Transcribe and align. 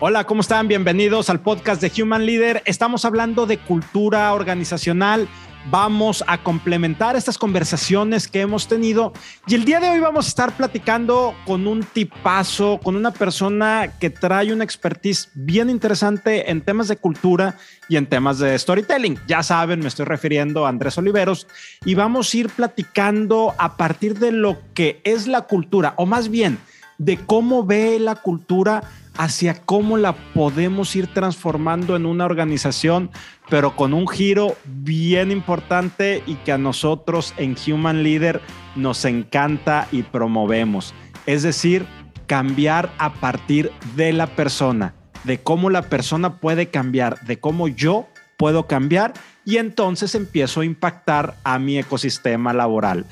Hola, 0.00 0.22
¿cómo 0.22 0.42
están? 0.42 0.68
Bienvenidos 0.68 1.28
al 1.28 1.40
podcast 1.40 1.82
de 1.82 1.90
Human 2.00 2.24
Leader. 2.24 2.62
Estamos 2.66 3.04
hablando 3.04 3.46
de 3.46 3.58
cultura 3.58 4.32
organizacional. 4.32 5.28
Vamos 5.72 6.22
a 6.28 6.40
complementar 6.44 7.16
estas 7.16 7.36
conversaciones 7.36 8.28
que 8.28 8.40
hemos 8.40 8.68
tenido 8.68 9.12
y 9.48 9.56
el 9.56 9.64
día 9.64 9.80
de 9.80 9.90
hoy 9.90 9.98
vamos 9.98 10.26
a 10.26 10.28
estar 10.28 10.56
platicando 10.56 11.34
con 11.44 11.66
un 11.66 11.82
tipazo, 11.82 12.78
con 12.80 12.94
una 12.94 13.10
persona 13.10 13.98
que 13.98 14.08
trae 14.08 14.52
una 14.52 14.62
expertise 14.62 15.30
bien 15.34 15.68
interesante 15.68 16.48
en 16.48 16.60
temas 16.60 16.86
de 16.86 16.96
cultura 16.96 17.58
y 17.88 17.96
en 17.96 18.06
temas 18.06 18.38
de 18.38 18.56
storytelling. 18.56 19.18
Ya 19.26 19.42
saben, 19.42 19.80
me 19.80 19.88
estoy 19.88 20.06
refiriendo 20.06 20.64
a 20.64 20.68
Andrés 20.68 20.96
Oliveros 20.96 21.48
y 21.84 21.96
vamos 21.96 22.32
a 22.32 22.36
ir 22.36 22.50
platicando 22.50 23.52
a 23.58 23.76
partir 23.76 24.16
de 24.16 24.30
lo 24.30 24.58
que 24.74 25.00
es 25.02 25.26
la 25.26 25.40
cultura 25.42 25.94
o 25.96 26.06
más 26.06 26.28
bien 26.28 26.56
de 26.98 27.16
cómo 27.16 27.64
ve 27.64 27.98
la 27.98 28.16
cultura 28.16 28.82
hacia 29.18 29.54
cómo 29.54 29.98
la 29.98 30.14
podemos 30.32 30.94
ir 30.96 31.08
transformando 31.12 31.96
en 31.96 32.06
una 32.06 32.24
organización, 32.24 33.10
pero 33.50 33.76
con 33.76 33.92
un 33.92 34.08
giro 34.08 34.56
bien 34.64 35.30
importante 35.30 36.22
y 36.26 36.36
que 36.36 36.52
a 36.52 36.58
nosotros 36.58 37.34
en 37.36 37.56
Human 37.66 38.02
Leader 38.04 38.40
nos 38.76 39.04
encanta 39.04 39.88
y 39.92 40.04
promovemos. 40.04 40.94
Es 41.26 41.42
decir, 41.42 41.84
cambiar 42.26 42.90
a 42.98 43.12
partir 43.14 43.72
de 43.96 44.12
la 44.12 44.28
persona, 44.28 44.94
de 45.24 45.40
cómo 45.40 45.68
la 45.68 45.82
persona 45.82 46.36
puede 46.36 46.68
cambiar, 46.68 47.20
de 47.26 47.40
cómo 47.40 47.66
yo 47.66 48.06
puedo 48.36 48.68
cambiar 48.68 49.14
y 49.44 49.56
entonces 49.56 50.14
empiezo 50.14 50.60
a 50.60 50.64
impactar 50.64 51.34
a 51.42 51.58
mi 51.58 51.76
ecosistema 51.76 52.52
laboral. 52.52 53.04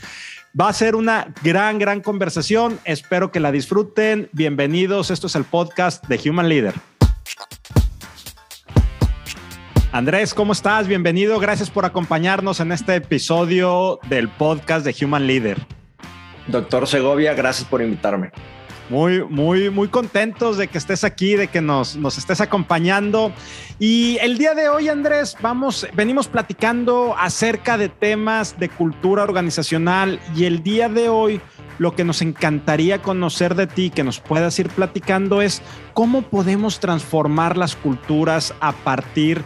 Va 0.59 0.71
a 0.71 0.73
ser 0.73 0.95
una 0.97 1.35
gran, 1.43 1.79
gran 1.79 2.01
conversación. 2.01 2.79
Espero 2.85 3.31
que 3.31 3.41
la 3.41 3.53
disfruten. 3.53 4.31
Bienvenidos. 4.33 5.11
Esto 5.11 5.27
es 5.27 5.35
el 5.35 5.45
podcast 5.45 6.07
de 6.07 6.31
Human 6.31 6.49
Leader. 6.49 6.73
Andrés, 9.93 10.33
¿cómo 10.33 10.55
estás? 10.55 10.89
Bienvenido. 10.89 11.39
Gracias 11.41 11.69
por 11.69 11.85
acompañarnos 11.85 12.61
en 12.61 12.73
este 12.73 12.95
episodio 12.95 13.99
del 14.09 14.31
podcast 14.31 14.87
de 14.87 15.05
Human 15.05 15.27
Leader. 15.27 15.59
Doctor 16.47 16.87
Segovia, 16.87 17.35
gracias 17.35 17.69
por 17.69 17.83
invitarme. 17.83 18.31
Muy, 18.89 19.25
muy, 19.25 19.69
muy 19.69 19.89
contentos 19.89 20.57
de 20.59 20.69
que 20.69 20.79
estés 20.79 21.03
aquí, 21.03 21.35
de 21.35 21.49
que 21.49 21.61
nos, 21.61 21.97
nos 21.97 22.19
estés 22.19 22.41
acompañando. 22.41 23.33
Y 23.81 24.17
el 24.19 24.39
día 24.39 24.55
de 24.55 24.69
hoy, 24.69 24.89
Andrés, 24.89 25.37
vamos, 25.41 25.87
venimos 25.95 26.29
platicando 26.29 27.17
acerca 27.19 27.79
de 27.79 27.89
temas 27.89 28.59
de 28.61 28.69
cultura 28.69 29.25
organizacional 29.25 30.21
y 30.37 30.45
el 30.45 30.63
día 30.63 30.89
de 30.89 31.09
hoy 31.09 31.41
lo 31.79 31.95
que 31.95 32.05
nos 32.05 32.23
encantaría 32.23 33.03
conocer 33.03 33.55
de 33.55 33.67
ti, 33.67 33.91
que 33.91 34.05
nos 34.05 34.21
puedas 34.21 34.59
ir 34.59 34.69
platicando, 34.69 35.43
es 35.43 35.63
cómo 35.93 36.23
podemos 36.23 36.81
transformar 36.81 37.57
las 37.57 37.77
culturas 37.77 38.55
a 38.61 38.73
partir 38.73 39.43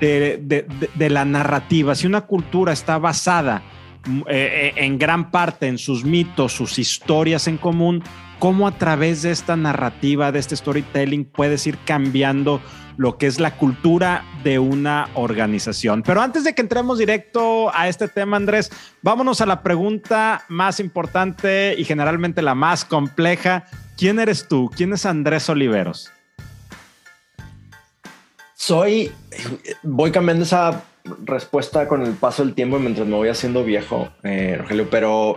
de, 0.00 0.66
de, 0.94 1.10
la 1.10 1.24
narrativa. 1.24 1.94
Si 1.94 2.06
una 2.06 2.22
cultura 2.22 2.72
está 2.72 2.98
basada 2.98 3.62
eh, 4.26 4.72
eh, 4.76 4.84
en 4.84 4.98
gran 4.98 5.30
parte 5.30 5.66
en 5.66 5.78
sus 5.78 6.04
mitos, 6.04 6.52
sus 6.52 6.78
historias 6.78 7.46
en 7.48 7.58
común, 7.58 8.02
cómo 8.38 8.66
a 8.66 8.78
través 8.78 9.22
de 9.22 9.30
esta 9.30 9.56
narrativa, 9.56 10.32
de 10.32 10.38
este 10.38 10.56
storytelling, 10.56 11.24
puedes 11.24 11.66
ir 11.66 11.78
cambiando 11.84 12.60
lo 12.96 13.16
que 13.16 13.26
es 13.26 13.38
la 13.38 13.56
cultura 13.56 14.24
de 14.42 14.58
una 14.58 15.08
organización. 15.14 16.02
Pero 16.02 16.20
antes 16.20 16.44
de 16.44 16.54
que 16.54 16.62
entremos 16.62 16.98
directo 16.98 17.74
a 17.74 17.88
este 17.88 18.08
tema, 18.08 18.36
Andrés, 18.36 18.70
vámonos 19.02 19.40
a 19.40 19.46
la 19.46 19.62
pregunta 19.62 20.44
más 20.48 20.80
importante 20.80 21.74
y 21.78 21.84
generalmente 21.84 22.42
la 22.42 22.54
más 22.54 22.84
compleja. 22.84 23.64
¿Quién 23.96 24.18
eres 24.18 24.48
tú? 24.48 24.70
¿Quién 24.76 24.92
es 24.92 25.06
Andrés 25.06 25.48
Oliveros? 25.48 26.10
Soy, 28.54 29.12
voy 29.84 30.10
cambiando 30.10 30.44
esa 30.44 30.82
respuesta 31.24 31.86
con 31.86 32.02
el 32.02 32.12
paso 32.14 32.44
del 32.44 32.54
tiempo 32.54 32.78
mientras 32.78 33.06
me 33.06 33.14
voy 33.14 33.28
haciendo 33.28 33.64
viejo, 33.64 34.08
eh, 34.24 34.56
Rogelio, 34.58 34.90
pero 34.90 35.36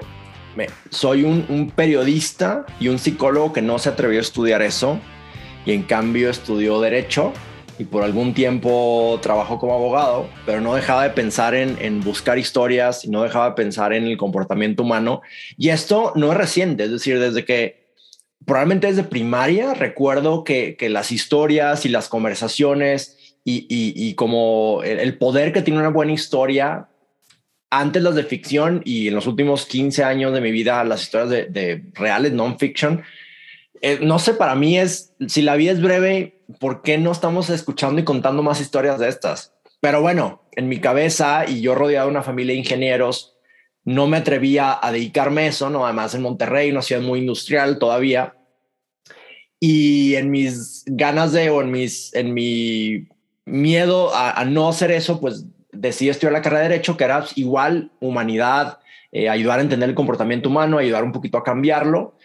soy 0.89 1.23
un, 1.23 1.72
periodista 1.75 2.66
y 2.79 2.88
un 2.88 3.00
psicólogo 3.00 3.53
que 3.53 3.62
no 3.62 3.79
se 3.79 3.89
atrevió 3.89 4.19
a 4.19 4.22
estudiar 4.22 4.62
eso 4.62 5.00
y 5.66 5.73
en 5.73 5.84
cambio 5.84 6.29
estudió 6.29 6.81
derecho 6.81 7.34
y 7.79 7.85
por 7.85 8.03
algún 8.03 8.34
tiempo 8.34 9.17
trabajó 9.22 9.57
como 9.57 9.73
abogado, 9.73 10.29
pero 10.45 10.61
no 10.61 10.75
dejaba 10.75 11.03
de 11.03 11.09
pensar 11.11 11.56
en, 11.56 12.01
buscar 12.01 12.38
historias 12.38 13.03
y 13.06 13.09
no 13.09 13.23
dejaba 13.23 13.50
de 13.50 13.56
pensar 13.56 13.94
en 13.94 14.06
el 14.06 14.17
comportamiento 14.17 14.84
humano. 14.84 15.22
Y 15.57 15.69
esto 15.69 16.13
no 16.16 16.31
es 16.31 16.38
reciente, 16.38 16.84
es 16.84 16.91
decir, 16.91 17.19
desde 17.19 17.44
que 17.44 17.81
probablemente 18.45 18.88
desde 18.88 19.03
primaria 19.03 19.73
recuerdo 19.73 20.44
que, 20.44 20.78
las 20.90 21.11
historias 21.11 21.85
y 21.85 21.90
las 21.90 22.07
conversaciones 22.07 23.17
y, 23.44 24.13
como 24.13 24.81
el, 24.84 25.17
poder 25.17 25.51
que 25.51 25.63
tiene 25.63 25.79
una 25.79 25.90
buena 25.90 26.11
historia 26.11 26.91
antes 27.71 28.03
las 28.03 28.15
de 28.15 28.23
ficción 28.23 28.81
y 28.85 29.07
en 29.07 29.15
los 29.15 29.25
últimos 29.25 29.65
15 29.65 30.03
años 30.03 30.33
de 30.33 30.41
mi 30.41 30.51
vida 30.51 30.83
las 30.83 31.03
historias 31.03 31.29
de, 31.53 31.83
reales, 31.93 32.33
non-fiction. 32.33 33.01
Eh, 33.81 33.99
no 34.03 34.19
sé, 34.19 34.33
para 34.33 34.55
mí 34.55 34.77
es, 34.77 35.13
si 35.27 35.41
la 35.41 35.55
vida 35.55 35.71
es 35.71 35.81
breve, 35.81 36.43
¿por 36.59 36.81
qué 36.81 36.97
no 36.97 37.11
estamos 37.11 37.49
escuchando 37.49 38.01
y 38.01 38.03
contando 38.03 38.43
más 38.43 38.59
historias 38.59 38.99
de 38.99 39.07
estas? 39.07 39.55
Pero 39.79 40.01
bueno, 40.01 40.43
en 40.51 40.67
mi 40.67 40.79
cabeza 40.79 41.45
y 41.47 41.61
yo 41.61 41.73
rodeado 41.73 42.07
de 42.07 42.11
una 42.11 42.23
familia 42.23 42.53
de 42.53 42.59
ingenieros, 42.59 43.37
no 43.85 44.05
me 44.05 44.17
atrevía 44.17 44.77
a 44.79 44.91
dedicarme 44.91 45.43
a 45.43 45.47
eso, 45.47 45.69
¿no? 45.69 45.85
Además 45.85 46.13
en 46.13 46.21
Monterrey, 46.21 46.69
una 46.69 46.81
ciudad 46.81 47.01
muy 47.01 47.19
industrial 47.19 47.79
todavía. 47.79 48.35
Y 49.61 50.15
en 50.15 50.29
mis 50.29 50.83
ganas 50.85 51.31
de, 51.31 51.49
o 51.49 51.61
en, 51.61 51.71
mis, 51.71 52.13
en 52.13 52.33
mi 52.33 53.07
miedo 53.45 54.13
a, 54.13 54.39
a 54.39 54.45
no 54.45 54.67
hacer 54.67 54.91
eso, 54.91 55.21
pues 55.21 55.45
decidí 55.81 56.09
estudiar 56.09 56.33
la 56.33 56.41
carrera 56.41 56.63
de 56.63 56.69
Derecho, 56.69 56.95
que 56.95 57.03
era 57.03 57.25
igual 57.35 57.91
humanidad, 57.99 58.79
eh, 59.11 59.27
ayudar 59.29 59.59
a 59.59 59.63
entender 59.63 59.89
el 59.89 59.95
comportamiento 59.95 60.49
humano, 60.49 60.77
ayudar 60.77 61.03
un 61.03 61.11
poquito 61.11 61.37
a 61.37 61.43
cambiarlo, 61.43 62.15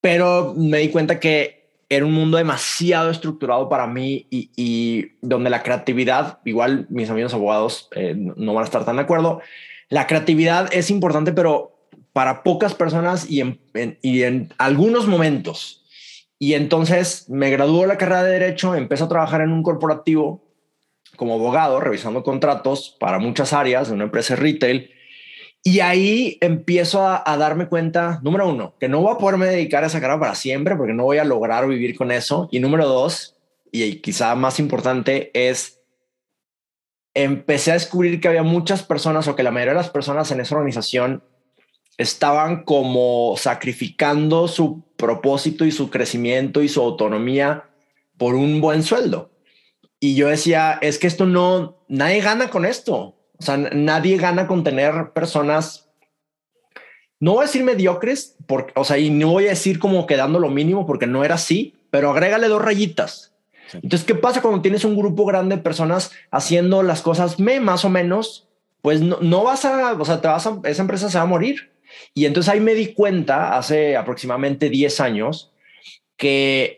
pero 0.00 0.54
me 0.56 0.78
di 0.78 0.88
cuenta 0.88 1.20
que 1.20 1.58
era 1.90 2.04
un 2.04 2.12
mundo 2.12 2.38
demasiado 2.38 3.10
estructurado 3.10 3.68
para 3.68 3.86
mí 3.86 4.26
y, 4.30 5.12
donde 5.20 5.50
la 5.50 5.62
creatividad, 5.62 6.38
igual 6.44 6.86
mis 6.90 7.10
amigos 7.10 7.34
abogados 7.34 7.88
eh, 7.94 8.14
no 8.16 8.54
van 8.54 8.62
a 8.62 8.66
estar 8.66 8.84
tan 8.84 8.96
de 8.96 9.02
acuerdo, 9.02 9.40
la 9.88 10.06
creatividad 10.06 10.68
es 10.72 10.90
importante, 10.90 11.32
pero 11.32 11.78
para 12.12 12.42
pocas 12.42 12.74
personas 12.74 13.30
y 13.30 13.40
en, 13.40 13.60
y 14.02 14.22
en 14.22 14.52
algunos 14.58 15.06
momentos. 15.06 15.84
Y 16.38 16.54
entonces 16.54 17.28
me 17.28 17.50
graduó 17.50 17.86
la 17.86 17.98
carrera 17.98 18.22
de 18.22 18.32
Derecho, 18.32 18.74
empecé 18.74 19.04
a 19.04 19.08
trabajar 19.08 19.40
en 19.40 19.52
un 19.52 19.62
corporativo 19.62 20.47
como 21.18 21.34
abogado 21.34 21.80
revisando 21.80 22.22
contratos 22.22 22.96
para 22.98 23.18
muchas 23.18 23.52
áreas 23.52 23.88
de 23.88 23.94
una 23.94 24.04
empresa 24.04 24.34
de 24.34 24.40
retail. 24.40 24.90
Y 25.64 25.80
ahí 25.80 26.38
empiezo 26.40 27.06
a, 27.06 27.36
darme 27.36 27.66
cuenta, 27.66 28.20
número 28.22 28.48
uno, 28.48 28.76
que 28.78 28.88
no 28.88 29.00
voy 29.00 29.12
a 29.12 29.18
poderme 29.18 29.46
dedicar 29.46 29.82
a 29.82 29.88
esa 29.88 30.00
carrera 30.00 30.20
para 30.20 30.34
siempre 30.36 30.76
porque 30.76 30.94
no 30.94 31.02
voy 31.02 31.18
a 31.18 31.24
lograr 31.24 31.66
vivir 31.66 31.96
con 31.96 32.12
eso. 32.12 32.48
Y 32.52 32.60
número 32.60 32.86
dos, 32.86 33.36
y 33.72 33.96
quizá 33.96 34.34
más 34.36 34.60
importante, 34.60 35.30
es 35.34 35.80
empecé 37.12 37.72
a 37.72 37.74
descubrir 37.74 38.20
que 38.20 38.28
había 38.28 38.44
muchas 38.44 38.84
personas 38.84 39.26
o 39.26 39.34
que 39.34 39.42
la 39.42 39.50
mayoría 39.50 39.72
de 39.72 39.80
las 39.80 39.90
personas 39.90 40.30
en 40.30 40.40
esa 40.40 40.54
organización 40.54 41.24
estaban 41.96 42.62
como 42.62 43.34
sacrificando 43.36 44.46
su 44.46 44.84
propósito 44.96 45.64
y 45.64 45.72
su 45.72 45.90
crecimiento 45.90 46.62
y 46.62 46.68
su 46.68 46.80
autonomía 46.80 47.64
por 48.16 48.36
un 48.36 48.60
buen 48.60 48.84
sueldo. 48.84 49.32
Y 50.00 50.14
yo 50.14 50.28
decía, 50.28 50.78
es 50.80 50.98
que 50.98 51.06
esto 51.06 51.26
no, 51.26 51.78
nadie 51.88 52.20
gana 52.20 52.50
con 52.50 52.64
esto. 52.64 53.16
O 53.38 53.42
sea, 53.42 53.56
nadie 53.56 54.16
gana 54.16 54.46
con 54.46 54.64
tener 54.64 55.12
personas, 55.12 55.88
no 57.20 57.34
voy 57.34 57.44
a 57.44 57.46
decir 57.46 57.62
mediocres, 57.62 58.36
porque, 58.46 58.72
o 58.74 58.84
sea, 58.84 58.98
y 58.98 59.10
no 59.10 59.30
voy 59.30 59.46
a 59.46 59.50
decir 59.50 59.78
como 59.78 60.06
quedando 60.06 60.38
lo 60.38 60.50
mínimo 60.50 60.86
porque 60.86 61.06
no 61.06 61.24
era 61.24 61.36
así, 61.36 61.76
pero 61.90 62.10
agrégale 62.10 62.48
dos 62.48 62.62
rayitas. 62.62 63.34
Entonces, 63.74 64.04
¿qué 64.04 64.14
pasa 64.14 64.40
cuando 64.40 64.62
tienes 64.62 64.84
un 64.84 64.96
grupo 64.96 65.24
grande 65.24 65.56
de 65.56 65.62
personas 65.62 66.12
haciendo 66.30 66.82
las 66.82 67.02
cosas 67.02 67.38
me 67.38 67.60
más 67.60 67.84
o 67.84 67.90
menos? 67.90 68.48
Pues 68.82 69.00
no, 69.00 69.18
no 69.20 69.44
vas 69.44 69.64
a, 69.64 69.92
o 69.92 70.04
sea, 70.04 70.20
te 70.20 70.28
vas 70.28 70.46
a, 70.46 70.58
esa 70.64 70.82
empresa 70.82 71.10
se 71.10 71.18
va 71.18 71.24
a 71.24 71.26
morir. 71.26 71.70
Y 72.14 72.26
entonces 72.26 72.52
ahí 72.52 72.60
me 72.60 72.74
di 72.74 72.94
cuenta 72.94 73.56
hace 73.56 73.96
aproximadamente 73.96 74.68
10 74.68 75.00
años 75.00 75.52
que 76.16 76.77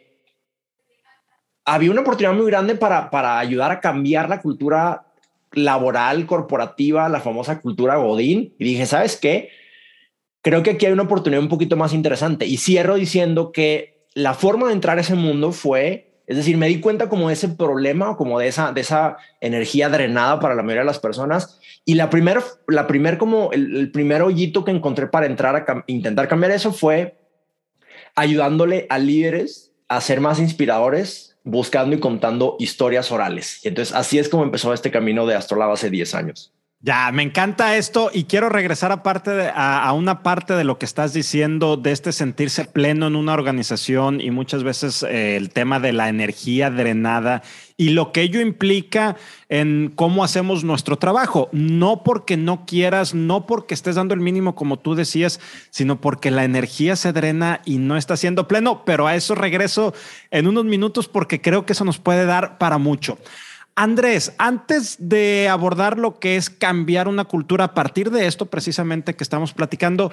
había 1.65 1.91
una 1.91 2.01
oportunidad 2.01 2.35
muy 2.35 2.47
grande 2.47 2.75
para, 2.75 3.11
para 3.11 3.39
ayudar 3.39 3.71
a 3.71 3.81
cambiar 3.81 4.29
la 4.29 4.41
cultura 4.41 5.07
laboral, 5.53 6.27
corporativa, 6.27 7.09
la 7.09 7.21
famosa 7.21 7.61
cultura 7.61 7.97
Godín. 7.97 8.55
Y 8.59 8.65
dije, 8.65 8.87
¿sabes 8.87 9.17
qué? 9.17 9.51
Creo 10.43 10.63
que 10.63 10.71
aquí 10.71 10.87
hay 10.87 10.93
una 10.93 11.03
oportunidad 11.03 11.43
un 11.43 11.49
poquito 11.49 11.77
más 11.77 11.93
interesante. 11.93 12.47
Y 12.47 12.57
cierro 12.57 12.95
diciendo 12.95 13.53
que 13.53 14.07
la 14.15 14.35
forma 14.35 14.69
de 14.69 14.75
entrar 14.75 14.99
a 14.99 15.03
ese 15.03 15.15
mundo 15.15 15.53
fue, 15.53 16.23
es 16.27 16.37
decir, 16.37 16.57
me 16.57 16.69
di 16.69 16.81
cuenta 16.81 17.09
como 17.09 17.29
de 17.29 17.35
ese 17.35 17.49
problema, 17.49 18.17
como 18.17 18.39
de 18.39 18.49
esa, 18.49 18.73
de 18.73 18.81
esa 18.81 19.17
energía 19.41 19.89
drenada 19.89 20.41
para 20.41 20.55
la 20.55 20.63
mayoría 20.63 20.83
de 20.83 20.87
las 20.87 20.99
personas. 20.99 21.59
Y 21.85 21.95
la 21.95 22.11
primera, 22.11 22.43
la 22.69 22.87
primer 22.87 23.19
como 23.19 23.51
el, 23.53 23.91
primer 23.91 24.23
hoyito 24.23 24.65
que 24.65 24.71
encontré 24.71 25.09
para 25.09 25.27
entrar 25.27 25.57
a 25.57 25.85
intentar 25.87 26.29
cambiar 26.29 26.53
eso 26.53 26.73
fue 26.73 27.19
ayudándole 28.15 28.87
a 28.91 28.99
líderes 28.99 29.73
a 29.89 30.01
ser 30.01 30.21
más 30.21 30.39
inspiradores, 30.39 31.30
buscando 31.45 31.97
y 31.97 32.01
contando 32.01 32.57
historias 32.59 33.11
orales. 33.13 33.65
Y 33.65 33.69
entonces 33.69 33.95
así 33.95 34.19
es 34.19 34.29
como 34.29 34.43
empezó 34.43 34.73
este 34.73 34.91
camino 34.91 35.27
de 35.27 35.35
Astrolab 35.35 35.73
hace 35.73 35.91
10 35.91 36.15
años. 36.15 36.53
Ya, 36.83 37.13
me 37.13 37.23
encanta 37.23 37.77
esto 37.77 38.11
y 38.11 38.25
quiero 38.25 38.49
regresar 38.49 38.91
a, 38.91 39.03
parte 39.03 39.53
a, 39.55 39.93
una 39.93 40.23
parte 40.23 40.55
de 40.55 40.65
lo 40.65 40.79
que 40.79 40.87
estás 40.87 41.13
diciendo 41.13 41.77
de 41.77 41.93
este 41.93 42.11
sentirse 42.11 42.65
pleno 42.65 43.07
en 43.07 43.17
una 43.17 43.35
organización 43.35 44.23
y 44.23 44.31
muchas 44.31 44.63
veces 44.63 45.03
eh, 45.03 45.37
el 45.37 45.51
tema 45.51 45.79
de 45.79 45.93
la 45.93 46.09
energía 46.09 46.71
drenada 46.71 47.43
y 47.77 47.91
lo 47.91 48.13
que 48.13 48.23
ello 48.23 48.41
implica 48.41 49.17
en 49.51 49.93
cómo 49.95 50.25
hacemos 50.25 50.65
nuestro 50.65 50.97
trabajo. 50.97 51.51
No 51.53 52.03
porque 52.03 52.39
no 52.39 52.65
quieras, 52.65 53.13
no 53.13 53.45
porque 53.45 53.75
estés 53.75 53.97
dando 53.97 54.15
el 54.15 54.21
mínimo 54.21 54.55
como 54.55 54.79
tú 54.79 54.95
decías, 54.95 55.39
sino 55.69 56.01
porque 56.01 56.31
la 56.31 56.45
energía 56.45 56.97
se 56.97 57.13
drena 57.13 57.61
y 57.67 57.77
no 57.77 57.99
está 57.99 58.17
siendo 58.17 58.49
pleno. 58.49 58.87
Pero 58.87 59.07
a 59.07 59.17
eso 59.17 59.35
regreso 59.35 59.93
en 60.31 60.47
unos 60.47 60.65
minutos 60.65 61.09
porque 61.09 61.43
creo 61.43 61.67
que 61.67 61.75
eso 61.75 61.85
nos 61.85 61.99
puede 61.99 62.25
dar 62.25 62.57
para 62.57 62.79
mucho. 62.79 63.19
Andrés, 63.83 64.35
antes 64.37 64.97
de 64.99 65.49
abordar 65.49 65.97
lo 65.99 66.21
que 66.21 66.37
es 66.37 66.51
cambiar 66.51 67.09
una 67.09 67.25
cultura 67.25 67.65
a 67.65 67.73
partir 67.73 68.11
de 68.11 68.27
esto 68.27 68.45
precisamente 68.45 69.15
que 69.15 69.25
estamos 69.25 69.55
platicando, 69.55 70.13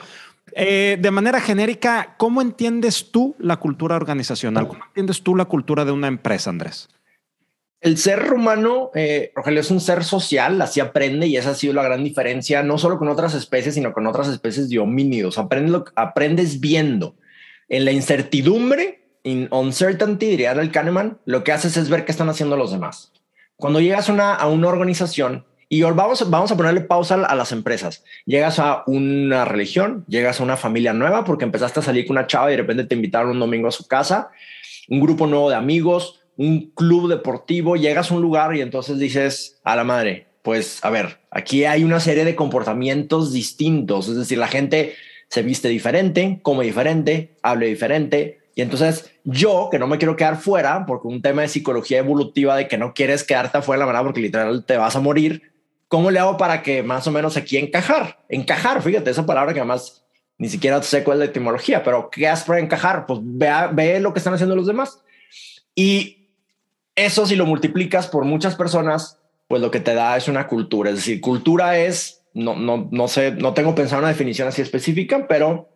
eh, 0.53 0.97
de 0.97 1.11
manera 1.11 1.41
genérica, 1.41 2.15
¿cómo 2.17 2.41
entiendes 2.41 3.11
tú 3.11 3.35
la 3.39 3.57
cultura 3.57 3.97
organizacional? 3.97 4.69
¿Cómo 4.69 4.85
entiendes 4.85 5.21
tú 5.21 5.35
la 5.35 5.43
cultura 5.43 5.83
de 5.83 5.91
una 5.91 6.07
empresa, 6.07 6.49
Andrés? 6.49 6.87
El 7.81 7.97
ser 7.97 8.31
humano, 8.31 8.89
eh, 8.95 9.33
Rogelio, 9.35 9.59
es 9.59 9.69
un 9.69 9.81
ser 9.81 10.05
social, 10.05 10.61
así 10.61 10.79
aprende 10.79 11.27
y 11.27 11.35
esa 11.35 11.49
ha 11.49 11.55
sido 11.55 11.73
la 11.73 11.83
gran 11.83 12.05
diferencia, 12.05 12.63
no 12.63 12.77
solo 12.77 12.97
con 12.97 13.09
otras 13.09 13.33
especies, 13.33 13.75
sino 13.75 13.91
con 13.91 14.07
otras 14.07 14.29
especies 14.29 14.69
de 14.69 14.79
homínidos. 14.79 15.37
Aprendes, 15.37 15.81
aprendes 15.97 16.61
viendo. 16.61 17.17
En 17.67 17.83
la 17.83 17.91
incertidumbre, 17.91 19.09
in 19.23 19.49
uncertainty, 19.51 20.27
diría 20.27 20.53
el 20.53 20.71
Kahneman, 20.71 21.19
lo 21.25 21.43
que 21.43 21.51
haces 21.51 21.75
es 21.75 21.89
ver 21.89 22.05
qué 22.05 22.13
están 22.13 22.29
haciendo 22.29 22.55
los 22.55 22.71
demás. 22.71 23.11
Cuando 23.57 23.81
llegas 23.81 24.09
a 24.09 24.47
una 24.47 24.67
organización, 24.67 25.45
y 25.69 25.81
vamos, 25.81 26.29
vamos 26.29 26.51
a 26.51 26.57
ponerle 26.57 26.81
pausa 26.81 27.15
a 27.15 27.35
las 27.35 27.51
empresas. 27.51 28.03
Llegas 28.25 28.59
a 28.59 28.83
una 28.87 29.43
religión, 29.43 30.05
llegas 30.07 30.39
a 30.39 30.43
una 30.43 30.55
familia 30.55 30.93
nueva 30.93 31.25
porque 31.25 31.43
empezaste 31.43 31.81
a 31.81 31.83
salir 31.83 32.05
con 32.05 32.15
una 32.15 32.27
chava 32.27 32.49
y 32.49 32.51
de 32.51 32.61
repente 32.61 32.85
te 32.85 32.95
invitaron 32.95 33.31
un 33.31 33.39
domingo 33.39 33.67
a 33.67 33.71
su 33.71 33.85
casa, 33.87 34.29
un 34.87 35.01
grupo 35.01 35.27
nuevo 35.27 35.49
de 35.49 35.55
amigos, 35.55 36.21
un 36.37 36.71
club 36.71 37.09
deportivo, 37.09 37.75
llegas 37.75 38.11
a 38.11 38.13
un 38.13 38.21
lugar 38.21 38.55
y 38.55 38.61
entonces 38.61 38.97
dices 38.97 39.59
a 39.63 39.75
la 39.75 39.83
madre, 39.83 40.27
pues 40.41 40.79
a 40.85 40.89
ver, 40.89 41.19
aquí 41.31 41.65
hay 41.65 41.83
una 41.83 41.99
serie 41.99 42.23
de 42.23 42.35
comportamientos 42.35 43.33
distintos, 43.33 44.07
es 44.07 44.15
decir, 44.15 44.37
la 44.37 44.47
gente 44.47 44.95
se 45.29 45.41
viste 45.41 45.67
diferente, 45.67 46.39
come 46.43 46.63
diferente, 46.63 47.35
habla 47.41 47.65
diferente, 47.65 48.39
y 48.57 48.63
entonces 48.63 49.11
yo, 49.23 49.69
que 49.69 49.77
no 49.77 49.85
me 49.85 49.99
quiero 49.99 50.15
quedar 50.15 50.37
fuera, 50.37 50.87
porque 50.87 51.07
un 51.07 51.21
tema 51.21 51.43
de 51.43 51.47
psicología 51.47 51.99
evolutiva 51.99 52.55
de 52.55 52.67
que 52.67 52.79
no 52.79 52.95
quieres 52.95 53.23
quedarte 53.23 53.59
afuera, 53.59 53.81
la 53.81 53.85
verdad, 53.85 54.01
porque 54.01 54.19
literal 54.19 54.65
te 54.65 54.77
vas 54.77 54.95
a 54.95 54.99
morir, 54.99 55.53
¿cómo 55.87 56.09
le 56.09 56.17
hago 56.17 56.37
para 56.37 56.63
que 56.63 56.81
más 56.81 57.05
o 57.05 57.11
menos 57.11 57.37
aquí 57.37 57.57
encajar? 57.57 58.17
Encajar, 58.29 58.81
fíjate, 58.81 59.11
esa 59.11 59.27
palabra 59.27 59.53
que 59.53 59.59
además 59.59 60.03
ni 60.39 60.49
siquiera 60.49 60.81
sé 60.81 61.03
cuál 61.03 61.17
es 61.17 61.19
la 61.19 61.25
etimología, 61.25 61.83
pero 61.83 62.09
¿qué 62.09 62.27
haces 62.27 62.45
para 62.45 62.59
encajar? 62.59 63.05
Pues 63.05 63.19
ve, 63.21 63.47
ve 63.73 63.99
lo 63.99 64.11
que 64.11 64.17
están 64.17 64.33
haciendo 64.33 64.55
los 64.55 64.65
demás. 64.65 65.03
Y 65.75 66.31
eso 66.95 67.27
si 67.27 67.35
lo 67.35 67.45
multiplicas 67.45 68.07
por 68.07 68.25
muchas 68.25 68.55
personas, 68.55 69.19
pues 69.47 69.61
lo 69.61 69.69
que 69.69 69.81
te 69.81 69.93
da 69.93 70.17
es 70.17 70.27
una 70.27 70.47
cultura. 70.47 70.89
Es 70.89 70.95
decir, 70.95 71.21
cultura 71.21 71.77
es, 71.77 72.23
no, 72.33 72.55
no, 72.55 72.89
no 72.91 73.07
sé, 73.07 73.33
no 73.33 73.53
tengo 73.53 73.75
pensado 73.75 73.99
una 73.99 74.09
definición 74.09 74.47
así 74.47 74.63
específica, 74.63 75.27
pero 75.27 75.69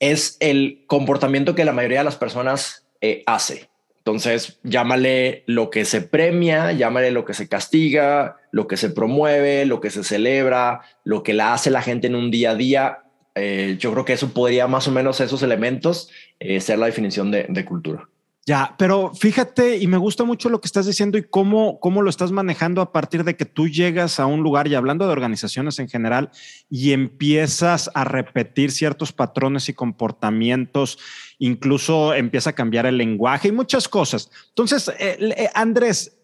es 0.00 0.36
el 0.40 0.84
comportamiento 0.86 1.54
que 1.54 1.64
la 1.64 1.72
mayoría 1.72 1.98
de 1.98 2.04
las 2.04 2.16
personas 2.16 2.86
eh, 3.00 3.22
hace. 3.26 3.68
Entonces, 3.98 4.58
llámale 4.62 5.44
lo 5.46 5.70
que 5.70 5.84
se 5.84 6.00
premia, 6.00 6.72
llámale 6.72 7.10
lo 7.10 7.24
que 7.24 7.34
se 7.34 7.48
castiga, 7.48 8.36
lo 8.52 8.66
que 8.66 8.76
se 8.78 8.90
promueve, 8.90 9.66
lo 9.66 9.80
que 9.80 9.90
se 9.90 10.02
celebra, 10.02 10.80
lo 11.04 11.22
que 11.22 11.34
la 11.34 11.52
hace 11.52 11.70
la 11.70 11.82
gente 11.82 12.06
en 12.06 12.14
un 12.14 12.30
día 12.30 12.52
a 12.52 12.54
día. 12.54 12.98
Eh, 13.34 13.76
yo 13.78 13.92
creo 13.92 14.04
que 14.04 14.14
eso 14.14 14.32
podría 14.32 14.66
más 14.66 14.88
o 14.88 14.92
menos 14.92 15.20
esos 15.20 15.42
elementos 15.42 16.10
eh, 16.40 16.60
ser 16.60 16.78
la 16.78 16.86
definición 16.86 17.30
de 17.30 17.64
cultura. 17.66 18.08
Ya, 18.48 18.74
pero 18.78 19.12
fíjate, 19.14 19.76
y 19.76 19.86
me 19.88 19.98
gusta 19.98 20.24
mucho 20.24 20.48
lo 20.48 20.58
que 20.58 20.68
estás 20.68 20.86
diciendo 20.86 21.18
y 21.18 21.22
cómo, 21.22 21.78
cómo 21.80 22.00
lo 22.00 22.08
estás 22.08 22.32
manejando 22.32 22.80
a 22.80 22.92
partir 22.92 23.22
de 23.22 23.36
que 23.36 23.44
tú 23.44 23.68
llegas 23.68 24.18
a 24.18 24.24
un 24.24 24.42
lugar 24.42 24.66
y 24.66 24.74
hablando 24.74 25.04
de 25.04 25.12
organizaciones 25.12 25.78
en 25.80 25.86
general 25.90 26.30
y 26.70 26.92
empiezas 26.92 27.90
a 27.92 28.04
repetir 28.04 28.70
ciertos 28.70 29.12
patrones 29.12 29.68
y 29.68 29.74
comportamientos, 29.74 30.98
incluso 31.38 32.14
empieza 32.14 32.48
a 32.48 32.54
cambiar 32.54 32.86
el 32.86 32.96
lenguaje 32.96 33.48
y 33.48 33.52
muchas 33.52 33.86
cosas. 33.86 34.30
Entonces, 34.48 34.88
eh, 34.98 35.18
eh, 35.20 35.50
Andrés, 35.52 36.16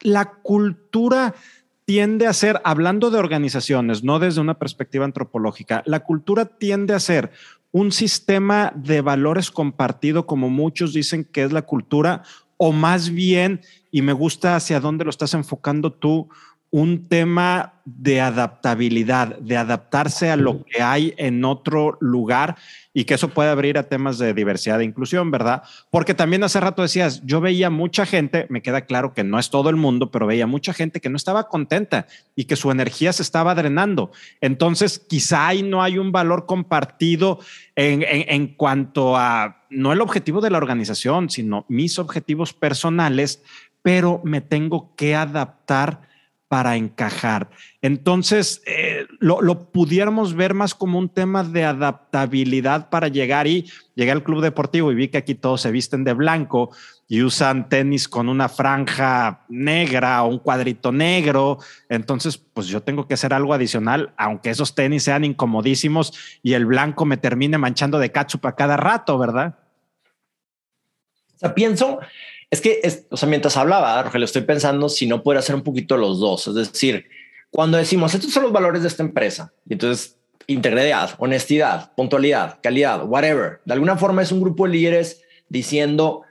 la 0.00 0.26
cultura 0.26 1.34
tiende 1.84 2.26
a 2.26 2.32
ser, 2.32 2.60
hablando 2.64 3.10
de 3.10 3.18
organizaciones, 3.18 4.04
no 4.04 4.18
desde 4.18 4.40
una 4.40 4.58
perspectiva 4.58 5.04
antropológica, 5.04 5.82
la 5.86 6.00
cultura 6.00 6.44
tiende 6.44 6.94
a 6.94 7.00
ser 7.00 7.32
un 7.74 7.90
sistema 7.90 8.72
de 8.76 9.00
valores 9.00 9.50
compartido, 9.50 10.26
como 10.26 10.48
muchos 10.48 10.92
dicen 10.92 11.24
que 11.24 11.42
es 11.42 11.52
la 11.52 11.62
cultura, 11.62 12.22
o 12.56 12.70
más 12.70 13.10
bien, 13.10 13.62
y 13.90 14.00
me 14.00 14.12
gusta 14.12 14.54
hacia 14.54 14.78
dónde 14.78 15.02
lo 15.02 15.10
estás 15.10 15.34
enfocando 15.34 15.92
tú, 15.92 16.28
un 16.74 17.06
tema 17.06 17.74
de 17.84 18.20
adaptabilidad, 18.20 19.38
de 19.38 19.56
adaptarse 19.56 20.28
a 20.32 20.36
lo 20.36 20.64
que 20.64 20.82
hay 20.82 21.14
en 21.18 21.44
otro 21.44 21.96
lugar 22.00 22.56
y 22.92 23.04
que 23.04 23.14
eso 23.14 23.28
puede 23.28 23.50
abrir 23.50 23.78
a 23.78 23.84
temas 23.84 24.18
de 24.18 24.34
diversidad 24.34 24.80
e 24.80 24.84
inclusión, 24.84 25.30
¿verdad? 25.30 25.62
Porque 25.90 26.14
también 26.14 26.42
hace 26.42 26.58
rato 26.58 26.82
decías, 26.82 27.22
yo 27.24 27.40
veía 27.40 27.70
mucha 27.70 28.06
gente, 28.06 28.46
me 28.48 28.60
queda 28.60 28.86
claro 28.86 29.14
que 29.14 29.22
no 29.22 29.38
es 29.38 29.50
todo 29.50 29.70
el 29.70 29.76
mundo, 29.76 30.10
pero 30.10 30.26
veía 30.26 30.48
mucha 30.48 30.72
gente 30.72 30.98
que 30.98 31.10
no 31.10 31.16
estaba 31.16 31.48
contenta 31.48 32.08
y 32.34 32.46
que 32.46 32.56
su 32.56 32.72
energía 32.72 33.12
se 33.12 33.22
estaba 33.22 33.54
drenando. 33.54 34.10
Entonces, 34.40 34.98
quizá 34.98 35.46
ahí 35.46 35.62
no 35.62 35.80
hay 35.80 35.98
un 35.98 36.10
valor 36.10 36.44
compartido 36.44 37.38
en, 37.76 38.02
en 38.04 38.48
cuanto 38.48 39.16
a, 39.16 39.62
no 39.70 39.92
el 39.92 40.00
objetivo 40.00 40.40
de 40.40 40.50
la 40.50 40.58
organización, 40.58 41.30
sino 41.30 41.66
mis 41.68 42.00
objetivos 42.00 42.52
personales, 42.52 43.44
pero 43.80 44.20
me 44.24 44.40
tengo 44.40 44.92
que 44.96 45.14
adaptar 45.14 46.12
para 46.54 46.76
encajar. 46.76 47.50
Entonces, 47.82 48.62
eh, 48.64 49.08
lo, 49.18 49.72
pudiéramos 49.72 50.36
ver 50.36 50.54
más 50.54 50.72
como 50.72 51.00
un 51.00 51.08
tema 51.08 51.42
de 51.42 51.64
adaptabilidad 51.64 52.90
para 52.90 53.08
llegar 53.08 53.48
y 53.48 53.68
llegué 53.96 54.12
al 54.12 54.22
club 54.22 54.40
deportivo 54.40 54.92
y 54.92 54.94
vi 54.94 55.08
que 55.08 55.18
aquí 55.18 55.34
todos 55.34 55.62
se 55.62 55.72
visten 55.72 56.04
de 56.04 56.12
blanco 56.12 56.70
y 57.08 57.22
usan 57.22 57.68
tenis 57.68 58.08
con 58.08 58.28
una 58.28 58.48
franja 58.48 59.44
negra 59.48 60.22
o 60.22 60.28
un 60.28 60.38
cuadrito 60.38 60.92
negro. 60.92 61.58
Entonces, 61.88 62.38
pues 62.38 62.68
yo 62.68 62.84
tengo 62.84 63.08
que 63.08 63.14
hacer 63.14 63.34
algo 63.34 63.52
adicional, 63.52 64.14
aunque 64.16 64.50
esos 64.50 64.76
tenis 64.76 65.02
sean 65.02 65.24
incomodísimos 65.24 66.38
y 66.40 66.52
el 66.52 66.66
blanco 66.66 67.04
me 67.04 67.16
termine 67.16 67.58
manchando 67.58 67.98
de 67.98 68.12
ketchup 68.12 68.46
a 68.46 68.54
cada 68.54 68.76
rato, 68.76 69.18
¿verdad? 69.18 69.58
O 71.34 71.38
sea, 71.40 71.52
pienso 71.52 71.98
es 72.54 72.60
que, 72.60 72.80
o 73.10 73.16
sea, 73.16 73.28
mientras 73.28 73.56
hablaba, 73.56 74.00
Rogelio, 74.00 74.26
estoy 74.26 74.42
pensando 74.42 74.88
si 74.88 75.08
no 75.08 75.24
puede 75.24 75.40
hacer 75.40 75.56
un 75.56 75.62
poquito 75.62 75.96
los 75.96 76.20
dos. 76.20 76.46
Es 76.46 76.54
decir, 76.54 77.06
cuando 77.50 77.76
decimos 77.78 78.14
estos 78.14 78.32
son 78.32 78.44
los 78.44 78.52
valores 78.52 78.82
de 78.82 78.88
esta 78.88 79.02
empresa, 79.02 79.52
y 79.68 79.72
entonces 79.72 80.18
integridad, 80.46 81.16
honestidad, 81.18 81.92
puntualidad, 81.96 82.60
calidad, 82.62 83.04
whatever, 83.06 83.60
de 83.64 83.72
alguna 83.72 83.96
forma 83.96 84.22
es 84.22 84.30
un 84.30 84.40
grupo 84.40 84.66
de 84.66 84.72
líderes 84.72 85.22
diciendo, 85.48 86.22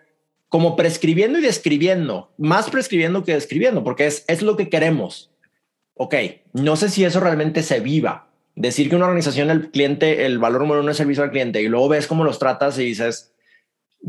como 0.47 0.77
prescribiendo 0.77 1.39
y 1.39 1.41
describiendo, 1.41 2.31
más 2.37 2.69
prescribiendo 2.69 3.25
que 3.25 3.33
describiendo, 3.33 3.83
porque 3.83 4.05
es, 4.05 4.23
es 4.29 4.41
lo 4.41 4.55
que 4.55 4.69
queremos. 4.69 5.29
Ok, 5.95 6.15
no 6.53 6.77
sé 6.77 6.87
si 6.87 7.03
eso 7.03 7.19
realmente 7.19 7.63
se 7.63 7.81
viva. 7.81 8.29
Decir 8.55 8.89
que 8.89 8.95
una 8.95 9.07
organización, 9.07 9.49
el 9.49 9.71
cliente, 9.71 10.25
el 10.25 10.39
valor 10.39 10.61
número 10.61 10.79
uno 10.79 10.91
es 10.91 10.97
servicio 10.97 11.23
al 11.23 11.31
cliente 11.31 11.61
y 11.61 11.67
luego 11.67 11.89
ves 11.89 12.07
cómo 12.07 12.23
los 12.23 12.39
tratas 12.39 12.79
y 12.79 12.85
dices, 12.85 13.32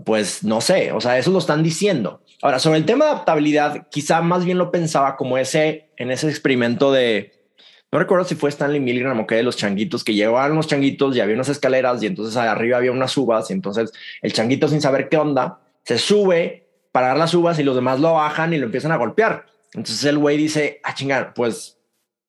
pues 0.05 0.43
no 0.43 0.61
sé, 0.61 0.93
o 0.93 1.01
sea, 1.01 1.19
eso 1.19 1.31
lo 1.31 1.39
están 1.39 1.63
diciendo. 1.63 2.23
Ahora, 2.43 2.59
sobre 2.59 2.79
el 2.79 2.85
tema 2.85 3.05
de 3.05 3.11
adaptabilidad, 3.13 3.89
quizá 3.91 4.21
más 4.23 4.45
bien 4.45 4.59
lo 4.59 4.71
pensaba 4.71 5.17
como 5.17 5.39
ese, 5.39 5.91
en 5.97 6.11
ese 6.11 6.29
experimento 6.29 6.93
de, 6.93 7.49
no 7.93 7.99
recuerdo 7.99 8.25
si 8.25 8.35
fue 8.35 8.51
Stanley 8.51 8.81
Milgram 8.81 9.21
o 9.21 9.27
qué, 9.27 9.37
de 9.37 9.45
los 9.45 9.57
changuitos 9.57 10.03
que 10.03 10.15
llevaban 10.15 10.57
los 10.57 10.67
changuitos 10.67 11.15
y 11.15 11.21
había 11.21 11.37
unas 11.37 11.49
escaleras 11.49 12.03
y 12.03 12.07
entonces 12.07 12.37
arriba 12.37 12.79
había 12.79 12.91
unas 12.91 13.17
uvas 13.17 13.51
y 13.51 13.53
entonces 13.53 13.93
el 14.21 14.33
changuito 14.33 14.67
sin 14.67 14.81
saber 14.81 15.09
qué 15.09 15.17
onda, 15.17 15.61
se 15.85 15.99
sube 15.99 16.67
para 16.91 17.09
dar 17.09 17.19
las 17.19 17.35
uvas 17.35 17.59
y 17.59 17.63
los 17.63 17.77
demás 17.77 18.01
lo 18.01 18.15
bajan 18.15 18.53
y 18.53 18.59
lo 18.59 18.67
empiezan 18.67 18.91
a 18.91 18.97
golpear. 18.97 19.47
Entonces 19.75 20.05
el 20.05 20.19
güey 20.19 20.37
dice, 20.37 20.81
ah, 20.83 20.95
chingar, 20.95 21.35
pues, 21.35 21.79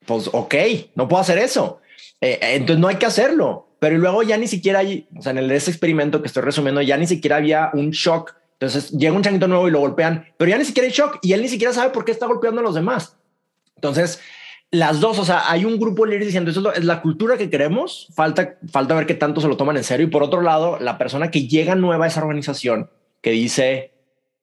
pues, 0.05 0.29
ok, 0.31 0.55
no 0.95 1.07
puedo 1.07 1.21
hacer 1.21 1.39
eso. 1.39 1.81
Eh, 2.21 2.37
entonces 2.41 2.79
no 2.79 2.87
hay 2.87 2.95
que 2.95 3.05
hacerlo 3.05 3.74
pero 3.79 3.97
luego 3.97 4.23
ya 4.23 4.37
ni 4.37 4.47
siquiera 4.47 4.79
hay, 4.79 5.07
o 5.17 5.21
sea, 5.21 5.31
en 5.31 5.39
el, 5.39 5.51
ese 5.51 5.71
experimento 5.71 6.21
que 6.21 6.27
estoy 6.27 6.43
resumiendo, 6.43 6.81
ya 6.81 6.97
ni 6.97 7.07
siquiera 7.07 7.37
había 7.37 7.69
un 7.73 7.91
shock. 7.91 8.35
Entonces 8.53 8.91
llega 8.91 9.13
un 9.13 9.21
changuito 9.21 9.47
nuevo 9.47 9.67
y 9.67 9.71
lo 9.71 9.79
golpean, 9.79 10.25
pero 10.37 10.49
ya 10.49 10.57
ni 10.57 10.65
siquiera 10.65 10.87
hay 10.87 10.93
shock 10.93 11.19
y 11.21 11.33
él 11.33 11.41
ni 11.41 11.49
siquiera 11.49 11.73
sabe 11.73 11.91
por 11.91 12.05
qué 12.05 12.11
está 12.11 12.25
golpeando 12.25 12.61
a 12.61 12.63
los 12.63 12.75
demás. 12.75 13.17
Entonces, 13.75 14.21
las 14.71 14.99
dos, 14.99 15.19
o 15.19 15.25
sea, 15.25 15.49
hay 15.49 15.65
un 15.65 15.79
grupo 15.79 16.03
de 16.03 16.11
líderes 16.11 16.27
diciendo 16.27 16.51
eso 16.51 16.73
es 16.73 16.83
la 16.83 17.01
cultura 17.01 17.37
que 17.37 17.49
queremos, 17.49 18.07
falta, 18.15 18.57
falta 18.71 18.95
ver 18.95 19.05
qué 19.05 19.13
tanto 19.13 19.41
se 19.41 19.47
lo 19.47 19.57
toman 19.57 19.77
en 19.77 19.83
serio. 19.83 20.07
Y 20.07 20.09
por 20.09 20.23
otro 20.23 20.41
lado, 20.41 20.77
la 20.79 20.97
persona 20.97 21.31
que 21.31 21.47
llega 21.47 21.75
nueva 21.75 22.05
a 22.05 22.07
esa 22.07 22.21
organización 22.21 22.89
que 23.21 23.31
dice, 23.31 23.93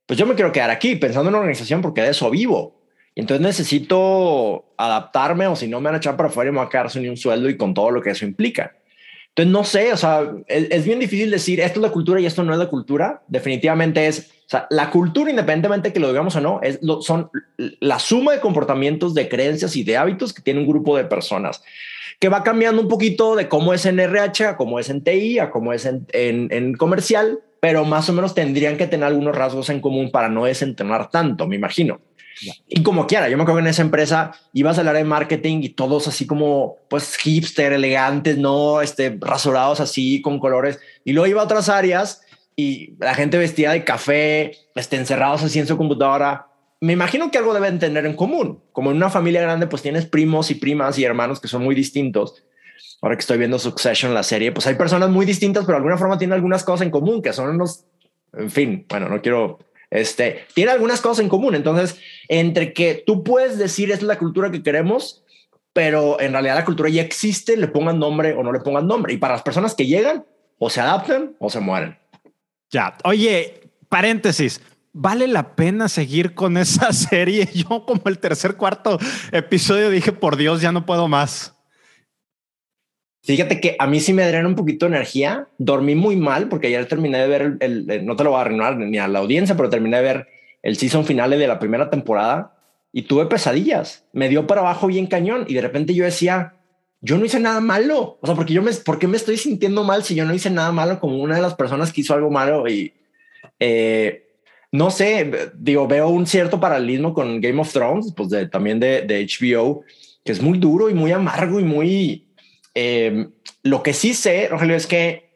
pues 0.06 0.18
yo 0.18 0.26
me 0.26 0.34
quiero 0.34 0.52
quedar 0.52 0.70
aquí 0.70 0.96
pensando 0.96 1.28
en 1.28 1.34
una 1.34 1.40
organización 1.40 1.82
porque 1.82 2.02
de 2.02 2.10
eso 2.10 2.30
vivo. 2.30 2.82
Y 3.14 3.20
entonces 3.20 3.44
necesito 3.44 4.72
adaptarme 4.76 5.46
o 5.46 5.56
si 5.56 5.68
no 5.68 5.80
me 5.80 5.86
van 5.86 5.96
a 5.96 5.98
echar 5.98 6.16
para 6.16 6.28
afuera 6.28 6.48
y 6.48 6.52
me 6.52 6.58
voy 6.58 6.66
a 6.66 6.70
quedar 6.70 6.90
sin 6.90 7.08
un 7.08 7.16
sueldo 7.16 7.48
y 7.48 7.56
con 7.56 7.74
todo 7.74 7.90
lo 7.90 8.00
que 8.00 8.10
eso 8.10 8.24
implica. 8.24 8.74
Entonces, 9.34 9.52
no 9.52 9.64
sé, 9.64 9.92
o 9.94 9.96
sea, 9.96 10.30
es, 10.46 10.84
bien 10.84 10.98
difícil 10.98 11.30
decir 11.30 11.58
esto 11.60 11.80
es 11.80 11.82
la 11.82 11.90
cultura 11.90 12.20
y 12.20 12.26
esto 12.26 12.44
no 12.44 12.52
es 12.52 12.58
la 12.58 12.68
cultura. 12.68 13.22
Definitivamente 13.28 14.06
es, 14.06 14.30
o 14.46 14.48
sea, 14.48 14.66
la 14.68 14.90
cultura, 14.90 15.30
independientemente 15.30 15.88
de 15.88 15.92
que 15.94 16.00
lo 16.00 16.08
digamos 16.08 16.36
o 16.36 16.40
no, 16.42 16.60
es, 16.62 16.78
lo, 16.82 17.00
son 17.00 17.30
la 17.56 17.98
suma 17.98 18.32
de 18.32 18.40
comportamientos, 18.40 19.14
de 19.14 19.30
creencias 19.30 19.74
y 19.74 19.84
de 19.84 19.96
hábitos 19.96 20.34
que 20.34 20.42
tiene 20.42 20.60
un 20.60 20.66
grupo 20.66 20.98
de 20.98 21.04
personas, 21.04 21.62
que 22.20 22.28
va 22.28 22.42
cambiando 22.42 22.82
un 22.82 22.88
poquito 22.88 23.34
de 23.34 23.48
cómo 23.48 23.72
es 23.72 23.86
en 23.86 24.00
RH, 24.00 24.44
a 24.44 24.56
cómo 24.58 24.78
es 24.78 24.90
en 24.90 25.02
TI, 25.02 25.38
a 25.38 25.50
cómo 25.50 25.72
es 25.72 25.86
en, 25.86 26.06
en, 26.12 26.48
en 26.52 26.74
comercial, 26.74 27.40
pero 27.58 27.86
más 27.86 28.10
o 28.10 28.12
menos 28.12 28.34
tendrían 28.34 28.76
que 28.76 28.86
tener 28.86 29.06
algunos 29.06 29.34
rasgos 29.34 29.70
en 29.70 29.80
común 29.80 30.10
para 30.10 30.28
no 30.28 30.44
desentenar 30.44 31.08
tanto, 31.08 31.48
me 31.48 31.56
imagino. 31.56 32.02
Y 32.68 32.82
como 32.82 33.06
quiera, 33.06 33.28
yo 33.28 33.36
me 33.36 33.42
acuerdo 33.42 33.60
en 33.60 33.66
esa 33.66 33.82
empresa 33.82 34.32
ibas 34.52 34.76
a 34.76 34.80
hablar 34.80 34.96
de 34.96 35.04
marketing 35.04 35.60
y 35.62 35.70
todos 35.70 36.08
así 36.08 36.26
como 36.26 36.76
pues 36.88 37.16
hipster, 37.16 37.72
elegantes, 37.72 38.38
no 38.38 38.80
este, 38.80 39.16
rasurados 39.20 39.80
así 39.80 40.22
con 40.22 40.38
colores. 40.38 40.80
Y 41.04 41.12
luego 41.12 41.26
iba 41.26 41.40
a 41.40 41.44
otras 41.44 41.68
áreas 41.68 42.22
y 42.56 42.94
la 42.98 43.14
gente 43.14 43.38
vestida 43.38 43.72
de 43.72 43.84
café, 43.84 44.52
este, 44.74 44.96
encerrados 44.96 45.42
así 45.42 45.58
en 45.58 45.66
su 45.66 45.76
computadora. 45.76 46.48
Me 46.80 46.92
imagino 46.92 47.30
que 47.30 47.38
algo 47.38 47.54
deben 47.54 47.78
tener 47.78 48.06
en 48.06 48.14
común. 48.14 48.62
Como 48.72 48.90
en 48.90 48.96
una 48.96 49.10
familia 49.10 49.40
grande, 49.40 49.66
pues 49.66 49.82
tienes 49.82 50.06
primos 50.06 50.50
y 50.50 50.56
primas 50.56 50.98
y 50.98 51.04
hermanos 51.04 51.40
que 51.40 51.48
son 51.48 51.62
muy 51.62 51.74
distintos. 51.74 52.42
Ahora 53.00 53.16
que 53.16 53.20
estoy 53.20 53.38
viendo 53.38 53.58
Succession, 53.58 54.14
la 54.14 54.22
serie, 54.22 54.52
pues 54.52 54.66
hay 54.66 54.74
personas 54.74 55.10
muy 55.10 55.26
distintas, 55.26 55.64
pero 55.64 55.76
alguna 55.76 55.96
forma 55.96 56.18
tienen 56.18 56.34
algunas 56.34 56.64
cosas 56.64 56.86
en 56.86 56.90
común, 56.90 57.20
que 57.20 57.32
son 57.32 57.50
unos, 57.50 57.84
en 58.32 58.50
fin, 58.50 58.86
bueno, 58.88 59.08
no 59.08 59.20
quiero 59.20 59.58
este, 59.92 60.46
tiene 60.54 60.72
algunas 60.72 61.00
cosas 61.00 61.22
en 61.22 61.28
común. 61.28 61.54
Entonces, 61.54 61.98
entre 62.28 62.72
que 62.72 63.02
tú 63.06 63.22
puedes 63.22 63.58
decir 63.58 63.92
es 63.92 64.02
la 64.02 64.18
cultura 64.18 64.50
que 64.50 64.62
queremos, 64.62 65.22
pero 65.72 66.20
en 66.20 66.32
realidad 66.32 66.56
la 66.56 66.64
cultura 66.64 66.88
ya 66.88 67.02
existe, 67.02 67.56
le 67.56 67.68
pongan 67.68 67.98
nombre 67.98 68.32
o 68.32 68.42
no 68.42 68.52
le 68.52 68.60
pongan 68.60 68.86
nombre. 68.86 69.12
Y 69.12 69.18
para 69.18 69.34
las 69.34 69.42
personas 69.42 69.74
que 69.74 69.86
llegan, 69.86 70.24
o 70.58 70.70
se 70.70 70.80
adaptan 70.80 71.34
o 71.38 71.50
se 71.50 71.60
mueren. 71.60 71.98
Ya, 72.70 72.96
oye, 73.04 73.68
paréntesis. 73.88 74.60
¿Vale 74.94 75.26
la 75.26 75.56
pena 75.56 75.88
seguir 75.88 76.34
con 76.34 76.56
esa 76.56 76.92
serie? 76.92 77.48
Yo 77.52 77.84
como 77.84 78.02
el 78.06 78.18
tercer, 78.18 78.56
cuarto 78.56 78.98
episodio 79.32 79.90
dije, 79.90 80.12
por 80.12 80.36
Dios, 80.36 80.60
ya 80.60 80.70
no 80.70 80.86
puedo 80.86 81.08
más. 81.08 81.56
Fíjate 83.24 83.60
que 83.60 83.76
a 83.78 83.86
mí 83.86 84.00
sí 84.00 84.12
me 84.12 84.26
drena 84.26 84.48
un 84.48 84.56
poquito 84.56 84.86
de 84.86 84.96
energía. 84.96 85.46
Dormí 85.58 85.94
muy 85.94 86.16
mal 86.16 86.48
porque 86.48 86.66
ayer 86.66 86.86
terminé 86.86 87.18
de 87.18 87.28
ver 87.28 87.56
el, 87.60 88.04
no 88.04 88.16
te 88.16 88.24
lo 88.24 88.30
voy 88.30 88.38
a 88.38 88.42
arruinar 88.42 88.76
ni 88.76 88.98
a 88.98 89.06
la 89.06 89.20
audiencia, 89.20 89.56
pero 89.56 89.70
terminé 89.70 89.98
de 89.98 90.02
ver 90.02 90.28
el 90.62 90.76
season 90.76 91.04
final 91.04 91.30
de 91.30 91.46
la 91.46 91.60
primera 91.60 91.88
temporada 91.88 92.56
y 92.92 93.02
tuve 93.02 93.26
pesadillas. 93.26 94.04
Me 94.12 94.28
dio 94.28 94.46
para 94.48 94.62
abajo 94.62 94.88
bien 94.88 95.06
cañón 95.06 95.44
y 95.46 95.54
de 95.54 95.60
repente 95.60 95.94
yo 95.94 96.04
decía, 96.04 96.54
yo 97.00 97.16
no 97.16 97.24
hice 97.24 97.38
nada 97.38 97.60
malo. 97.60 98.18
O 98.20 98.26
sea, 98.26 98.34
porque 98.34 98.54
yo 98.54 98.62
me, 98.62 98.72
¿por 98.72 98.98
qué 98.98 99.06
me 99.06 99.16
estoy 99.16 99.36
sintiendo 99.36 99.84
mal 99.84 100.02
si 100.02 100.16
yo 100.16 100.24
no 100.24 100.34
hice 100.34 100.50
nada 100.50 100.72
malo 100.72 100.98
como 100.98 101.22
una 101.22 101.36
de 101.36 101.42
las 101.42 101.54
personas 101.54 101.92
que 101.92 102.00
hizo 102.00 102.14
algo 102.14 102.30
malo? 102.30 102.68
Y 102.68 102.92
eh, 103.60 104.26
no 104.72 104.90
sé, 104.90 105.52
digo, 105.54 105.86
veo 105.86 106.08
un 106.08 106.26
cierto 106.26 106.58
paralelismo 106.58 107.14
con 107.14 107.40
Game 107.40 107.60
of 107.60 107.72
Thrones, 107.72 108.12
pues 108.16 108.30
de, 108.30 108.48
también 108.48 108.80
de, 108.80 109.02
de 109.02 109.24
HBO, 109.26 109.84
que 110.24 110.32
es 110.32 110.42
muy 110.42 110.58
duro 110.58 110.90
y 110.90 110.94
muy 110.94 111.12
amargo 111.12 111.60
y 111.60 111.64
muy 111.64 112.31
Em, 112.74 113.32
lo 113.62 113.82
que 113.82 113.92
sí 113.92 114.14
sé, 114.14 114.48
Rogelio, 114.48 114.76
es 114.76 114.86
que 114.86 115.32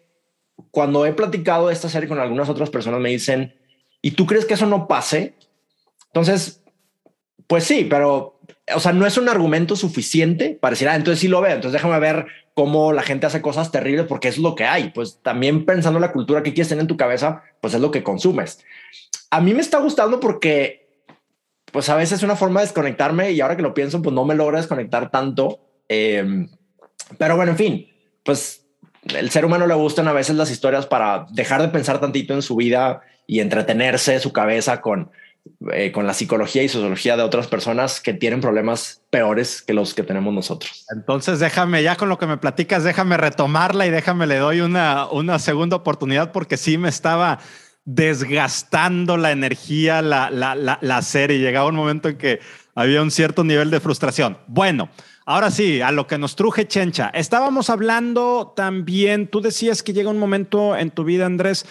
cuando 0.70 1.06
he 1.06 1.12
platicado 1.12 1.70
esta 1.70 1.88
serie 1.88 2.08
con 2.08 2.18
algunas 2.18 2.48
otras 2.48 2.70
personas 2.70 3.00
me 3.00 3.10
dicen, 3.10 3.54
¿y 4.02 4.12
tú 4.12 4.26
crees 4.26 4.44
que 4.44 4.54
eso 4.54 4.66
no 4.66 4.88
pase? 4.88 5.34
Entonces, 6.08 6.62
pues 7.46 7.64
sí, 7.64 7.86
pero, 7.88 8.40
o 8.74 8.80
sea, 8.80 8.92
no 8.92 9.06
es 9.06 9.18
un 9.18 9.28
argumento 9.28 9.76
suficiente 9.76 10.56
para 10.60 10.72
decir, 10.72 10.88
ah, 10.88 10.96
entonces 10.96 11.20
sí 11.20 11.28
lo 11.28 11.40
veo, 11.40 11.54
entonces 11.54 11.72
déjame 11.72 11.98
ver 12.00 12.26
cómo 12.54 12.92
la 12.92 13.02
gente 13.02 13.26
hace 13.26 13.42
cosas 13.42 13.70
terribles 13.70 14.06
porque 14.06 14.28
es 14.28 14.38
lo 14.38 14.54
que 14.54 14.64
hay. 14.64 14.90
Pues 14.90 15.20
también 15.22 15.66
pensando 15.66 15.98
en 15.98 16.02
la 16.02 16.12
cultura 16.12 16.42
que 16.42 16.54
quieres 16.54 16.70
tener 16.70 16.82
en 16.82 16.88
tu 16.88 16.96
cabeza, 16.96 17.42
pues 17.60 17.74
es 17.74 17.80
lo 17.80 17.90
que 17.90 18.02
consumes. 18.02 18.64
A 19.30 19.42
mí 19.42 19.52
me 19.52 19.60
está 19.60 19.78
gustando 19.78 20.20
porque, 20.20 20.88
pues 21.70 21.90
a 21.90 21.96
veces 21.96 22.18
es 22.18 22.22
una 22.22 22.34
forma 22.34 22.60
de 22.60 22.66
desconectarme 22.66 23.32
y 23.32 23.42
ahora 23.42 23.56
que 23.56 23.62
lo 23.62 23.74
pienso, 23.74 24.00
pues 24.00 24.14
no 24.14 24.24
me 24.24 24.34
logra 24.34 24.58
desconectar 24.58 25.10
tanto. 25.10 25.60
Eh, 25.88 26.46
pero 27.18 27.36
bueno, 27.36 27.52
en 27.52 27.58
fin, 27.58 27.88
pues 28.24 28.64
el 29.14 29.30
ser 29.30 29.44
humano 29.44 29.66
le 29.66 29.74
gustan 29.74 30.08
a 30.08 30.12
veces 30.12 30.36
las 30.36 30.50
historias 30.50 30.86
para 30.86 31.26
dejar 31.30 31.62
de 31.62 31.68
pensar 31.68 32.00
tantito 32.00 32.34
en 32.34 32.42
su 32.42 32.56
vida 32.56 33.02
y 33.26 33.40
entretenerse 33.40 34.18
su 34.20 34.32
cabeza 34.32 34.80
con, 34.80 35.10
eh, 35.72 35.92
con 35.92 36.06
la 36.06 36.14
psicología 36.14 36.62
y 36.62 36.68
sociología 36.68 37.16
de 37.16 37.22
otras 37.22 37.46
personas 37.46 38.00
que 38.00 38.14
tienen 38.14 38.40
problemas 38.40 39.02
peores 39.10 39.62
que 39.62 39.74
los 39.74 39.94
que 39.94 40.02
tenemos 40.02 40.34
nosotros. 40.34 40.84
Entonces 40.90 41.38
déjame 41.38 41.82
ya 41.82 41.96
con 41.96 42.08
lo 42.08 42.18
que 42.18 42.26
me 42.26 42.36
platicas, 42.36 42.84
déjame 42.84 43.16
retomarla 43.16 43.86
y 43.86 43.90
déjame 43.90 44.26
le 44.26 44.36
doy 44.36 44.60
una, 44.60 45.06
una 45.06 45.38
segunda 45.38 45.76
oportunidad 45.76 46.32
porque 46.32 46.56
sí 46.56 46.78
me 46.78 46.88
estaba 46.88 47.38
desgastando 47.84 49.16
la 49.16 49.30
energía, 49.30 50.02
la, 50.02 50.30
la, 50.30 50.56
la, 50.56 50.78
la 50.80 51.02
serie. 51.02 51.38
Llegaba 51.38 51.68
un 51.68 51.76
momento 51.76 52.08
en 52.08 52.18
que 52.18 52.40
había 52.76 53.02
un 53.02 53.10
cierto 53.10 53.42
nivel 53.42 53.70
de 53.72 53.80
frustración. 53.80 54.38
Bueno, 54.46 54.88
Ahora 55.28 55.50
sí, 55.50 55.80
a 55.80 55.90
lo 55.90 56.06
que 56.06 56.18
nos 56.18 56.36
truje 56.36 56.68
Chencha. 56.68 57.08
Estábamos 57.08 57.68
hablando 57.68 58.52
también, 58.54 59.26
tú 59.26 59.40
decías 59.40 59.82
que 59.82 59.92
llega 59.92 60.08
un 60.08 60.20
momento 60.20 60.76
en 60.76 60.92
tu 60.92 61.02
vida, 61.02 61.26
Andrés, 61.26 61.66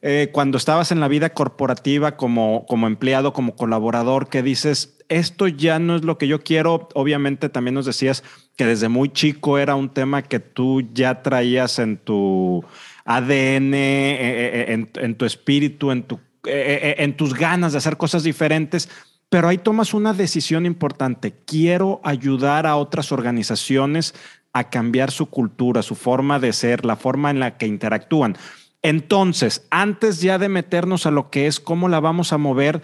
eh, 0.00 0.30
cuando 0.32 0.58
estabas 0.58 0.92
en 0.92 1.00
la 1.00 1.08
vida 1.08 1.30
corporativa 1.30 2.16
como, 2.16 2.64
como 2.66 2.86
empleado, 2.86 3.32
como 3.32 3.56
colaborador, 3.56 4.28
que 4.28 4.44
dices, 4.44 4.96
esto 5.08 5.48
ya 5.48 5.80
no 5.80 5.96
es 5.96 6.04
lo 6.04 6.18
que 6.18 6.28
yo 6.28 6.44
quiero. 6.44 6.88
Obviamente 6.94 7.48
también 7.48 7.74
nos 7.74 7.84
decías 7.84 8.22
que 8.56 8.64
desde 8.64 8.88
muy 8.88 9.08
chico 9.08 9.58
era 9.58 9.74
un 9.74 9.88
tema 9.88 10.22
que 10.22 10.38
tú 10.38 10.88
ya 10.94 11.20
traías 11.20 11.80
en 11.80 11.96
tu 11.96 12.64
ADN, 13.04 13.74
eh, 13.74 14.18
eh, 14.20 14.64
en, 14.68 14.88
en 14.94 15.16
tu 15.16 15.24
espíritu, 15.24 15.90
en, 15.90 16.04
tu, 16.04 16.20
en 16.44 17.16
tus 17.16 17.34
ganas 17.34 17.72
de 17.72 17.78
hacer 17.78 17.96
cosas 17.96 18.22
diferentes 18.22 18.88
pero 19.30 19.48
ahí 19.48 19.58
tomas 19.58 19.94
una 19.94 20.12
decisión 20.12 20.66
importante. 20.66 21.32
Quiero 21.46 22.00
ayudar 22.04 22.66
a 22.66 22.76
otras 22.76 23.12
organizaciones 23.12 24.14
a 24.52 24.68
cambiar 24.68 25.12
su 25.12 25.26
cultura, 25.26 25.82
su 25.82 25.94
forma 25.94 26.40
de 26.40 26.52
ser, 26.52 26.84
la 26.84 26.96
forma 26.96 27.30
en 27.30 27.38
la 27.38 27.56
que 27.56 27.66
interactúan. 27.66 28.36
Entonces, 28.82 29.66
antes 29.70 30.20
ya 30.20 30.38
de 30.38 30.48
meternos 30.48 31.06
a 31.06 31.12
lo 31.12 31.30
que 31.30 31.46
es 31.46 31.60
cómo 31.60 31.88
la 31.88 32.00
vamos 32.00 32.32
a 32.32 32.38
mover, 32.38 32.82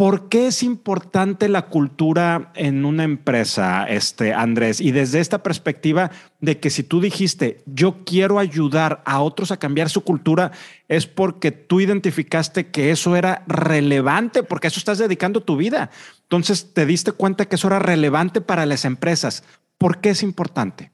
¿Por 0.00 0.30
qué 0.30 0.46
es 0.46 0.62
importante 0.62 1.46
la 1.50 1.66
cultura 1.66 2.52
en 2.54 2.86
una 2.86 3.04
empresa, 3.04 3.84
este 3.86 4.32
Andrés? 4.32 4.80
Y 4.80 4.92
desde 4.92 5.20
esta 5.20 5.42
perspectiva 5.42 6.10
de 6.40 6.58
que 6.58 6.70
si 6.70 6.82
tú 6.82 7.02
dijiste, 7.02 7.60
yo 7.66 8.02
quiero 8.06 8.38
ayudar 8.38 9.02
a 9.04 9.20
otros 9.20 9.50
a 9.50 9.58
cambiar 9.58 9.90
su 9.90 10.02
cultura, 10.02 10.52
es 10.88 11.06
porque 11.06 11.52
tú 11.52 11.82
identificaste 11.82 12.68
que 12.68 12.90
eso 12.90 13.14
era 13.14 13.44
relevante, 13.46 14.42
porque 14.42 14.68
a 14.68 14.70
eso 14.70 14.78
estás 14.78 14.96
dedicando 14.96 15.42
tu 15.42 15.58
vida. 15.58 15.90
Entonces 16.22 16.72
te 16.72 16.86
diste 16.86 17.12
cuenta 17.12 17.44
que 17.44 17.56
eso 17.56 17.66
era 17.66 17.78
relevante 17.78 18.40
para 18.40 18.64
las 18.64 18.86
empresas. 18.86 19.44
¿Por 19.76 20.00
qué 20.00 20.08
es 20.08 20.22
importante? 20.22 20.92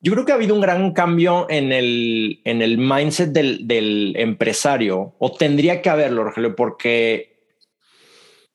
Yo 0.00 0.14
creo 0.14 0.24
que 0.24 0.32
ha 0.32 0.36
habido 0.36 0.54
un 0.54 0.62
gran 0.62 0.94
cambio 0.94 1.46
en 1.50 1.72
el, 1.72 2.40
en 2.44 2.62
el 2.62 2.78
mindset 2.78 3.32
del, 3.32 3.68
del 3.68 4.14
empresario, 4.16 5.14
o 5.18 5.32
tendría 5.32 5.82
que 5.82 5.90
haberlo, 5.90 6.24
Rogelio, 6.24 6.56
porque 6.56 7.35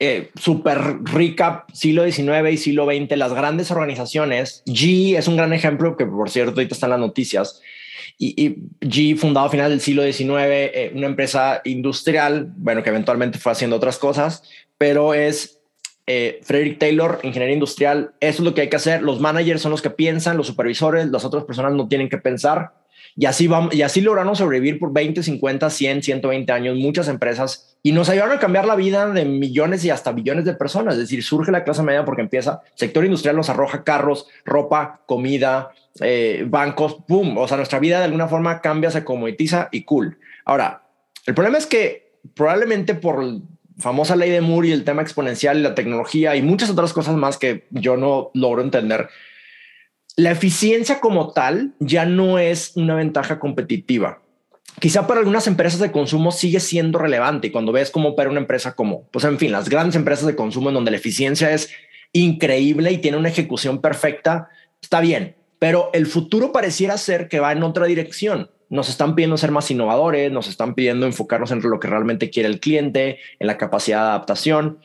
eh, 0.03 0.31
súper 0.33 1.03
rica 1.03 1.65
siglo 1.73 2.03
XIX 2.03 2.51
y 2.51 2.57
siglo 2.57 2.87
XX, 2.87 3.15
las 3.17 3.33
grandes 3.33 3.69
organizaciones, 3.69 4.63
G 4.65 5.15
es 5.15 5.27
un 5.27 5.37
gran 5.37 5.53
ejemplo 5.53 5.95
que 5.95 6.07
por 6.07 6.31
cierto 6.31 6.53
ahorita 6.53 6.73
están 6.73 6.89
las 6.89 6.99
noticias, 6.99 7.61
y, 8.17 8.55
G 8.81 9.15
fundado 9.15 9.45
a 9.45 9.51
final 9.51 9.69
del 9.69 9.79
siglo 9.79 10.01
XIX, 10.01 10.27
eh, 10.29 10.91
una 10.95 11.05
empresa 11.05 11.61
industrial, 11.65 12.51
bueno, 12.57 12.81
que 12.81 12.89
eventualmente 12.89 13.37
fue 13.37 13.51
haciendo 13.51 13.75
otras 13.75 13.99
cosas, 13.99 14.41
pero 14.79 15.13
es 15.13 15.59
eh, 16.07 16.39
Frederick 16.41 16.79
Taylor, 16.79 17.19
ingeniería 17.21 17.53
industrial, 17.53 18.15
eso 18.21 18.41
es 18.41 18.45
lo 18.45 18.55
que 18.55 18.61
hay 18.61 18.69
que 18.69 18.77
hacer, 18.77 19.03
los 19.03 19.19
managers 19.19 19.61
son 19.61 19.69
los 19.69 19.83
que 19.83 19.91
piensan, 19.91 20.35
los 20.35 20.47
supervisores, 20.47 21.11
las 21.11 21.25
otras 21.25 21.43
personas 21.43 21.73
no 21.73 21.87
tienen 21.87 22.09
que 22.09 22.17
pensar, 22.17 22.71
y 23.15 23.25
así, 23.25 23.47
vamos, 23.47 23.73
y 23.73 23.81
así 23.81 24.01
lograron 24.01 24.35
sobrevivir 24.35 24.79
por 24.79 24.93
20, 24.93 25.23
50, 25.23 25.69
100, 25.69 26.03
120 26.03 26.51
años 26.51 26.77
muchas 26.77 27.07
empresas 27.07 27.77
y 27.83 27.91
nos 27.91 28.09
ayudaron 28.09 28.37
a 28.37 28.39
cambiar 28.39 28.65
la 28.65 28.75
vida 28.75 29.07
de 29.09 29.25
millones 29.25 29.83
y 29.83 29.89
hasta 29.89 30.11
billones 30.11 30.45
de 30.45 30.53
personas. 30.53 30.93
Es 30.95 31.01
decir, 31.01 31.23
surge 31.23 31.51
la 31.51 31.63
clase 31.63 31.83
media 31.83 32.05
porque 32.05 32.21
empieza, 32.21 32.61
sector 32.75 33.03
industrial 33.03 33.35
nos 33.35 33.49
arroja 33.49 33.83
carros, 33.83 34.27
ropa, 34.45 35.01
comida, 35.05 35.71
eh, 35.99 36.45
bancos, 36.47 36.97
¡pum! 37.07 37.37
O 37.37 37.47
sea, 37.47 37.57
nuestra 37.57 37.79
vida 37.79 37.99
de 37.99 38.05
alguna 38.05 38.27
forma 38.27 38.61
cambia, 38.61 38.91
se 38.91 39.03
comoditiza 39.03 39.69
y 39.71 39.83
cool. 39.83 40.17
Ahora, 40.45 40.83
el 41.25 41.33
problema 41.33 41.57
es 41.57 41.65
que 41.65 42.11
probablemente 42.35 42.93
por 42.93 43.23
la 43.23 43.39
famosa 43.77 44.15
ley 44.15 44.29
de 44.29 44.41
Moore 44.41 44.69
y 44.69 44.71
el 44.71 44.83
tema 44.83 45.01
exponencial 45.01 45.63
la 45.63 45.75
tecnología 45.75 46.35
y 46.35 46.41
muchas 46.41 46.69
otras 46.69 46.93
cosas 46.93 47.15
más 47.15 47.37
que 47.37 47.65
yo 47.71 47.97
no 47.97 48.29
logro 48.33 48.61
entender, 48.61 49.09
la 50.15 50.31
eficiencia 50.31 50.99
como 50.99 51.31
tal 51.31 51.73
ya 51.79 52.05
no 52.05 52.39
es 52.39 52.73
una 52.75 52.95
ventaja 52.95 53.39
competitiva. 53.39 54.21
quizá 54.79 55.05
para 55.05 55.19
algunas 55.19 55.47
empresas 55.47 55.79
de 55.79 55.91
consumo 55.91 56.31
sigue 56.31 56.59
siendo 56.59 56.97
relevante. 56.97 57.47
Y 57.47 57.51
cuando 57.51 57.71
ves 57.71 57.91
cómo 57.91 58.09
opera 58.09 58.29
una 58.29 58.39
empresa 58.39 58.73
como, 58.73 59.07
pues 59.09 59.25
en 59.25 59.37
fin, 59.37 59.51
las 59.51 59.69
grandes 59.69 59.95
empresas 59.95 60.25
de 60.25 60.35
consumo 60.35 60.69
en 60.69 60.75
donde 60.75 60.91
la 60.91 60.97
eficiencia 60.97 61.51
es 61.51 61.69
increíble 62.13 62.91
y 62.91 62.97
tiene 62.97 63.17
una 63.17 63.29
ejecución 63.29 63.79
perfecta, 63.79 64.49
está 64.81 64.99
bien. 64.99 65.35
Pero 65.59 65.91
el 65.93 66.07
futuro 66.07 66.51
pareciera 66.51 66.97
ser 66.97 67.27
que 67.27 67.39
va 67.39 67.51
en 67.51 67.63
otra 67.63 67.85
dirección. 67.85 68.49
Nos 68.69 68.89
están 68.89 69.15
pidiendo 69.15 69.37
ser 69.37 69.51
más 69.51 69.69
innovadores, 69.69 70.31
nos 70.31 70.47
están 70.47 70.73
pidiendo 70.73 71.05
enfocarnos 71.05 71.51
en 71.51 71.61
lo 71.61 71.79
que 71.79 71.87
realmente 71.87 72.29
quiere 72.29 72.49
el 72.49 72.59
cliente, 72.59 73.19
en 73.39 73.47
la 73.47 73.57
capacidad 73.57 73.99
de 73.99 74.09
adaptación. 74.09 74.79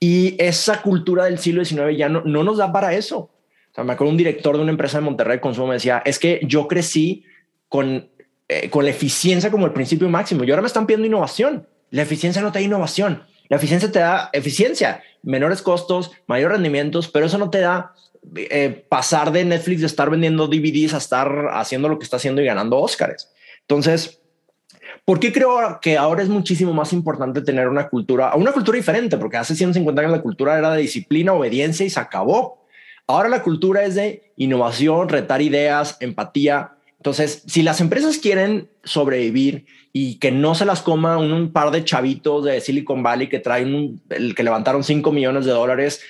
Y 0.00 0.36
esa 0.42 0.80
cultura 0.80 1.24
del 1.24 1.38
siglo 1.38 1.64
XIX 1.64 1.96
ya 1.96 2.08
no, 2.08 2.22
no 2.22 2.44
nos 2.44 2.56
da 2.56 2.72
para 2.72 2.94
eso. 2.94 3.30
O 3.72 3.74
sea, 3.74 3.84
me 3.84 3.94
acuerdo 3.94 4.10
un 4.10 4.18
director 4.18 4.56
de 4.56 4.62
una 4.62 4.70
empresa 4.70 4.98
de 4.98 5.04
Monterrey 5.04 5.38
de 5.38 5.40
consumo 5.40 5.68
me 5.68 5.74
decía, 5.74 6.02
es 6.04 6.18
que 6.18 6.40
yo 6.44 6.68
crecí 6.68 7.24
con 7.68 8.10
eh, 8.52 8.68
con 8.68 8.84
la 8.84 8.90
eficiencia 8.90 9.50
como 9.50 9.64
el 9.64 9.72
principio 9.72 10.10
máximo. 10.10 10.44
Y 10.44 10.50
ahora 10.50 10.60
me 10.60 10.66
están 10.66 10.86
pidiendo 10.86 11.06
innovación. 11.06 11.66
La 11.90 12.02
eficiencia 12.02 12.42
no 12.42 12.52
te 12.52 12.58
da 12.58 12.64
innovación. 12.64 13.22
La 13.48 13.56
eficiencia 13.56 13.90
te 13.90 14.00
da 14.00 14.28
eficiencia, 14.34 15.02
menores 15.22 15.62
costos, 15.62 16.10
mayor 16.26 16.52
rendimientos, 16.52 17.08
pero 17.08 17.24
eso 17.24 17.38
no 17.38 17.48
te 17.48 17.60
da 17.60 17.94
eh, 18.36 18.84
pasar 18.90 19.32
de 19.32 19.46
Netflix 19.46 19.80
de 19.80 19.86
estar 19.86 20.10
vendiendo 20.10 20.48
DVDs 20.48 20.92
a 20.92 20.98
estar 20.98 21.48
haciendo 21.52 21.88
lo 21.88 21.98
que 21.98 22.04
está 22.04 22.16
haciendo 22.16 22.42
y 22.42 22.44
ganando 22.44 22.78
Oscars. 22.78 23.30
Entonces, 23.62 24.20
¿por 25.06 25.18
qué 25.18 25.32
creo 25.32 25.78
que 25.80 25.96
ahora 25.96 26.22
es 26.22 26.28
muchísimo 26.28 26.74
más 26.74 26.92
importante 26.92 27.40
tener 27.40 27.68
una 27.68 27.88
cultura, 27.88 28.34
una 28.34 28.52
cultura 28.52 28.76
diferente? 28.76 29.16
Porque 29.16 29.38
hace 29.38 29.54
150 29.54 29.98
años 29.98 30.12
la 30.12 30.22
cultura 30.22 30.58
era 30.58 30.72
de 30.72 30.82
disciplina, 30.82 31.32
obediencia 31.32 31.86
y 31.86 31.90
se 31.90 32.00
acabó. 32.00 32.61
Ahora 33.12 33.28
la 33.28 33.42
cultura 33.42 33.84
es 33.84 33.94
de 33.94 34.32
innovación, 34.36 35.08
retar 35.08 35.42
ideas, 35.42 35.96
empatía, 36.00 36.72
entonces, 37.02 37.42
si 37.48 37.64
las 37.64 37.80
empresas 37.80 38.18
quieren 38.18 38.70
sobrevivir 38.84 39.66
y 39.92 40.20
que 40.20 40.30
no 40.30 40.54
se 40.54 40.64
las 40.64 40.82
coma 40.82 41.18
un, 41.18 41.52
par 41.52 41.72
de 41.72 41.84
chavitos 41.84 42.44
de 42.44 42.60
Silicon 42.60 43.02
Valley 43.02 43.28
que 43.28 43.40
traen 43.40 44.00
el 44.08 44.36
que 44.36 44.44
levantaron 44.44 44.84
5 44.84 45.10
millones 45.10 45.44
de 45.44 45.50
dólares 45.50 46.00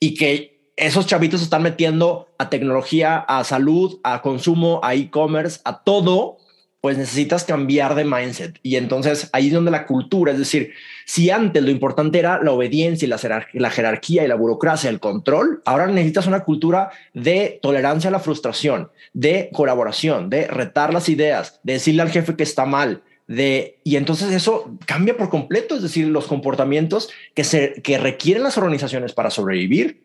y 0.00 0.14
que 0.14 0.60
esos 0.74 1.06
chavitos 1.06 1.40
están 1.40 1.62
metiendo 1.62 2.26
a 2.36 2.50
tecnología, 2.50 3.18
a 3.18 3.44
salud, 3.44 4.00
a 4.02 4.22
consumo, 4.22 4.80
a 4.82 4.96
e-commerce, 4.96 5.60
a 5.64 5.84
todo, 5.84 6.38
pues 6.80 6.96
necesitas 6.96 7.44
cambiar 7.44 7.94
de 7.94 8.04
mindset. 8.04 8.58
Y 8.62 8.76
entonces 8.76 9.28
ahí 9.32 9.48
es 9.48 9.52
donde 9.52 9.70
la 9.70 9.86
cultura, 9.86 10.32
es 10.32 10.38
decir, 10.38 10.72
si 11.04 11.30
antes 11.30 11.62
lo 11.62 11.70
importante 11.70 12.18
era 12.18 12.42
la 12.42 12.52
obediencia 12.52 13.06
y 13.06 13.08
la, 13.08 13.70
jerarquía 13.70 14.24
y 14.24 14.28
la 14.28 14.34
burocracia, 14.34 14.88
el 14.88 15.00
control, 15.00 15.62
ahora 15.66 15.86
necesitas 15.88 16.26
una 16.26 16.44
cultura 16.44 16.90
de 17.12 17.58
tolerancia 17.62 18.08
a 18.08 18.12
la 18.12 18.20
frustración, 18.20 18.90
de 19.12 19.50
colaboración, 19.52 20.30
de 20.30 20.46
retar 20.46 20.94
las 20.94 21.08
ideas, 21.08 21.60
de 21.62 21.74
decirle 21.74 22.02
al 22.02 22.10
jefe 22.10 22.36
que 22.36 22.44
está 22.44 22.64
mal, 22.64 23.02
y 23.38 23.96
entonces 23.96 24.32
eso 24.32 24.76
cambia 24.86 25.16
por 25.16 25.30
completo, 25.30 25.76
es 25.76 25.82
decir, 25.82 26.08
los 26.08 26.26
comportamientos 26.26 27.10
que, 27.34 27.44
se, 27.44 27.74
que 27.82 27.96
requieren 27.96 28.42
las 28.42 28.58
organizaciones 28.58 29.12
para 29.12 29.30
sobrevivir 29.30 30.02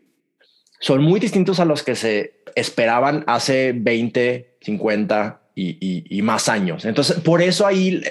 son 0.79 1.01
muy 1.01 1.19
distintos 1.19 1.59
a 1.59 1.65
los 1.65 1.81
que 1.81 1.95
se 1.95 2.43
esperaban 2.53 3.23
hace 3.25 3.73
20, 3.75 4.57
50, 4.61 5.41
y, 5.55 6.21
más 6.21 6.49
años. 6.49 6.85
Entonces, 6.85 7.19
por 7.19 7.41
eso 7.41 7.65
ahí 7.65 8.03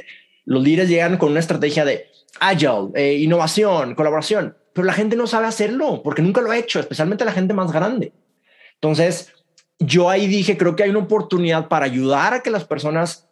los 0.45 0.63
líderes 0.63 0.89
llegan 0.89 1.19
con 1.19 1.31
una 1.31 1.41
estrategia 1.41 1.85
de 1.85 2.07
agile, 2.41 2.91
eh, 2.95 3.15
innovación, 3.15 3.95
colaboración, 3.95 4.57
pero 4.73 4.87
la 4.87 4.93
gente 4.93 5.17
no 5.17 5.27
sabe 5.27 5.47
hacerlo 5.47 6.03
porque 6.03 6.23
nunca 6.23 6.41
lo 6.41 6.51
ha 6.51 6.59
hecho, 6.59 6.81
especialmente 6.81 7.25
la 7.25 7.33
gente 7.33 7.55
más 7.55 7.73
grande. 7.73 8.13
Entonces, 8.75 9.33
yo 9.79 10.11
ahí 10.11 10.27
dije, 10.27 10.57
creo 10.57 10.77
que 10.77 10.85
hay 10.85 10.91
una 10.91 11.01
oportunidad 11.01 11.69
para 11.69 11.87
ayudar 11.87 12.35
a 12.35 12.43
que 12.43 12.51
las 12.51 12.65
personas 12.65 13.24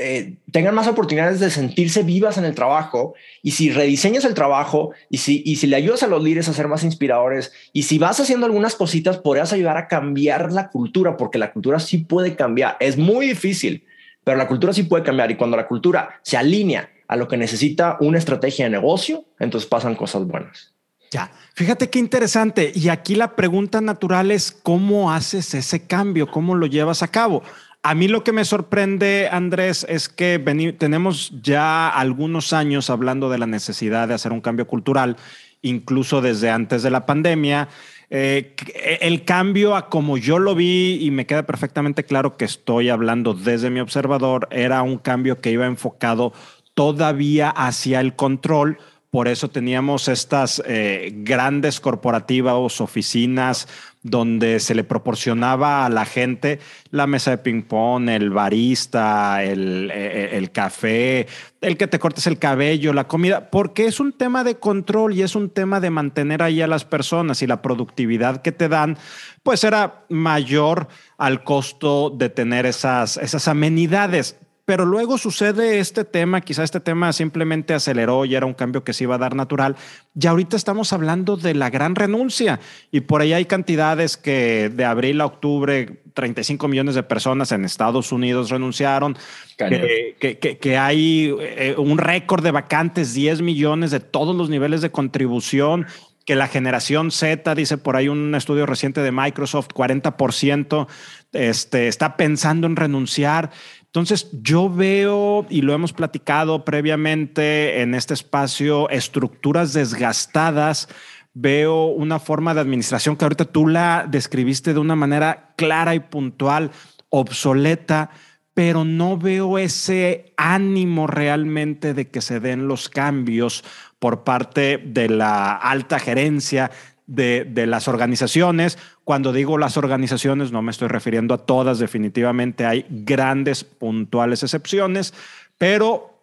eh, 0.00 0.36
tengan 0.52 0.76
más 0.76 0.86
oportunidades 0.86 1.40
de 1.40 1.50
sentirse 1.50 2.04
vivas 2.04 2.38
en 2.38 2.44
el 2.44 2.54
trabajo 2.54 3.14
y 3.42 3.50
si 3.50 3.70
rediseñas 3.70 4.24
el 4.24 4.34
trabajo 4.34 4.92
y 5.10 5.18
si, 5.18 5.42
y 5.44 5.56
si 5.56 5.66
le 5.66 5.74
ayudas 5.74 6.04
a 6.04 6.06
los 6.06 6.22
líderes 6.22 6.48
a 6.48 6.52
ser 6.52 6.68
más 6.68 6.84
inspiradores 6.84 7.52
y 7.72 7.82
si 7.82 7.98
vas 7.98 8.20
haciendo 8.20 8.46
algunas 8.46 8.76
cositas, 8.76 9.18
podrías 9.18 9.52
ayudar 9.52 9.76
a 9.76 9.88
cambiar 9.88 10.52
la 10.52 10.70
cultura 10.70 11.16
porque 11.16 11.38
la 11.38 11.52
cultura 11.52 11.80
sí 11.80 11.98
puede 11.98 12.36
cambiar. 12.36 12.76
Es 12.78 12.96
muy 12.96 13.26
difícil, 13.26 13.84
pero 14.22 14.38
la 14.38 14.46
cultura 14.46 14.72
sí 14.72 14.84
puede 14.84 15.02
cambiar 15.02 15.32
y 15.32 15.36
cuando 15.36 15.56
la 15.56 15.66
cultura 15.66 16.20
se 16.22 16.36
alinea 16.36 16.90
a 17.08 17.16
lo 17.16 17.26
que 17.26 17.36
necesita 17.36 17.96
una 17.98 18.18
estrategia 18.18 18.66
de 18.66 18.70
negocio, 18.70 19.24
entonces 19.40 19.68
pasan 19.68 19.96
cosas 19.96 20.24
buenas. 20.26 20.74
Ya, 21.10 21.30
fíjate 21.54 21.88
qué 21.88 21.98
interesante. 21.98 22.70
Y 22.74 22.88
aquí 22.88 23.14
la 23.14 23.34
pregunta 23.34 23.80
natural 23.80 24.30
es, 24.30 24.52
¿cómo 24.52 25.10
haces 25.10 25.54
ese 25.54 25.86
cambio? 25.86 26.30
¿Cómo 26.30 26.54
lo 26.54 26.66
llevas 26.66 27.02
a 27.02 27.08
cabo? 27.08 27.42
A 27.88 27.94
mí 27.94 28.06
lo 28.06 28.22
que 28.22 28.32
me 28.32 28.44
sorprende, 28.44 29.30
Andrés, 29.32 29.86
es 29.88 30.10
que 30.10 30.38
tenemos 30.76 31.32
ya 31.40 31.88
algunos 31.88 32.52
años 32.52 32.90
hablando 32.90 33.30
de 33.30 33.38
la 33.38 33.46
necesidad 33.46 34.08
de 34.08 34.12
hacer 34.12 34.30
un 34.30 34.42
cambio 34.42 34.66
cultural, 34.66 35.16
incluso 35.62 36.20
desde 36.20 36.50
antes 36.50 36.82
de 36.82 36.90
la 36.90 37.06
pandemia. 37.06 37.70
Eh, 38.10 38.54
el 39.00 39.24
cambio 39.24 39.74
a 39.74 39.88
como 39.88 40.18
yo 40.18 40.38
lo 40.38 40.54
vi 40.54 40.98
y 41.00 41.10
me 41.10 41.24
queda 41.24 41.46
perfectamente 41.46 42.04
claro 42.04 42.36
que 42.36 42.44
estoy 42.44 42.90
hablando 42.90 43.32
desde 43.32 43.70
mi 43.70 43.80
observador, 43.80 44.48
era 44.50 44.82
un 44.82 44.98
cambio 44.98 45.40
que 45.40 45.50
iba 45.50 45.64
enfocado 45.64 46.34
todavía 46.74 47.48
hacia 47.48 48.00
el 48.00 48.14
control. 48.14 48.76
Por 49.10 49.26
eso 49.26 49.48
teníamos 49.48 50.06
estas 50.08 50.62
eh, 50.66 51.12
grandes 51.14 51.80
corporativas, 51.80 52.80
oficinas 52.82 53.66
donde 54.02 54.60
se 54.60 54.74
le 54.74 54.84
proporcionaba 54.84 55.86
a 55.86 55.88
la 55.88 56.04
gente 56.04 56.60
la 56.90 57.06
mesa 57.06 57.30
de 57.30 57.38
ping-pong, 57.38 58.10
el 58.10 58.28
barista, 58.30 59.42
el, 59.42 59.90
e, 59.90 60.34
e, 60.34 60.36
el, 60.36 60.50
café, 60.50 61.26
el 61.62 61.78
que 61.78 61.86
te 61.86 61.98
cortes 61.98 62.26
el 62.26 62.38
cabello, 62.38 62.92
la 62.92 63.08
comida, 63.08 63.50
porque 63.50 63.86
es 63.86 63.98
un 63.98 64.12
tema 64.12 64.44
de 64.44 64.56
control 64.56 65.14
y 65.14 65.22
es 65.22 65.34
un 65.34 65.48
tema 65.48 65.80
de 65.80 65.88
mantener 65.88 66.42
ahí 66.42 66.60
a 66.60 66.66
las 66.66 66.84
personas 66.84 67.40
y 67.42 67.46
la 67.46 67.62
productividad 67.62 68.42
que 68.42 68.52
te 68.52 68.68
dan, 68.68 68.98
pues 69.42 69.64
era 69.64 70.04
mayor 70.10 70.88
al 71.16 71.44
costo 71.44 72.10
de 72.10 72.28
tener 72.28 72.66
esas, 72.66 73.16
esas 73.16 73.48
amenidades. 73.48 74.36
Pero 74.68 74.84
luego 74.84 75.16
sucede 75.16 75.78
este 75.78 76.04
tema, 76.04 76.42
quizá 76.42 76.62
este 76.62 76.78
tema 76.78 77.14
simplemente 77.14 77.72
aceleró 77.72 78.26
y 78.26 78.34
era 78.34 78.44
un 78.44 78.52
cambio 78.52 78.84
que 78.84 78.92
se 78.92 79.04
iba 79.04 79.14
a 79.14 79.18
dar 79.18 79.34
natural. 79.34 79.76
Y 80.14 80.26
ahorita 80.26 80.58
estamos 80.58 80.92
hablando 80.92 81.38
de 81.38 81.54
la 81.54 81.70
gran 81.70 81.94
renuncia 81.94 82.60
y 82.90 83.00
por 83.00 83.22
ahí 83.22 83.32
hay 83.32 83.46
cantidades 83.46 84.18
que 84.18 84.68
de 84.68 84.84
abril 84.84 85.22
a 85.22 85.24
octubre 85.24 86.02
35 86.12 86.68
millones 86.68 86.96
de 86.96 87.02
personas 87.02 87.50
en 87.52 87.64
Estados 87.64 88.12
Unidos 88.12 88.50
renunciaron, 88.50 89.16
que, 89.56 90.58
que, 90.60 90.76
hay 90.76 91.34
eh, 91.40 91.74
un 91.78 91.96
récord 91.96 92.44
de 92.44 92.50
vacantes, 92.50 93.14
10 93.14 93.40
millones 93.40 93.90
de 93.90 94.00
todos 94.00 94.36
los 94.36 94.50
niveles 94.50 94.82
de 94.82 94.90
contribución 94.90 95.86
que 96.28 96.34
la 96.34 96.46
generación 96.46 97.10
Z, 97.10 97.54
dice 97.54 97.78
por 97.78 97.96
ahí 97.96 98.06
un 98.06 98.34
estudio 98.34 98.66
reciente 98.66 99.00
de 99.00 99.12
Microsoft, 99.12 99.68
40% 99.74 100.86
este, 101.32 101.88
está 101.88 102.18
pensando 102.18 102.66
en 102.66 102.76
renunciar. 102.76 103.50
Entonces, 103.88 104.28
yo 104.42 104.68
veo, 104.68 105.46
y 105.48 105.62
lo 105.62 105.72
hemos 105.72 105.94
platicado 105.94 106.64
previamente 106.64 107.80
en 107.80 107.94
este 107.94 108.12
espacio, 108.12 108.88
estructuras 108.90 109.72
desgastadas. 109.72 110.88
Veo 111.32 111.86
una 111.86 112.18
forma 112.18 112.52
de 112.52 112.60
administración 112.60 113.16
que 113.16 113.24
ahorita 113.24 113.46
tú 113.46 113.66
la 113.66 114.06
describiste 114.08 114.74
de 114.74 114.80
una 114.80 114.94
manera 114.94 115.54
clara 115.56 115.94
y 115.94 116.00
puntual, 116.00 116.70
obsoleta, 117.08 118.10
pero 118.52 118.84
no 118.84 119.16
veo 119.16 119.56
ese 119.56 120.34
ánimo 120.36 121.06
realmente 121.06 121.94
de 121.94 122.10
que 122.10 122.20
se 122.20 122.40
den 122.40 122.68
los 122.68 122.90
cambios 122.90 123.64
por 123.98 124.22
parte 124.22 124.82
de 124.84 125.08
la 125.08 125.54
alta 125.54 125.98
gerencia, 125.98 126.70
de, 127.08 127.66
las 127.66 127.88
organizaciones. 127.88 128.78
Cuando 129.02 129.32
digo 129.32 129.58
las 129.58 129.76
organizaciones, 129.76 130.52
no 130.52 130.62
me 130.62 130.70
estoy 130.70 130.88
refiriendo 130.88 131.34
a 131.34 131.38
todas, 131.38 131.80
definitivamente 131.80 132.64
hay 132.64 132.86
grandes 132.88 133.64
puntuales 133.64 134.44
excepciones, 134.44 135.14
pero 135.56 136.14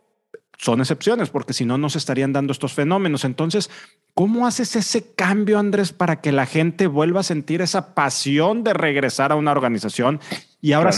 son 0.57 0.79
excepciones 0.79 1.29
porque 1.29 1.51
si 1.51 1.65
no, 1.65 1.77
no 1.77 1.89
se 1.89 1.97
estarían 1.97 2.31
dando 2.31 2.53
estos 2.53 2.73
fenómenos. 2.73 3.25
Entonces, 3.25 3.69
¿cómo 4.13 4.47
haces 4.47 4.75
ese 4.77 5.13
cambio, 5.13 5.59
Andrés, 5.59 5.91
para 5.91 6.21
que 6.21 6.31
la 6.31 6.45
gente 6.45 6.87
vuelva 6.87 7.19
a 7.19 7.23
sentir 7.23 7.61
esa 7.61 7.93
pasión 7.93 8.63
de 8.63 8.73
regresar 8.73 9.33
a 9.33 9.35
una 9.35 9.51
organización 9.51 10.21
y 10.61 10.71
ahora 10.71 10.91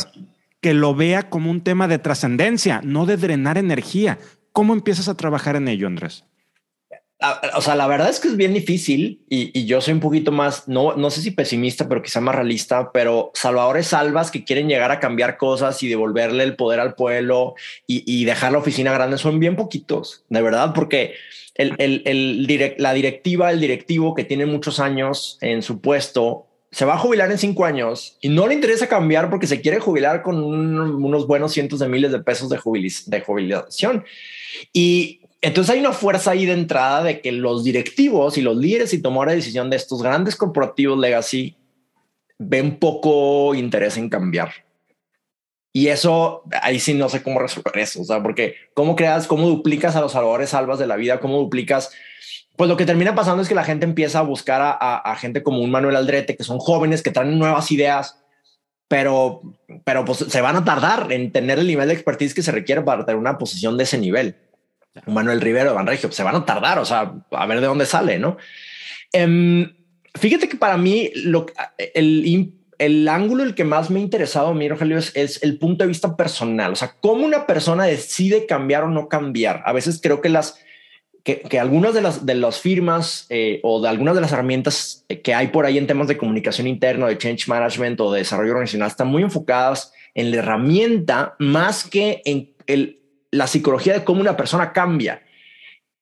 que 0.61 0.73
lo 0.73 0.93
vea 0.93 1.29
como 1.29 1.49
un 1.49 1.61
tema 1.61 1.87
de 1.87 1.97
trascendencia, 1.97 2.81
no 2.83 3.05
de 3.05 3.17
drenar 3.17 3.57
energía? 3.57 4.19
¿Cómo 4.51 4.73
empiezas 4.73 5.07
a 5.07 5.15
trabajar 5.15 5.55
en 5.55 5.67
ello, 5.67 5.87
Andrés? 5.87 6.25
O 7.55 7.61
sea, 7.61 7.75
la 7.75 7.87
verdad 7.87 8.09
es 8.09 8.19
que 8.19 8.27
es 8.27 8.37
bien 8.37 8.53
difícil 8.53 9.21
y, 9.27 9.65
yo 9.65 9.81
soy 9.81 9.95
un 9.95 9.99
poquito 9.99 10.31
más, 10.31 10.67
no, 10.67 10.95
no 10.95 11.09
sé 11.09 11.21
si 11.21 11.31
pesimista, 11.31 11.89
pero 11.89 12.03
quizá 12.03 12.21
más 12.21 12.35
realista, 12.35 12.91
pero 12.91 13.31
salvadores 13.33 13.87
salvas 13.87 14.29
que 14.29 14.43
quieren 14.43 14.67
llegar 14.67 14.91
a 14.91 14.99
cambiar 14.99 15.37
cosas 15.37 15.81
y 15.81 15.87
devolverle 15.87 16.43
el 16.43 16.55
poder 16.55 16.79
al 16.79 16.93
pueblo 16.93 17.55
y, 17.87 18.25
dejar 18.25 18.51
la 18.51 18.59
oficina 18.59 18.91
grande 18.91 19.17
son 19.17 19.39
bien 19.39 19.55
poquitos, 19.55 20.25
de 20.29 20.41
verdad, 20.41 20.73
porque 20.75 21.15
el, 21.55 22.75
la 22.77 22.93
directiva, 22.93 23.51
el 23.51 23.61
directivo 23.61 24.13
que 24.13 24.23
tiene 24.23 24.45
muchos 24.45 24.79
años 24.79 25.39
en 25.41 25.63
su 25.63 25.81
puesto, 25.81 26.45
se 26.71 26.85
va 26.85 26.95
a 26.95 26.99
jubilar 26.99 27.31
en 27.31 27.39
cinco 27.39 27.65
años 27.65 28.17
y 28.21 28.29
no 28.29 28.45
le 28.45 28.53
interesa 28.53 28.87
cambiar 28.87 29.29
porque 29.29 29.47
se 29.47 29.61
quiere 29.61 29.79
jubilar 29.79 30.21
con 30.21 30.43
unos 30.43 31.25
buenos 31.25 31.53
cientos 31.53 31.79
de 31.79 31.87
miles 31.87 32.11
de 32.11 32.19
pesos 32.19 32.49
de, 32.49 32.59
de 33.07 33.21
jubilación. 33.21 34.03
Y 34.73 35.21
entonces 35.41 35.73
hay 35.73 35.79
una 35.79 35.93
fuerza 35.93 36.31
ahí 36.31 36.45
de 36.45 36.53
entrada 36.53 37.03
de 37.03 37.21
que 37.21 37.31
los 37.31 37.63
directivos 37.63 38.37
y 38.37 38.41
los 38.41 38.57
líderes 38.57 38.93
y 38.93 39.01
tomar 39.01 39.27
la 39.27 39.35
decisión 39.35 39.69
de 39.69 39.77
estos 39.77 40.01
grandes 40.01 40.35
corporativos 40.35 40.97
legacy 40.97 41.55
ven 42.39 42.77
poco 42.77 43.55
interés 43.55 43.97
en 43.97 44.09
cambiar. 44.09 44.51
Y 45.73 45.89
eso, 45.89 46.43
ahí 46.61 46.79
sí 46.79 46.93
no 46.93 47.07
sé 47.07 47.21
cómo 47.21 47.39
resolver 47.39 47.77
eso, 47.77 48.01
o 48.01 48.05
sea, 48.05 48.23
porque 48.23 48.55
cómo 48.73 48.95
creas, 48.95 49.27
cómo 49.27 49.47
duplicas 49.47 49.95
a 49.95 50.01
los 50.01 50.13
salvadores 50.13 50.49
salvas 50.49 50.79
de 50.79 50.87
la 50.87 50.95
vida, 50.95 51.19
cómo 51.19 51.37
duplicas 51.37 51.91
pues 52.57 52.67
lo 52.67 52.75
que 52.75 52.87
termina 52.87 53.13
pasando 53.13 53.43
es 53.43 53.47
que 53.47 53.55
la 53.55 53.63
gente 53.63 53.85
empieza 53.85 54.19
a 54.19 54.23
buscar 54.23 54.77
a, 54.81 55.15
gente 55.17 55.43
como 55.43 55.59
un 55.59 55.69
Manuel 55.69 55.95
Aldrete, 55.95 56.35
que 56.35 56.43
son 56.43 56.57
jóvenes 56.57 57.03
que 57.03 57.11
traen 57.11 57.37
nuevas 57.37 57.71
ideas, 57.71 58.19
pero, 58.87 59.41
pero 59.83 60.03
pues 60.03 60.17
se 60.17 60.41
van 60.41 60.55
a 60.55 60.65
tardar 60.65 61.11
en 61.11 61.31
tener 61.31 61.59
el 61.59 61.67
nivel 61.67 61.87
de 61.87 61.93
expertise 61.93 62.33
que 62.33 62.41
se 62.41 62.51
requiere 62.51 62.81
para 62.81 63.05
tener 63.05 63.19
una 63.19 63.37
posición 63.37 63.77
de 63.77 63.83
ese 63.83 63.99
nivel. 63.99 64.35
Manuel 65.05 65.41
Rivero, 65.41 65.73
Van 65.73 65.87
Regio, 65.87 66.11
se 66.11 66.23
van 66.23 66.35
a 66.35 66.45
tardar, 66.45 66.79
o 66.79 66.85
sea, 66.85 67.13
a 67.31 67.45
ver 67.45 67.61
de 67.61 67.67
dónde 67.67 67.85
sale, 67.85 68.19
¿no? 68.19 68.37
Em, 69.13 69.73
fíjate 70.15 70.49
que 70.49 70.57
para 70.57 70.77
mí 70.77 71.09
el, 71.93 72.53
el 72.77 73.07
ángulo 73.07 73.43
el 73.43 73.55
que 73.55 73.63
más 73.63 73.89
me 73.89 73.99
ha 73.99 74.03
interesado 74.03 74.47
a 74.47 74.53
mí, 74.53 74.67
Rogelio, 74.67 74.97
es, 74.97 75.43
el 75.43 75.57
punto 75.57 75.83
de 75.83 75.87
vista 75.87 76.15
personal. 76.15 76.73
O 76.73 76.75
sea, 76.75 76.95
cómo 77.01 77.25
una 77.25 77.45
persona 77.47 77.85
decide 77.85 78.45
cambiar 78.45 78.83
o 78.83 78.89
no 78.89 79.07
cambiar. 79.07 79.63
A 79.65 79.73
veces 79.73 79.99
creo 80.01 80.21
que 80.21 80.29
las 80.29 80.59
que, 81.23 81.59
algunas 81.59 81.93
de 81.93 82.01
las, 82.01 82.25
de 82.25 82.35
las 82.35 82.61
firmas 82.61 83.25
eh, 83.29 83.59
o 83.61 83.81
de 83.81 83.89
algunas 83.89 84.15
de 84.15 84.21
las 84.21 84.31
herramientas 84.31 85.05
que 85.23 85.33
hay 85.33 85.47
por 85.47 85.65
ahí 85.65 85.77
en 85.77 85.85
temas 85.85 86.07
de 86.07 86.17
comunicación 86.17 86.67
interna, 86.67 87.05
de 87.07 87.17
change 87.17 87.49
management 87.49 87.99
o 87.99 88.13
de 88.13 88.19
desarrollo 88.19 88.51
organizacional 88.51 88.87
están 88.87 89.09
muy 89.09 89.23
enfocadas 89.23 89.91
en 90.15 90.31
la 90.31 90.37
herramienta 90.37 91.35
más 91.37 91.83
que 91.83 92.21
en 92.23 92.53
el, 92.65 93.01
la 93.31 93.47
psicología 93.47 93.93
de 93.93 94.03
cómo 94.03 94.21
una 94.21 94.37
persona 94.37 94.73
cambia. 94.73 95.23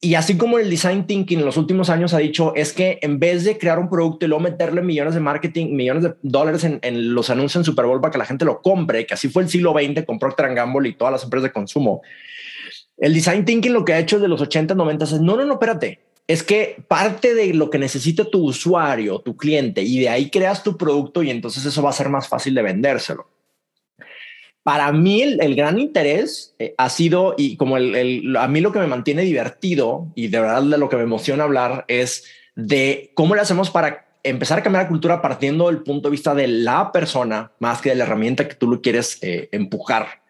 Y 0.01 0.15
así 0.15 0.37
como 0.37 0.59
el 0.59 0.69
design 0.69 1.07
thinking 1.07 1.39
en 1.39 1.45
los 1.45 1.57
últimos 1.57 1.89
años 1.89 2.13
ha 2.13 2.19
dicho, 2.19 2.53
es 2.55 2.73
que 2.73 2.99
en 3.01 3.17
vez 3.17 3.43
de 3.43 3.57
crear 3.57 3.79
un 3.79 3.89
producto 3.89 4.25
y 4.25 4.29
luego 4.29 4.43
meterle 4.43 4.81
millones 4.81 5.15
de 5.15 5.19
marketing, 5.19 5.75
millones 5.75 6.03
de 6.03 6.13
dólares 6.21 6.63
en, 6.63 7.13
los 7.13 7.29
anuncios 7.29 7.61
en 7.61 7.65
Super 7.65 7.85
Bowl 7.85 8.01
para 8.01 8.11
que 8.11 8.17
la 8.17 8.25
gente 8.25 8.45
lo 8.45 8.61
compre, 8.61 9.07
que 9.07 9.15
así 9.15 9.29
fue 9.29 9.43
el 9.43 9.49
siglo 9.49 9.73
XX 9.73 10.05
con 10.05 10.19
Procter 10.19 10.53
Gamble 10.53 10.89
y 10.89 10.93
todas 10.93 11.13
las 11.13 11.23
empresas 11.23 11.45
de 11.45 11.53
consumo, 11.53 12.01
el 12.97 13.13
design 13.13 13.45
thinking 13.45 13.73
lo 13.73 13.83
que 13.83 13.93
ha 13.93 13.99
hecho 13.99 14.19
de 14.19 14.27
los 14.27 14.41
80, 14.41 14.75
90 14.75 15.05
es 15.05 15.11
no, 15.21 15.35
no, 15.35 15.45
no, 15.45 15.53
espérate. 15.53 16.01
Es 16.27 16.43
que 16.43 16.83
parte 16.87 17.35
de 17.35 17.53
lo 17.53 17.69
que 17.69 17.77
necesita 17.77 18.25
tu 18.25 18.45
usuario, 18.45 19.19
tu 19.19 19.37
cliente, 19.37 19.81
y 19.83 19.99
de 19.99 20.09
ahí 20.09 20.29
creas 20.29 20.63
tu 20.63 20.77
producto 20.77 21.21
y 21.21 21.29
entonces 21.29 21.65
eso 21.65 21.83
va 21.83 21.91
a 21.91 21.93
ser 21.93 22.09
más 22.09 22.27
fácil 22.27 22.55
de 22.55 22.61
vendérselo. 22.61 23.27
Para 24.65 24.91
mí 24.91 25.21
el, 25.21 25.55
gran 25.55 25.77
interés 25.77 26.55
eh, 26.57 26.73
ha 26.79 26.89
sido, 26.89 27.35
y 27.37 27.55
como 27.55 27.75
a 27.75 28.47
mí 28.47 28.61
lo 28.61 28.71
que 28.71 28.79
me 28.79 28.87
mantiene 28.87 29.21
divertido 29.21 30.11
y 30.15 30.29
de 30.29 30.39
verdad 30.39 30.63
de 30.63 30.79
lo 30.79 30.89
que 30.89 30.95
me 30.95 31.03
emociona 31.03 31.43
hablar 31.43 31.85
es 31.87 32.23
de 32.55 33.11
cómo 33.13 33.35
le 33.35 33.41
hacemos 33.41 33.69
para 33.69 34.07
empezar 34.23 34.57
a 34.57 34.63
cambiar 34.63 34.85
la 34.85 34.89
cultura 34.89 35.21
partiendo 35.21 35.67
del 35.67 35.83
punto 35.83 36.07
de 36.07 36.13
vista 36.13 36.33
de 36.33 36.47
la 36.47 36.91
persona 36.91 37.51
más 37.59 37.79
que 37.79 37.89
de 37.89 37.95
la 37.95 38.05
herramienta 38.05 38.47
que 38.47 38.55
tú 38.55 38.67
lo 38.67 38.81
quieres 38.81 39.19
eh, 39.21 39.49
empujar. 39.51 40.23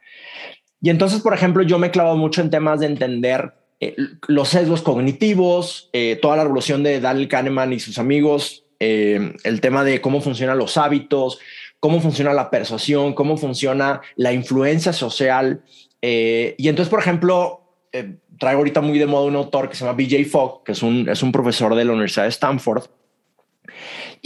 Y 0.81 0.89
entonces, 0.89 1.21
por 1.21 1.33
ejemplo, 1.33 1.63
yo 1.63 1.79
me 1.79 1.87
he 1.87 1.91
clavado 1.91 2.17
mucho 2.17 2.41
en 2.41 2.49
temas 2.49 2.81
de 2.81 2.87
entender 2.87 3.53
eh, 3.79 3.95
los 4.27 4.49
sesgos 4.49 4.81
cognitivos, 4.81 5.89
toda 6.21 6.35
la 6.35 6.43
revolución 6.43 6.83
de 6.83 6.99
Daniel 6.99 7.29
Kahneman 7.29 7.71
y 7.71 7.79
sus 7.79 7.97
amigos, 7.97 8.65
el 8.79 9.61
tema 9.61 9.85
de 9.85 10.01
cómo 10.01 10.19
funcionan 10.19 10.57
los 10.57 10.75
hábitos, 10.75 11.39
cómo 11.85 12.01
funciona 12.01 12.33
la 12.33 12.49
persuasión, 12.49 13.13
cómo 13.13 13.37
funciona 13.37 14.01
la 14.15 14.33
influencia 14.33 14.91
social. 14.91 15.61
y 16.01 16.67
entonces, 16.67 16.89
por 16.89 16.97
ejemplo, 16.97 17.61
traigo 18.39 18.57
ahorita 18.57 18.81
muy 18.81 18.97
de 18.97 19.05
moda 19.05 19.27
un 19.27 19.35
autor 19.35 19.69
que 19.69 19.75
se 19.75 19.85
llama 19.85 19.95
BJ 19.95 20.25
Fogg, 20.25 20.63
que 20.63 20.71
es 20.71 20.81
un, 20.81 21.07
es 21.07 21.21
un 21.21 21.31
profesor 21.31 21.75
de 21.75 21.85
la 21.85 21.91
Universidad 21.91 22.23
de 22.23 22.29
Stanford, 22.29 22.85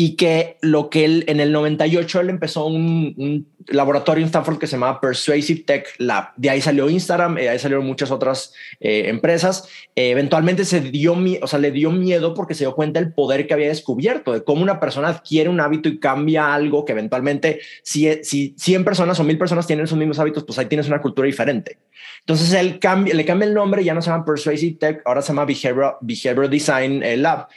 y 0.01 0.15
que 0.15 0.55
lo 0.61 0.89
que 0.89 1.03
él 1.03 1.25
en 1.27 1.41
el 1.41 1.51
98 1.51 2.21
él 2.21 2.29
empezó 2.29 2.67
un, 2.67 3.45
laboratorio 3.67 4.21
en 4.21 4.27
Stanford 4.27 4.57
que 4.57 4.65
se 4.65 4.77
llamaba 4.77 5.01
Persuasive 5.01 5.63
Tech 5.65 5.87
Lab. 5.97 6.29
De 6.37 6.49
ahí 6.49 6.61
salió 6.61 6.89
Instagram, 6.89 7.35
de 7.35 7.49
ahí 7.49 7.59
salieron 7.59 7.85
muchas 7.85 8.09
otras 8.09 8.53
eh, 8.79 9.09
empresas. 9.09 9.67
Eh, 9.97 10.11
eventualmente 10.11 10.63
se 10.63 10.79
dio, 10.79 11.17
o 11.41 11.47
sea, 11.47 11.59
le 11.59 11.71
dio 11.71 11.91
miedo 11.91 12.33
porque 12.33 12.53
se 12.53 12.63
dio 12.63 12.75
cuenta 12.75 13.01
del 13.01 13.11
poder 13.11 13.45
que 13.45 13.53
había 13.53 13.67
descubierto, 13.67 14.31
de 14.31 14.41
cómo 14.45 14.61
una 14.61 14.79
persona 14.79 15.09
adquiere 15.09 15.49
un 15.49 15.59
hábito 15.59 15.89
y 15.89 15.99
cambia 15.99 16.53
algo 16.53 16.85
que 16.85 16.93
eventualmente, 16.93 17.59
si, 17.83 18.23
si 18.23 18.55
100 18.57 18.85
personas 18.85 19.19
o 19.19 19.25
1000 19.25 19.37
personas 19.37 19.67
tienen 19.67 19.83
esos 19.83 19.97
mismos 19.97 20.17
hábitos, 20.17 20.45
pues 20.45 20.57
ahí 20.59 20.67
tienes 20.67 20.87
una 20.87 21.01
cultura 21.01 21.25
diferente. 21.25 21.77
Entonces 22.21 22.53
él 22.53 22.79
cambia, 22.79 23.13
le 23.13 23.25
cambia 23.25 23.49
el 23.49 23.53
nombre, 23.53 23.83
ya 23.83 23.93
no 23.93 24.01
se 24.01 24.09
llama 24.09 24.23
Persuasive 24.23 24.77
Tech, 24.79 25.01
ahora 25.03 25.21
se 25.21 25.33
llama 25.33 25.43
Behavioral, 25.43 25.95
Behavioral 25.99 26.49
Design 26.49 27.03
eh, 27.03 27.17
Lab. 27.17 27.49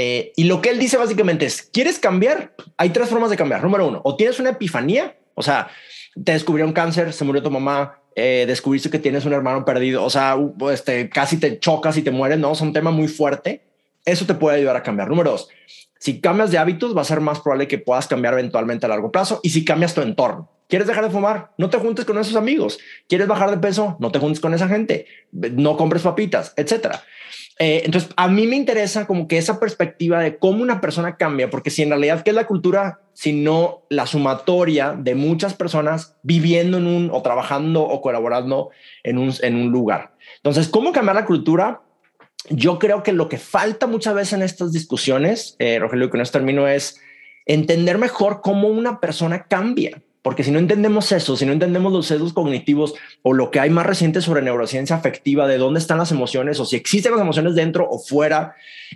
Eh, 0.00 0.32
y 0.36 0.44
lo 0.44 0.62
que 0.62 0.70
él 0.70 0.78
dice 0.78 0.96
básicamente 0.96 1.44
es, 1.44 1.60
¿quieres 1.60 1.98
cambiar? 1.98 2.54
Hay 2.76 2.90
tres 2.90 3.08
formas 3.08 3.30
de 3.30 3.36
cambiar. 3.36 3.64
Número 3.64 3.84
uno, 3.84 4.00
o 4.04 4.14
tienes 4.14 4.38
una 4.38 4.50
epifanía, 4.50 5.16
o 5.34 5.42
sea, 5.42 5.70
te 6.24 6.30
descubrió 6.30 6.64
un 6.64 6.72
cáncer, 6.72 7.12
se 7.12 7.24
murió 7.24 7.42
tu 7.42 7.50
mamá, 7.50 7.98
eh, 8.14 8.44
descubriste 8.46 8.90
que 8.90 9.00
tienes 9.00 9.24
un 9.24 9.32
hermano 9.32 9.64
perdido, 9.64 10.04
o 10.04 10.08
sea, 10.08 10.36
este, 10.72 11.08
casi 11.08 11.38
te 11.38 11.58
chocas 11.58 11.96
y 11.96 12.02
te 12.02 12.12
mueres, 12.12 12.38
¿no? 12.38 12.52
Es 12.52 12.60
un 12.60 12.72
tema 12.72 12.92
muy 12.92 13.08
fuerte. 13.08 13.62
Eso 14.04 14.24
te 14.24 14.34
puede 14.34 14.58
ayudar 14.58 14.76
a 14.76 14.84
cambiar. 14.84 15.08
Número 15.08 15.32
dos, 15.32 15.48
si 15.98 16.20
cambias 16.20 16.52
de 16.52 16.58
hábitos, 16.58 16.96
va 16.96 17.00
a 17.00 17.04
ser 17.04 17.20
más 17.20 17.40
probable 17.40 17.66
que 17.66 17.78
puedas 17.78 18.06
cambiar 18.06 18.34
eventualmente 18.34 18.86
a 18.86 18.88
largo 18.88 19.10
plazo. 19.10 19.40
Y 19.42 19.50
si 19.50 19.64
cambias 19.64 19.94
tu 19.94 20.02
entorno, 20.02 20.48
¿quieres 20.68 20.86
dejar 20.86 21.02
de 21.02 21.10
fumar? 21.10 21.50
No 21.58 21.70
te 21.70 21.78
juntes 21.78 22.04
con 22.04 22.18
esos 22.18 22.36
amigos. 22.36 22.78
¿Quieres 23.08 23.26
bajar 23.26 23.50
de 23.50 23.58
peso? 23.58 23.96
No 23.98 24.12
te 24.12 24.20
juntes 24.20 24.38
con 24.38 24.54
esa 24.54 24.68
gente. 24.68 25.06
No 25.32 25.76
compres 25.76 26.02
papitas, 26.02 26.54
etcétera. 26.56 27.02
Eh, 27.58 27.82
entonces, 27.84 28.10
a 28.16 28.28
mí 28.28 28.46
me 28.46 28.54
interesa 28.54 29.06
como 29.06 29.26
que 29.26 29.36
esa 29.36 29.58
perspectiva 29.58 30.20
de 30.20 30.38
cómo 30.38 30.62
una 30.62 30.80
persona 30.80 31.16
cambia, 31.16 31.50
porque 31.50 31.70
si 31.70 31.82
en 31.82 31.90
realidad, 31.90 32.22
¿qué 32.22 32.30
es 32.30 32.36
la 32.36 32.46
cultura? 32.46 33.00
Sino 33.14 33.82
la 33.88 34.06
sumatoria 34.06 34.94
de 34.96 35.16
muchas 35.16 35.54
personas 35.54 36.16
viviendo 36.22 36.78
en 36.78 36.86
un 36.86 37.10
o 37.12 37.20
trabajando 37.20 37.82
o 37.82 38.00
colaborando 38.00 38.70
en 39.02 39.18
un, 39.18 39.34
en 39.42 39.56
un 39.56 39.72
lugar. 39.72 40.14
Entonces, 40.36 40.68
¿cómo 40.68 40.92
cambiar 40.92 41.16
la 41.16 41.24
cultura? 41.24 41.82
Yo 42.48 42.78
creo 42.78 43.02
que 43.02 43.12
lo 43.12 43.28
que 43.28 43.38
falta 43.38 43.88
muchas 43.88 44.14
veces 44.14 44.34
en 44.34 44.42
estas 44.42 44.72
discusiones, 44.72 45.56
eh, 45.58 45.80
Rogelio, 45.80 46.10
que 46.10 46.18
no 46.18 46.24
termino, 46.24 46.68
es 46.68 47.00
entender 47.44 47.98
mejor 47.98 48.40
cómo 48.40 48.68
una 48.68 49.00
persona 49.00 49.46
cambia. 49.48 50.00
Porque 50.28 50.44
si 50.44 50.50
no 50.50 50.58
entendemos 50.58 51.10
eso, 51.10 51.38
si 51.38 51.46
no 51.46 51.52
entendemos 51.52 51.90
los 51.90 52.06
sesgos 52.06 52.34
cognitivos 52.34 52.92
o 53.22 53.32
lo 53.32 53.50
que 53.50 53.60
hay 53.60 53.70
más 53.70 53.86
reciente 53.86 54.20
sobre 54.20 54.42
neurociencia 54.42 54.94
afectiva, 54.94 55.46
de 55.46 55.56
dónde 55.56 55.80
están 55.80 55.96
las 55.96 56.12
emociones 56.12 56.60
o 56.60 56.66
si 56.66 56.76
existen 56.76 57.12
las 57.12 57.22
emociones 57.22 57.54
dentro 57.54 57.88
o 57.88 57.98
fuera 57.98 58.54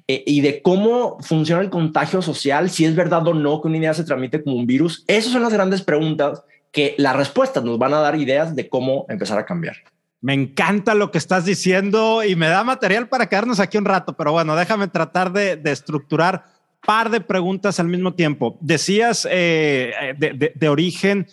eh, 0.09 0.23
y 0.27 0.43
de 0.43 0.61
cómo 0.61 1.17
funciona 1.23 1.63
el 1.63 1.71
contagio 1.71 2.21
social, 2.21 2.69
si 2.69 2.85
es 2.85 2.95
verdad 2.95 3.27
o 3.27 3.33
no 3.33 3.63
que 3.63 3.69
una 3.69 3.79
idea 3.79 3.95
se 3.95 4.05
transmite 4.05 4.45
como 4.45 4.57
un 4.57 4.67
virus, 4.67 5.05
esas 5.07 5.33
son 5.33 5.41
las 5.41 5.55
grandes 5.55 5.81
preguntas 5.81 6.43
que 6.71 6.95
las 6.99 7.17
respuestas 7.17 7.65
nos 7.65 7.79
van 7.79 7.95
a 7.95 8.01
dar 8.01 8.15
ideas 8.17 8.55
de 8.55 8.69
cómo 8.69 9.07
empezar 9.09 9.39
a 9.39 9.47
cambiar. 9.47 9.77
Me 10.21 10.35
encanta 10.35 10.95
lo 10.95 11.11
que 11.11 11.17
estás 11.17 11.47
diciendo 11.47 12.23
y 12.25 12.37
me 12.37 12.49
da 12.49 12.63
material 12.63 13.09
para 13.09 13.31
quedarnos 13.31 13.59
aquí 13.59 13.79
un 13.79 13.87
rato, 13.87 14.19
pero 14.19 14.33
bueno, 14.33 14.55
déjame 14.55 14.87
tratar 14.89 15.33
de, 15.33 15.57
de 15.57 15.73
estructurar 15.73 16.52
par 16.85 17.11
de 17.11 17.21
preguntas 17.21 17.81
al 17.81 17.89
mismo 17.89 18.15
tiempo. 18.15 18.59
Decías 18.61 19.27
eh, 19.31 20.15
de, 20.19 20.69
origen 20.69 21.27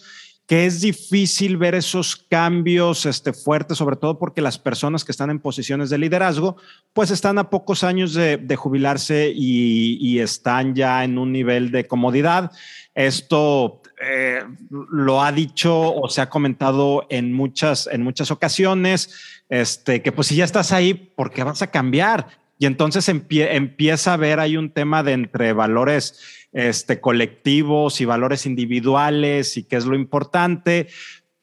que 0.45 0.65
es 0.65 0.81
difícil 0.81 1.57
ver 1.57 1.75
esos 1.75 2.15
cambios 2.15 3.05
este, 3.05 3.33
fuertes, 3.33 3.77
sobre 3.77 3.97
todo 3.97 4.17
porque 4.17 4.41
las 4.41 4.57
personas 4.57 5.05
que 5.05 5.11
están 5.11 5.29
en 5.29 5.39
posiciones 5.39 5.91
de 5.91 5.99
liderazgo, 5.99 6.57
pues 6.91 7.11
están 7.11 7.37
a 7.37 7.51
pocos 7.51 7.83
años 7.83 8.15
de, 8.15 8.55
jubilarse 8.55 9.31
y, 9.35 10.17
están 10.17 10.73
ya 10.73 11.03
en 11.03 11.19
un 11.19 11.31
nivel 11.31 11.69
de 11.69 11.85
comodidad. 11.85 12.51
Esto 12.95 13.83
eh, 14.01 14.43
lo 14.69 15.21
ha 15.21 15.31
dicho 15.31 15.93
o 15.93 16.09
se 16.09 16.21
ha 16.21 16.29
comentado 16.29 17.05
en 17.11 17.31
muchas, 17.31 17.87
en 17.91 18.01
muchas 18.01 18.31
ocasiones, 18.31 19.43
este, 19.49 20.01
que 20.01 20.11
pues 20.11 20.29
si 20.29 20.35
ya 20.35 20.45
estás 20.45 20.71
ahí, 20.71 20.95
¿por 20.95 21.29
qué 21.29 21.43
vas 21.43 21.61
a 21.61 21.67
cambiar? 21.67 22.39
Y 22.59 22.65
entonces 22.65 23.07
empieza 23.07 24.13
a 24.13 24.17
ver 24.17 24.41
hay 24.41 24.57
un 24.57 24.69
tema 24.69 25.01
de 25.01 25.13
entre 25.13 25.53
valores 25.53 26.47
este, 26.51 26.99
colectivos 26.99 28.01
y 28.01 28.05
valores 28.05 28.45
individuales 28.45 29.55
y 29.55 29.63
qué 29.63 29.77
es 29.77 29.85
lo 29.85 29.95
importante, 29.95 30.87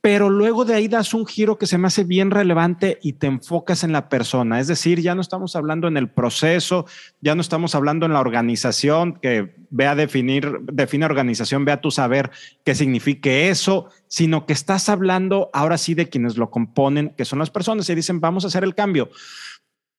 pero 0.03 0.31
luego 0.31 0.65
de 0.65 0.75
ahí 0.75 0.89
das 0.89 1.15
un 1.15 1.27
giro 1.27 1.59
que 1.59 1.67
se 1.67 1.79
me 1.79 1.89
hace 1.89 2.05
bien 2.05 2.31
relevante 2.31 2.99
y 3.03 3.15
te 3.15 3.27
enfocas 3.27 3.83
en 3.83 3.93
la 3.93 4.09
persona. 4.09 4.61
Es 4.61 4.69
decir, 4.69 5.01
ya 5.01 5.15
no 5.15 5.21
estamos 5.21 5.57
hablando 5.57 5.89
en 5.89 5.97
el 5.97 6.11
proceso, 6.11 6.87
ya 7.23 7.35
no 7.35 7.41
estamos 7.41 7.75
hablando 7.75 8.05
en 8.05 8.13
la 8.13 8.21
organización, 8.21 9.15
que 9.15 9.57
vea 9.71 9.95
definir, 9.95 10.61
define 10.65 11.07
organización, 11.07 11.65
vea 11.65 11.81
tu 11.81 11.91
saber 11.91 12.31
qué 12.63 12.75
signifique 12.75 13.49
eso, 13.49 13.89
sino 14.07 14.45
que 14.45 14.53
estás 14.53 14.89
hablando 14.91 15.51
ahora 15.53 15.79
sí 15.79 15.95
de 15.95 16.09
quienes 16.09 16.37
lo 16.37 16.51
componen, 16.51 17.15
que 17.17 17.25
son 17.25 17.39
las 17.39 17.51
personas 17.51 17.89
y 17.89 17.95
dicen, 17.95 18.21
vamos 18.21 18.45
a 18.45 18.49
hacer 18.49 18.65
el 18.65 18.75
cambio 18.75 19.09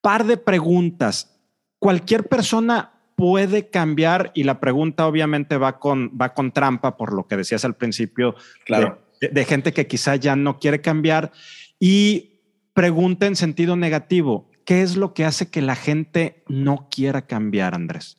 par 0.01 0.25
de 0.25 0.37
preguntas. 0.37 1.39
Cualquier 1.79 2.27
persona 2.27 2.97
puede 3.17 3.69
cambiar 3.69 4.31
y 4.35 4.43
la 4.43 4.59
pregunta 4.59 5.07
obviamente 5.07 5.57
va 5.57 5.79
con, 5.79 6.11
va 6.19 6.35
con 6.35 6.51
trampa 6.51 6.97
por 6.97 7.13
lo 7.13 7.27
que 7.27 7.35
decías 7.35 7.65
al 7.65 7.75
principio 7.75 8.35
claro. 8.63 9.01
de, 9.19 9.45
gente 9.45 9.73
que 9.73 9.87
quizá 9.87 10.15
ya 10.15 10.35
no 10.35 10.59
quiere 10.59 10.81
cambiar 10.81 11.31
y 11.79 12.41
pregunta 12.73 13.25
en 13.25 13.35
sentido 13.35 13.75
negativo, 13.75 14.51
¿qué 14.65 14.83
es 14.83 14.97
lo 14.97 15.15
que 15.15 15.25
hace 15.25 15.49
que 15.49 15.63
la 15.63 15.75
gente 15.75 16.43
no 16.47 16.89
quiera 16.91 17.25
cambiar, 17.25 17.73
Andrés? 17.73 18.17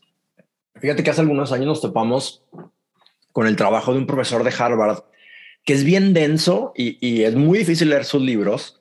Fíjate 0.81 1.05
que 1.05 1.11
hace 1.11 1.21
algunos 1.21 1.53
años 1.53 1.67
nos 1.67 1.81
topamos 1.81 2.45
con 3.31 3.47
el 3.47 3.55
trabajo 3.55 3.93
de 3.93 4.01
un 4.01 4.07
profesor 4.07 4.43
de 4.43 4.53
Harvard 4.59 5.05
que 5.65 5.75
es 5.75 5.85
bien 5.85 6.13
denso 6.13 6.73
y, 6.75 6.99
y 7.07 7.23
es 7.23 7.37
muy 7.37 7.59
difícil 7.59 7.91
leer 7.91 8.05
sus 8.05 8.23
libros. 8.23 8.78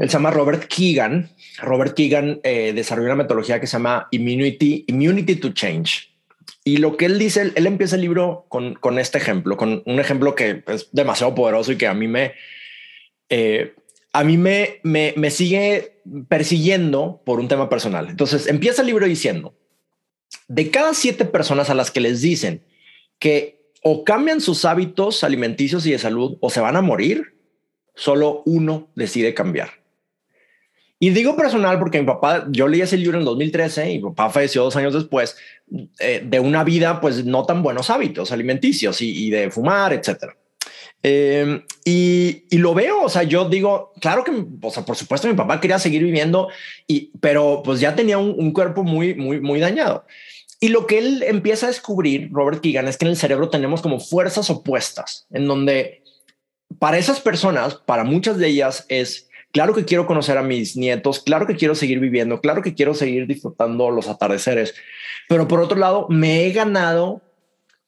Él 0.00 0.08
se 0.08 0.14
llama 0.14 0.30
Robert 0.30 0.64
Keegan 0.66 1.30
Robert 1.62 1.94
Keegan 1.94 2.40
eh, 2.42 2.72
desarrolló 2.74 3.08
una 3.08 3.16
metodología 3.16 3.60
que 3.60 3.66
se 3.66 3.74
llama 3.74 4.08
Immunity, 4.10 4.84
Immunity 4.88 5.36
to 5.36 5.52
Change. 5.52 6.10
Y 6.64 6.78
lo 6.78 6.96
que 6.96 7.06
él 7.06 7.18
dice, 7.18 7.52
él, 7.54 7.66
empieza 7.66 7.96
el 7.96 8.02
libro 8.02 8.46
con, 8.48 8.74
con, 8.74 8.98
este 8.98 9.18
ejemplo, 9.18 9.56
con 9.56 9.82
un 9.86 10.00
ejemplo 10.00 10.34
que 10.34 10.62
es 10.66 10.88
demasiado 10.92 11.34
poderoso 11.34 11.72
y 11.72 11.76
que 11.76 11.86
a 11.86 11.94
mí 11.94 12.06
me, 12.06 12.32
eh, 13.28 13.74
a 14.12 14.24
mí 14.24 14.36
me, 14.36 14.80
me, 14.82 15.14
me 15.16 15.30
sigue 15.30 16.02
persiguiendo 16.28 17.22
por 17.24 17.40
un 17.40 17.48
tema 17.48 17.68
personal. 17.68 18.08
Entonces 18.08 18.46
empieza 18.46 18.82
el 18.82 18.88
libro 18.88 19.06
diciendo, 19.06 19.54
de 20.48 20.70
cada 20.70 20.94
siete 20.94 21.24
personas 21.24 21.70
a 21.70 21.74
las 21.74 21.90
que 21.90 22.00
les 22.00 22.20
dicen 22.20 22.62
que 23.18 23.60
o 23.82 24.04
cambian 24.04 24.40
sus 24.40 24.64
hábitos 24.64 25.24
alimenticios 25.24 25.86
y 25.86 25.92
de 25.92 25.98
salud 25.98 26.36
o 26.40 26.50
se 26.50 26.60
van 26.60 26.76
a 26.76 26.82
morir, 26.82 27.38
solo 27.94 28.42
uno 28.44 28.90
decide 28.94 29.32
cambiar. 29.32 29.79
Y 31.02 31.10
digo 31.10 31.34
personal 31.34 31.78
porque 31.78 31.98
mi 31.98 32.06
papá, 32.06 32.46
yo 32.50 32.68
leí 32.68 32.82
ese 32.82 32.98
libro 32.98 33.18
en 33.18 33.24
2013 33.24 33.90
y 33.90 33.96
mi 33.96 34.10
papá 34.10 34.28
falleció 34.28 34.62
dos 34.62 34.76
años 34.76 34.92
después 34.92 35.34
eh, 35.98 36.22
de 36.22 36.40
una 36.40 36.62
vida, 36.62 37.00
pues 37.00 37.24
no 37.24 37.46
tan 37.46 37.62
buenos 37.62 37.88
hábitos 37.88 38.30
alimenticios 38.32 39.00
y, 39.00 39.30
de 39.30 39.50
fumar, 39.50 39.94
etcétera. 39.94 40.36
Eh, 41.02 41.64
y, 41.86 42.44
y, 42.50 42.58
lo 42.58 42.74
veo, 42.74 43.04
o 43.04 43.08
sea, 43.08 43.22
yo 43.22 43.48
digo, 43.48 43.94
claro 43.98 44.22
que, 44.24 44.44
o 44.60 44.70
sea, 44.70 44.84
por 44.84 44.94
supuesto 44.94 45.26
mi 45.26 45.32
papá 45.32 45.58
quería 45.58 45.78
seguir 45.78 46.04
viviendo, 46.04 46.48
y, 46.86 47.10
pero 47.20 47.62
pues 47.64 47.80
ya 47.80 47.96
tenía 47.96 48.18
un, 48.18 48.34
un 48.36 48.52
cuerpo 48.52 48.84
muy, 48.84 49.14
muy, 49.14 49.40
muy 49.40 49.58
dañado. 49.58 50.04
Y 50.60 50.68
lo 50.68 50.86
que 50.86 50.98
él 50.98 51.22
empieza 51.22 51.64
a 51.64 51.70
descubrir, 51.70 52.28
Robert 52.30 52.60
Keegan, 52.60 52.86
es 52.86 52.98
que 52.98 53.06
en 53.06 53.12
el 53.12 53.16
cerebro 53.16 53.48
tenemos 53.48 53.80
como 53.80 54.00
fuerzas 54.00 54.50
opuestas, 54.50 55.26
en 55.30 55.46
donde 55.46 56.02
para 56.78 56.98
esas 56.98 57.20
personas, 57.20 57.76
para 57.76 58.04
muchas 58.04 58.36
de 58.36 58.48
ellas 58.48 58.84
es 58.90 59.29
Claro 59.52 59.74
que 59.74 59.84
quiero 59.84 60.06
conocer 60.06 60.38
a 60.38 60.42
mis 60.42 60.76
nietos, 60.76 61.20
claro 61.20 61.46
que 61.46 61.56
quiero 61.56 61.74
seguir 61.74 61.98
viviendo, 61.98 62.40
claro 62.40 62.62
que 62.62 62.74
quiero 62.74 62.94
seguir 62.94 63.26
disfrutando 63.26 63.90
los 63.90 64.08
atardeceres, 64.08 64.74
pero 65.28 65.48
por 65.48 65.60
otro 65.60 65.78
lado, 65.78 66.06
me 66.08 66.44
he 66.44 66.52
ganado 66.52 67.22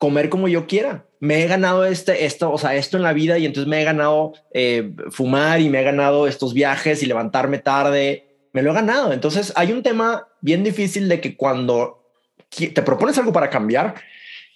comer 0.03 0.29
como 0.31 0.49
yo 0.49 0.67
quiera. 0.67 1.07
Me 1.21 1.45
he 1.45 1.47
ganado 1.47 1.85
este, 1.85 2.25
esto, 2.25 2.51
o 2.51 2.59
sea, 2.59 2.75
esto 2.75 2.97
en 2.97 3.05
la 3.05 3.13
vida 3.13 3.39
y 3.39 3.47
entonces 3.47 3.69
me 3.69 3.81
he 3.81 3.85
ganado 3.85 4.33
eh, 4.53 4.93
fumar 5.13 5.61
y 5.61 5.69
me 5.69 5.81
he 5.81 5.85
ganado 5.85 6.27
estos 6.27 6.55
viajes 6.55 7.05
y 7.05 7.07
levantarme 7.07 7.61
tarde. 7.61 8.27
Me 8.53 8.63
lo 8.63 8.73
he 8.73 8.75
ganado. 8.75 9.13
Entonces 9.13 9.53
hay 9.55 9.71
un 9.71 9.85
tema 9.85 10.27
bien 10.41 10.65
difícil 10.65 11.09
de 11.09 11.21
que 11.21 11.37
cuando 11.37 12.03
te 12.51 12.83
propones 12.83 13.17
algo 13.17 13.33
para 13.33 13.49
cambiar, 13.49 13.95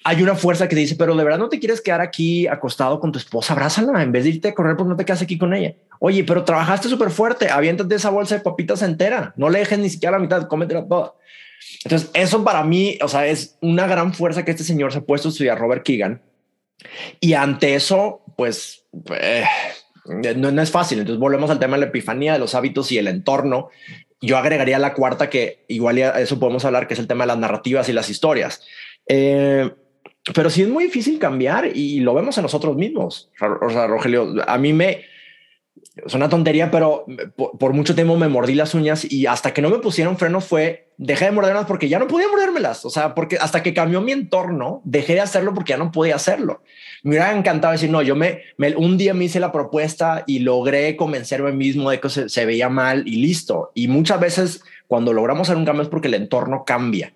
hay 0.09 0.23
una 0.23 0.37
fuerza 0.37 0.69
que 0.69 0.77
dice, 0.77 0.95
pero 0.95 1.17
de 1.17 1.25
verdad 1.25 1.41
no 1.41 1.49
te 1.49 1.59
quieres 1.59 1.81
quedar 1.81 2.01
aquí 2.01 2.47
acostado 2.47 3.01
con 3.01 3.11
tu 3.11 3.19
esposa, 3.19 3.55
abrázala 3.55 4.05
en 4.05 4.13
vez 4.13 4.23
de 4.23 4.31
irte 4.31 4.49
a 4.49 4.55
correr, 4.55 4.77
porque 4.77 4.91
no 4.91 4.97
te 4.97 5.05
quedas 5.05 5.21
aquí 5.21 5.37
con 5.37 5.53
ella. 5.53 5.75
Oye, 5.99 6.23
pero 6.23 6.45
trabajaste 6.45 6.89
súper 6.89 7.11
fuerte, 7.11 7.51
aviéntate 7.51 7.97
esa 7.97 8.11
bolsa 8.11 8.37
de 8.37 8.43
papitas 8.43 8.83
entera, 8.83 9.35
no 9.37 9.51
le 9.51 9.59
dejes 9.59 9.81
ni 9.81 9.91
siquiera 9.91 10.17
la 10.17 10.23
mitad, 10.23 10.47
cómetela 10.47 10.87
toda. 10.87 11.15
Entonces, 11.83 12.09
eso 12.15 12.45
para 12.45 12.63
mí, 12.63 12.97
o 13.03 13.09
sea, 13.09 13.27
es 13.27 13.59
una 13.61 13.89
gran 13.89 14.15
fuerza 14.15 14.45
que 14.45 14.53
este 14.53 14.63
señor 14.63 14.93
se 14.93 14.99
ha 14.99 15.05
puesto 15.05 15.27
a 15.27 15.33
estudiar, 15.33 15.59
Robert 15.59 15.83
Keegan. 15.83 16.23
Y 17.19 17.33
ante 17.33 17.75
eso, 17.75 18.23
pues, 18.37 18.85
eh, 19.13 19.45
no, 20.37 20.53
no, 20.53 20.63
es 20.63 20.71
fácil. 20.71 21.01
Entonces, 21.01 21.19
volvemos 21.19 21.51
al 21.51 21.59
tema 21.59 21.77
de 21.77 21.81
la 21.81 21.87
epifanía, 21.87 22.35
de 22.35 22.39
los 22.39 22.55
hábitos 22.55 22.93
y 22.93 22.99
el 22.99 23.09
entorno. 23.09 23.71
Yo 24.21 24.39
agregaría 24.39 24.79
la 24.79 24.95
cuarta, 24.95 25.29
que 25.29 25.65
igual 25.67 25.99
a 25.99 26.21
eso 26.21 26.39
podemos 26.39 26.65
hablar, 26.65 26.87
que 26.87 26.95
es 26.95 27.01
el 27.01 27.09
tema 27.09 27.25
de 27.25 27.29
las 27.29 27.39
narrativas 27.39 27.89
y 27.89 27.93
las 27.93 28.09
historias. 28.09 28.63
Eh, 29.09 29.69
pero 30.35 30.51
sí 30.51 30.63
es 30.63 30.69
muy 30.69 30.85
difícil 30.85 31.19
cambiar 31.19 31.71
y 31.75 32.01
lo 32.01 32.15
vemos 32.15 32.37
en 32.39 32.43
nosotros 32.43 32.77
mismos. 32.77 33.31
O 33.61 33.71
sea, 33.71 33.87
Rogelio, 33.87 34.35
a 34.47 34.59
mí 34.59 34.73
me, 34.73 35.05
es 36.05 36.15
una 36.15 36.29
tontería, 36.29 36.71
pero 36.71 37.07
por, 37.37 37.73
mucho 37.73 37.95
tiempo 37.95 38.17
me 38.17 38.29
mordí 38.29 38.55
las 38.55 38.75
uñas 38.75 39.11
y 39.11 39.27
hasta 39.27 39.55
que 39.55 39.63
no 39.63 39.71
me 39.71 39.79
pusieron 39.79 40.19
frenos 40.19 40.45
fue 40.45 40.93
dejé 40.99 41.27
de 41.27 41.31
morderlas 41.31 41.67
porque 41.67 41.89
ya 41.89 41.99
no 41.99 42.07
podía 42.07 42.29
mordérmelas. 42.29 42.85
O 42.85 42.91
sea, 42.91 43.15
porque 43.15 43.39
hasta 43.41 43.63
que 43.63 43.73
cambió 43.73 44.01
mi 44.01 44.13
entorno, 44.13 44.83
dejé 44.85 45.15
de 45.15 45.21
hacerlo 45.21 45.55
porque 45.55 45.71
ya 45.71 45.79
no 45.79 45.93
podía 45.93 46.17
hacerlo. 46.17 46.63
Me 47.03 47.11
hubiera 47.11 47.37
encantado 47.37 47.73
decir, 47.73 47.91
no, 47.91 48.03
yo 48.03 48.15
me, 48.15 48.43
un 48.77 48.99
día 48.99 49.15
me 49.15 49.25
hice 49.25 49.41
la 49.41 49.53
propuesta 49.53 50.25
y 50.27 50.41
logré 50.41 50.97
convencerme 50.97 51.53
mismo 51.53 51.91
de 51.91 52.01
que 52.01 52.11
se, 52.11 52.47
veía 52.47 52.69
mal 52.69 53.07
y 53.07 53.17
listo. 53.17 53.73
Y 53.75 53.89
muchas 53.89 54.21
veces 54.21 54.65
cuando 54.87 55.13
logramos 55.13 55.49
hacer 55.49 55.57
un 55.57 55.65
cambio 55.65 55.83
es 55.83 55.89
porque 55.89 56.09
el 56.09 56.15
entorno 56.15 56.65
cambia. 56.67 57.13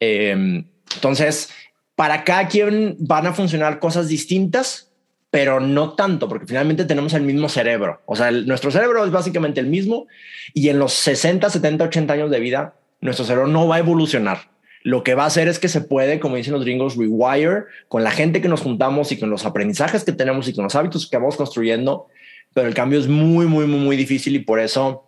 Em, 0.00 0.64
entonces, 0.94 1.50
para 1.96 2.22
cada 2.22 2.46
quien 2.46 2.96
van 3.00 3.26
a 3.26 3.32
funcionar 3.32 3.80
cosas 3.80 4.06
distintas 4.08 4.86
pero 5.36 5.60
no 5.60 5.92
tanto, 5.92 6.30
porque 6.30 6.46
finalmente 6.46 6.86
tenemos 6.86 7.12
el 7.12 7.20
mismo 7.20 7.50
cerebro. 7.50 8.00
O 8.06 8.16
sea, 8.16 8.30
nuestro 8.30 8.70
cerebro 8.70 9.04
es 9.04 9.10
básicamente 9.10 9.60
el 9.60 9.66
mismo 9.66 10.06
y 10.54 10.70
en 10.70 10.78
los 10.78 10.94
60, 10.94 11.50
70, 11.50 11.84
80 11.84 12.14
años 12.14 12.30
de 12.30 12.40
vida, 12.40 12.74
nuestro 13.02 13.26
cerebro 13.26 13.46
no 13.46 13.68
va 13.68 13.76
a 13.76 13.80
evolucionar. 13.80 14.48
Lo 14.82 15.02
que 15.02 15.14
va 15.14 15.24
a 15.24 15.26
hacer 15.26 15.48
es 15.48 15.58
que 15.58 15.68
se 15.68 15.82
puede, 15.82 16.20
como 16.20 16.36
dicen 16.36 16.54
los 16.54 16.64
gringos, 16.64 16.96
rewire 16.96 17.64
con 17.88 18.02
la 18.02 18.12
gente 18.12 18.40
que 18.40 18.48
nos 18.48 18.62
juntamos 18.62 19.12
y 19.12 19.18
con 19.18 19.28
los 19.28 19.44
aprendizajes 19.44 20.04
que 20.04 20.12
tenemos 20.12 20.48
y 20.48 20.54
con 20.54 20.64
los 20.64 20.74
hábitos 20.74 21.06
que 21.06 21.18
vamos 21.18 21.36
construyendo. 21.36 22.06
Pero 22.54 22.68
el 22.68 22.72
cambio 22.72 22.98
es 22.98 23.06
muy, 23.06 23.44
muy, 23.44 23.66
muy, 23.66 23.80
muy 23.80 23.96
difícil 23.96 24.36
y 24.36 24.38
por 24.38 24.58
eso 24.58 25.04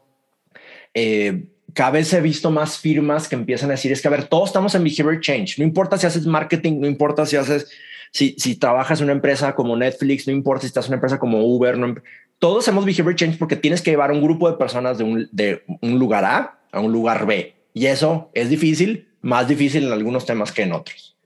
eh, 0.93 1.45
cada 1.75 1.91
vez 1.91 2.13
he 2.13 2.21
visto 2.21 2.51
más 2.51 2.79
firmas 2.79 3.29
que 3.29 3.35
empiezan 3.35 3.71
a 3.71 3.73
decir 3.73 3.93
es 3.93 4.01
que, 4.01 4.09
a 4.09 4.11
ver, 4.11 4.25
todos 4.25 4.49
estamos 4.49 4.75
en 4.75 4.85
behavior 4.85 5.21
change. 5.21 5.59
No 5.59 5.65
importa 5.65 5.99
si 5.99 6.07
haces 6.07 6.27
marketing, 6.27 6.81
no 6.81 6.87
importa 6.87 7.27
si 7.27 7.37
haces 7.37 7.71
si, 8.13 8.35
si 8.39 8.57
trabajas 8.57 9.01
en 9.01 9.05
una 9.05 9.13
empresa 9.13 9.55
como 9.55 9.77
Netflix, 9.77 10.27
no 10.27 10.33
importa 10.33 10.63
si 10.63 10.69
estás 10.69 10.87
en 10.87 10.91
una 10.91 10.97
empresa 10.97 11.19
como 11.19 11.45
Uber, 11.45 11.77
todos 12.39 12.65
hacemos 12.65 12.85
behavior 12.85 13.15
change 13.15 13.39
porque 13.39 13.57
tienes 13.57 13.83
que 13.83 13.91
llevar 13.91 14.13
un 14.13 14.23
grupo 14.23 14.51
de 14.51 14.57
personas 14.57 14.99
de 14.99 15.05
un, 15.05 15.29
de 15.33 15.63
un 15.83 15.99
lugar 15.99 16.25
A 16.25 16.61
a 16.71 16.81
un 16.81 16.93
lugar 16.93 17.27
B. 17.27 17.55
Y 17.75 17.87
eso 17.87 18.31
es 18.35 18.49
difícil, 18.49 19.09
más 19.21 19.49
difícil 19.49 19.85
en 19.85 19.93
algunos 19.93 20.27
temas 20.27 20.53
que 20.53 20.63
en 20.63 20.73
otros. 20.73 21.18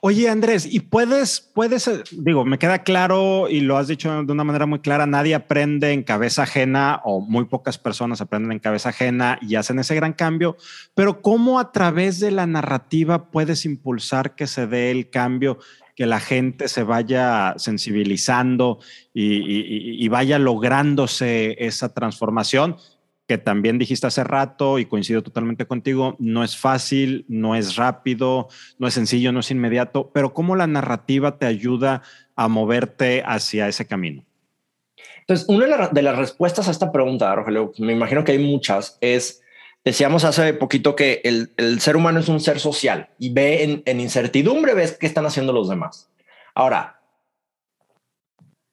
Oye, 0.00 0.28
Andrés, 0.28 0.66
y 0.70 0.80
puedes, 0.80 1.40
puedes, 1.40 1.86
eh, 1.88 2.02
digo, 2.12 2.44
me 2.44 2.58
queda 2.58 2.82
claro 2.82 3.48
y 3.48 3.60
lo 3.60 3.76
has 3.76 3.88
dicho 3.88 4.10
de 4.24 4.32
una 4.32 4.44
manera 4.44 4.66
muy 4.66 4.80
clara, 4.80 5.06
nadie 5.06 5.34
aprende 5.34 5.92
en 5.92 6.02
cabeza 6.02 6.42
ajena 6.42 7.00
o 7.04 7.20
muy 7.20 7.44
pocas 7.44 7.78
personas 7.78 8.20
aprenden 8.20 8.52
en 8.52 8.58
cabeza 8.58 8.90
ajena 8.90 9.38
y 9.40 9.54
hacen 9.56 9.78
ese 9.78 9.94
gran 9.94 10.12
cambio, 10.12 10.56
pero 10.94 11.22
¿cómo 11.22 11.60
a 11.60 11.72
través 11.72 12.18
de 12.20 12.30
la 12.30 12.46
narrativa 12.46 13.30
puedes 13.30 13.64
impulsar 13.64 14.34
que 14.34 14.46
se 14.46 14.66
dé 14.66 14.90
el 14.90 15.10
cambio 15.10 15.58
que 15.94 16.06
la 16.06 16.20
gente 16.20 16.68
se 16.68 16.82
vaya 16.82 17.54
sensibilizando 17.58 18.78
y, 19.14 20.08
vaya 20.08 20.38
lográndose 20.38 21.56
esa 21.58 21.92
transformación, 21.92 22.76
que 23.32 23.38
también 23.38 23.78
dijiste 23.78 24.06
hace 24.06 24.24
rato 24.24 24.78
y 24.78 24.84
coincido 24.84 25.22
totalmente 25.22 25.64
contigo, 25.64 26.16
no 26.18 26.44
es 26.44 26.54
fácil, 26.54 27.24
no 27.28 27.56
es 27.56 27.76
rápido, 27.76 28.48
no 28.78 28.86
es 28.86 28.92
sencillo, 28.92 29.32
no 29.32 29.40
es 29.40 29.50
inmediato, 29.50 30.10
pero 30.12 30.34
cómo 30.34 30.54
la 30.54 30.66
narrativa 30.66 31.38
te 31.38 31.46
ayuda 31.46 32.02
a 32.36 32.48
moverte 32.48 33.22
hacia 33.24 33.68
ese 33.68 33.86
camino. 33.86 34.22
Entonces, 35.20 35.48
una 35.48 35.88
de 35.88 36.02
las 36.02 36.18
respuestas 36.18 36.68
a 36.68 36.72
esta 36.72 36.92
pregunta, 36.92 37.34
Rogelio, 37.34 37.72
me 37.78 37.94
imagino 37.94 38.22
que 38.22 38.32
hay 38.32 38.38
muchas, 38.38 38.98
es 39.00 39.38
Decíamos 39.82 40.22
hace 40.24 40.52
poquito 40.54 40.94
que 40.94 41.22
el, 41.24 41.80
ser 41.80 41.96
humano 41.96 42.20
es 42.20 42.28
un 42.28 42.38
ser 42.38 42.60
social 42.60 43.08
y 43.18 43.32
ve 43.32 43.82
en, 43.84 44.00
incertidumbre, 44.00 44.74
ves 44.74 44.96
qué 44.96 45.06
están 45.06 45.26
haciendo 45.26 45.52
los 45.52 45.68
demás. 45.68 46.08
Ahora, 46.54 47.01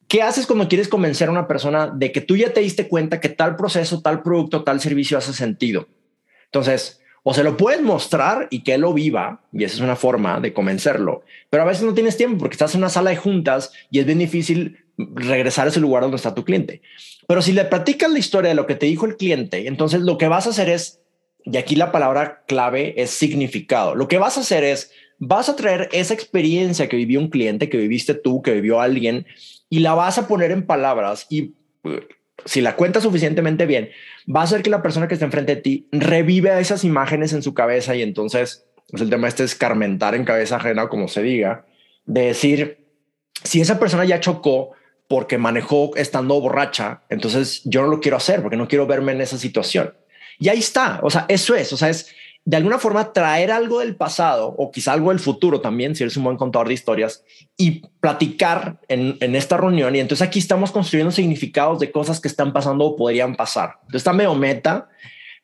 ¿qué 0.09 0.21
haces 0.21 0.45
cuando 0.45 0.67
quieres 0.67 0.89
convencer 0.89 1.29
a 1.29 1.31
una 1.31 1.47
persona 1.47 1.87
de 1.87 2.11
que 2.11 2.19
tú 2.19 2.35
ya 2.35 2.51
te 2.51 2.59
diste 2.59 2.89
cuenta 2.89 3.21
que 3.21 3.29
tal 3.29 3.55
proceso, 3.55 4.01
tal 4.01 4.21
producto, 4.21 4.63
tal 4.63 4.81
servicio 4.81 5.17
hace 5.17 5.31
sentido? 5.31 5.87
Entonces, 6.45 6.99
o 7.23 7.33
se 7.33 7.43
lo 7.43 7.55
puedes 7.55 7.81
mostrar 7.81 8.47
y 8.49 8.63
que 8.63 8.73
él 8.73 8.81
lo 8.81 8.93
viva, 8.93 9.41
y 9.53 9.63
esa 9.63 9.75
es 9.75 9.81
una 9.81 9.95
forma 9.95 10.41
de 10.41 10.51
convencerlo, 10.51 11.23
pero 11.49 11.63
a 11.63 11.65
veces 11.65 11.83
no 11.83 11.93
tienes 11.93 12.17
tiempo 12.17 12.39
porque 12.39 12.55
estás 12.55 12.73
en 12.73 12.81
una 12.81 12.89
sala 12.89 13.11
de 13.11 13.17
juntas 13.17 13.71
y 13.91 13.99
es 13.99 14.05
bien 14.05 14.19
difícil 14.19 14.83
regresar 14.97 15.67
a 15.67 15.69
ese 15.69 15.79
lugar 15.79 16.01
donde 16.01 16.17
está 16.17 16.35
tu 16.35 16.43
cliente. 16.43 16.81
Pero 17.27 17.41
si 17.41 17.53
le 17.53 17.63
platicas 17.65 18.11
la 18.11 18.19
historia 18.19 18.49
de 18.49 18.55
lo 18.55 18.65
que 18.65 18.75
te 18.75 18.87
dijo 18.87 19.05
el 19.05 19.15
cliente, 19.15 19.67
entonces 19.67 20.01
lo 20.01 20.17
que 20.17 20.27
vas 20.27 20.47
a 20.47 20.49
hacer 20.49 20.69
es 20.69 20.99
y 21.45 21.57
aquí 21.57 21.75
la 21.75 21.91
palabra 21.91 22.43
clave 22.47 23.01
es 23.01 23.11
significado. 23.11 23.95
Lo 23.95 24.07
que 24.07 24.17
vas 24.17 24.37
a 24.37 24.41
hacer 24.41 24.63
es, 24.63 24.91
vas 25.17 25.49
a 25.49 25.55
traer 25.55 25.89
esa 25.91 26.13
experiencia 26.13 26.87
que 26.89 26.97
vivió 26.97 27.19
un 27.19 27.29
cliente, 27.29 27.69
que 27.69 27.77
viviste 27.77 28.13
tú, 28.13 28.41
que 28.41 28.53
vivió 28.53 28.81
alguien, 28.81 29.25
y 29.69 29.79
la 29.79 29.93
vas 29.93 30.17
a 30.17 30.27
poner 30.27 30.51
en 30.51 30.65
palabras 30.65 31.27
y 31.29 31.55
uh, 31.83 31.99
si 32.45 32.61
la 32.61 32.75
cuentas 32.75 33.03
suficientemente 33.03 33.65
bien, 33.65 33.89
va 34.33 34.41
a 34.41 34.43
hacer 34.43 34.61
que 34.61 34.69
la 34.69 34.81
persona 34.81 35.07
que 35.07 35.13
está 35.13 35.25
enfrente 35.25 35.55
de 35.55 35.61
ti 35.61 35.87
revive 35.91 36.59
esas 36.59 36.83
imágenes 36.83 37.33
en 37.33 37.43
su 37.43 37.53
cabeza 37.53 37.95
y 37.95 38.01
entonces 38.01 38.65
es 38.91 39.01
el 39.01 39.09
tema 39.09 39.27
este 39.27 39.43
escarmentar 39.43 40.15
en 40.15 40.25
cabeza 40.25 40.55
ajena, 40.55 40.87
como 40.87 41.07
se 41.07 41.21
diga, 41.21 41.65
de 42.05 42.21
decir, 42.27 42.87
si 43.43 43.61
esa 43.61 43.79
persona 43.79 44.05
ya 44.05 44.19
chocó 44.19 44.71
porque 45.07 45.37
manejó 45.37 45.95
estando 45.95 46.39
borracha, 46.39 47.03
entonces 47.09 47.61
yo 47.65 47.81
no 47.81 47.87
lo 47.87 47.99
quiero 47.99 48.17
hacer 48.17 48.41
porque 48.41 48.57
no 48.57 48.67
quiero 48.67 48.87
verme 48.87 49.11
en 49.11 49.21
esa 49.21 49.37
situación. 49.37 49.93
Y 50.39 50.49
ahí 50.49 50.59
está, 50.59 50.99
o 51.03 51.09
sea, 51.09 51.25
eso 51.27 51.55
es, 51.55 51.73
o 51.73 51.77
sea, 51.77 51.89
es 51.89 52.13
de 52.49 52.57
alguna 52.57 52.79
forma 52.79 53.13
traer 53.13 53.51
algo 53.51 53.79
del 53.79 53.95
pasado 53.95 54.55
o 54.57 54.71
quizá 54.71 54.93
algo 54.93 55.09
del 55.09 55.19
futuro 55.19 55.61
también, 55.61 55.95
si 55.95 56.01
eres 56.01 56.17
un 56.17 56.23
buen 56.23 56.35
contador 56.35 56.67
de 56.67 56.73
historias, 56.73 57.23
y 57.55 57.83
platicar 57.99 58.79
en, 58.87 59.35
esta 59.35 59.55
reunión. 59.55 59.95
Y 59.95 59.99
entonces 59.99 60.27
aquí 60.27 60.39
estamos 60.39 60.71
construyendo 60.71 61.11
significados 61.11 61.77
de 61.77 61.91
cosas 61.91 62.19
que 62.19 62.27
están 62.27 62.51
pasando 62.51 62.85
o 62.85 62.95
podrían 62.95 63.35
pasar. 63.35 63.73
Entonces 63.81 63.99
está 63.99 64.13
medio 64.13 64.33
meta, 64.33 64.89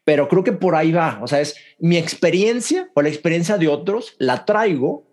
pero 0.04 0.28
creo 0.28 0.44
que 0.44 0.54
por 0.54 0.74
ahí 0.74 0.92
va. 0.92 1.20
O 1.22 1.28
sea, 1.28 1.42
es 1.42 1.56
mi 1.78 1.98
experiencia 1.98 2.90
o 2.96 3.04
la 3.04 3.10
experiencia 3.10 3.60
de 3.60 3.68
otros, 3.68 4.16
la 4.18 4.44
traigo, 4.44 5.06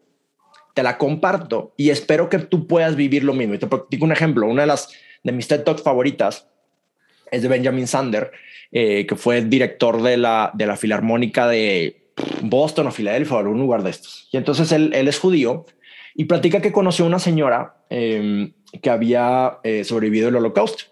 te 0.73 0.83
la 0.83 0.97
comparto 0.97 1.75
y 1.77 1.91
espero 1.91 2.31
que 2.31 2.39
tú 2.39 2.67
puedas 2.67 2.97
vivir 2.97 3.23
lo 3.23 3.35
mismo. 3.35 3.53
Y 3.53 3.59
te 3.59 3.67
platico 3.67 4.07
un 4.07 4.13
ejemplo. 4.13 4.47
Una 4.47 4.63
de 4.63 4.69
las 4.69 4.89
de 5.25 5.33
mis 5.33 5.47
TED 5.47 5.63
Talks 5.63 5.83
favoritas 5.83 6.49
es 7.31 7.43
de 7.43 7.49
Benjamin 7.49 7.87
Sander, 7.87 8.33
eh, 8.73 9.07
que 9.07 9.17
fue 9.17 9.43
director 9.43 10.03
de 10.03 10.17
la, 10.17 10.51
de 10.55 10.67
la 10.67 10.77
Filarmónica 10.77 11.47
de 11.47 12.11
Boston 12.41 12.87
o 12.87 12.91
Filadelfia 12.91 13.37
o 13.37 13.41
algún 13.41 13.59
lugar 13.59 13.83
de 13.83 13.91
estos. 13.91 14.29
Y 14.33 14.39
entonces 14.39 14.73
él, 14.73 14.93
él 14.95 15.09
es 15.09 15.19
judío 15.19 15.67
y 16.15 16.25
platica 16.25 16.61
que 16.61 16.73
conoció 16.73 17.05
a 17.05 17.09
una 17.09 17.19
señora 17.19 17.77
em, 17.91 18.53
que 18.81 18.91
había 18.91 19.59
eh, 19.63 19.85
sobrevivido 19.85 20.29
el 20.29 20.37
holocausto. 20.37 20.85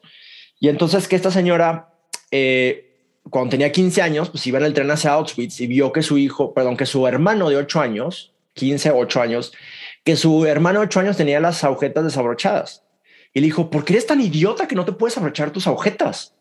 Y 0.58 0.68
entonces 0.68 1.08
que 1.08 1.16
esta 1.16 1.30
señora, 1.30 1.94
eh, 2.30 2.98
cuando 3.30 3.50
tenía 3.50 3.72
15 3.72 4.02
años, 4.02 4.30
pues 4.30 4.46
iba 4.46 4.58
en 4.58 4.64
el 4.64 4.74
tren 4.74 4.90
hacia 4.90 5.12
Auschwitz 5.12 5.60
y 5.60 5.66
vio 5.66 5.92
que 5.92 6.02
su 6.02 6.18
hijo, 6.18 6.52
perdón, 6.52 6.76
que 6.76 6.86
su 6.86 7.06
hermano 7.06 7.48
de 7.48 7.56
8 7.56 7.80
años, 7.80 8.34
15, 8.54 8.90
8 8.90 9.22
años, 9.22 9.52
que 10.04 10.16
su 10.16 10.44
hermano 10.46 10.80
de 10.80 10.86
8 10.86 11.00
años 11.00 11.16
tenía 11.16 11.40
las 11.40 11.64
agujetas 11.64 12.04
desabrochadas. 12.04 12.84
Y 13.32 13.40
le 13.40 13.46
dijo, 13.46 13.70
¿por 13.70 13.84
qué 13.84 13.94
eres 13.94 14.06
tan 14.06 14.20
idiota 14.20 14.66
que 14.66 14.74
no 14.74 14.84
te 14.84 14.92
puedes 14.92 15.16
abrochar 15.16 15.50
tus 15.50 15.66
agujetas? 15.66 16.34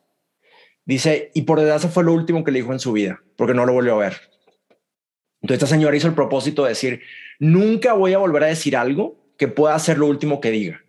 Dice, 0.90 1.30
y 1.36 1.44
por 1.44 1.60
desgracia 1.60 1.88
fue 1.88 2.04
lo 2.04 2.14
último 2.14 2.44
que 2.44 2.50
le 2.50 2.62
dijo 2.62 2.74
en 2.74 2.80
su 2.80 2.92
vida, 2.92 3.22
porque 3.36 3.54
no 3.54 3.64
lo 3.64 3.74
volvió 3.74 3.94
a 3.94 4.00
ver. 4.00 4.14
Entonces 5.40 5.62
esta 5.62 5.68
señora 5.68 5.96
hizo 5.96 6.08
el 6.08 6.16
propósito 6.16 6.64
de 6.64 6.70
decir, 6.70 7.02
nunca 7.38 7.94
voy 7.94 8.14
a 8.14 8.18
volver 8.18 8.46
a 8.46 8.48
decir 8.48 8.76
algo 8.76 9.16
que 9.38 9.48
pueda 9.48 9.78
ser 9.78 10.00
lo 10.00 10.08
último 10.08 10.42
que 10.42 10.50
diga. 10.50 10.82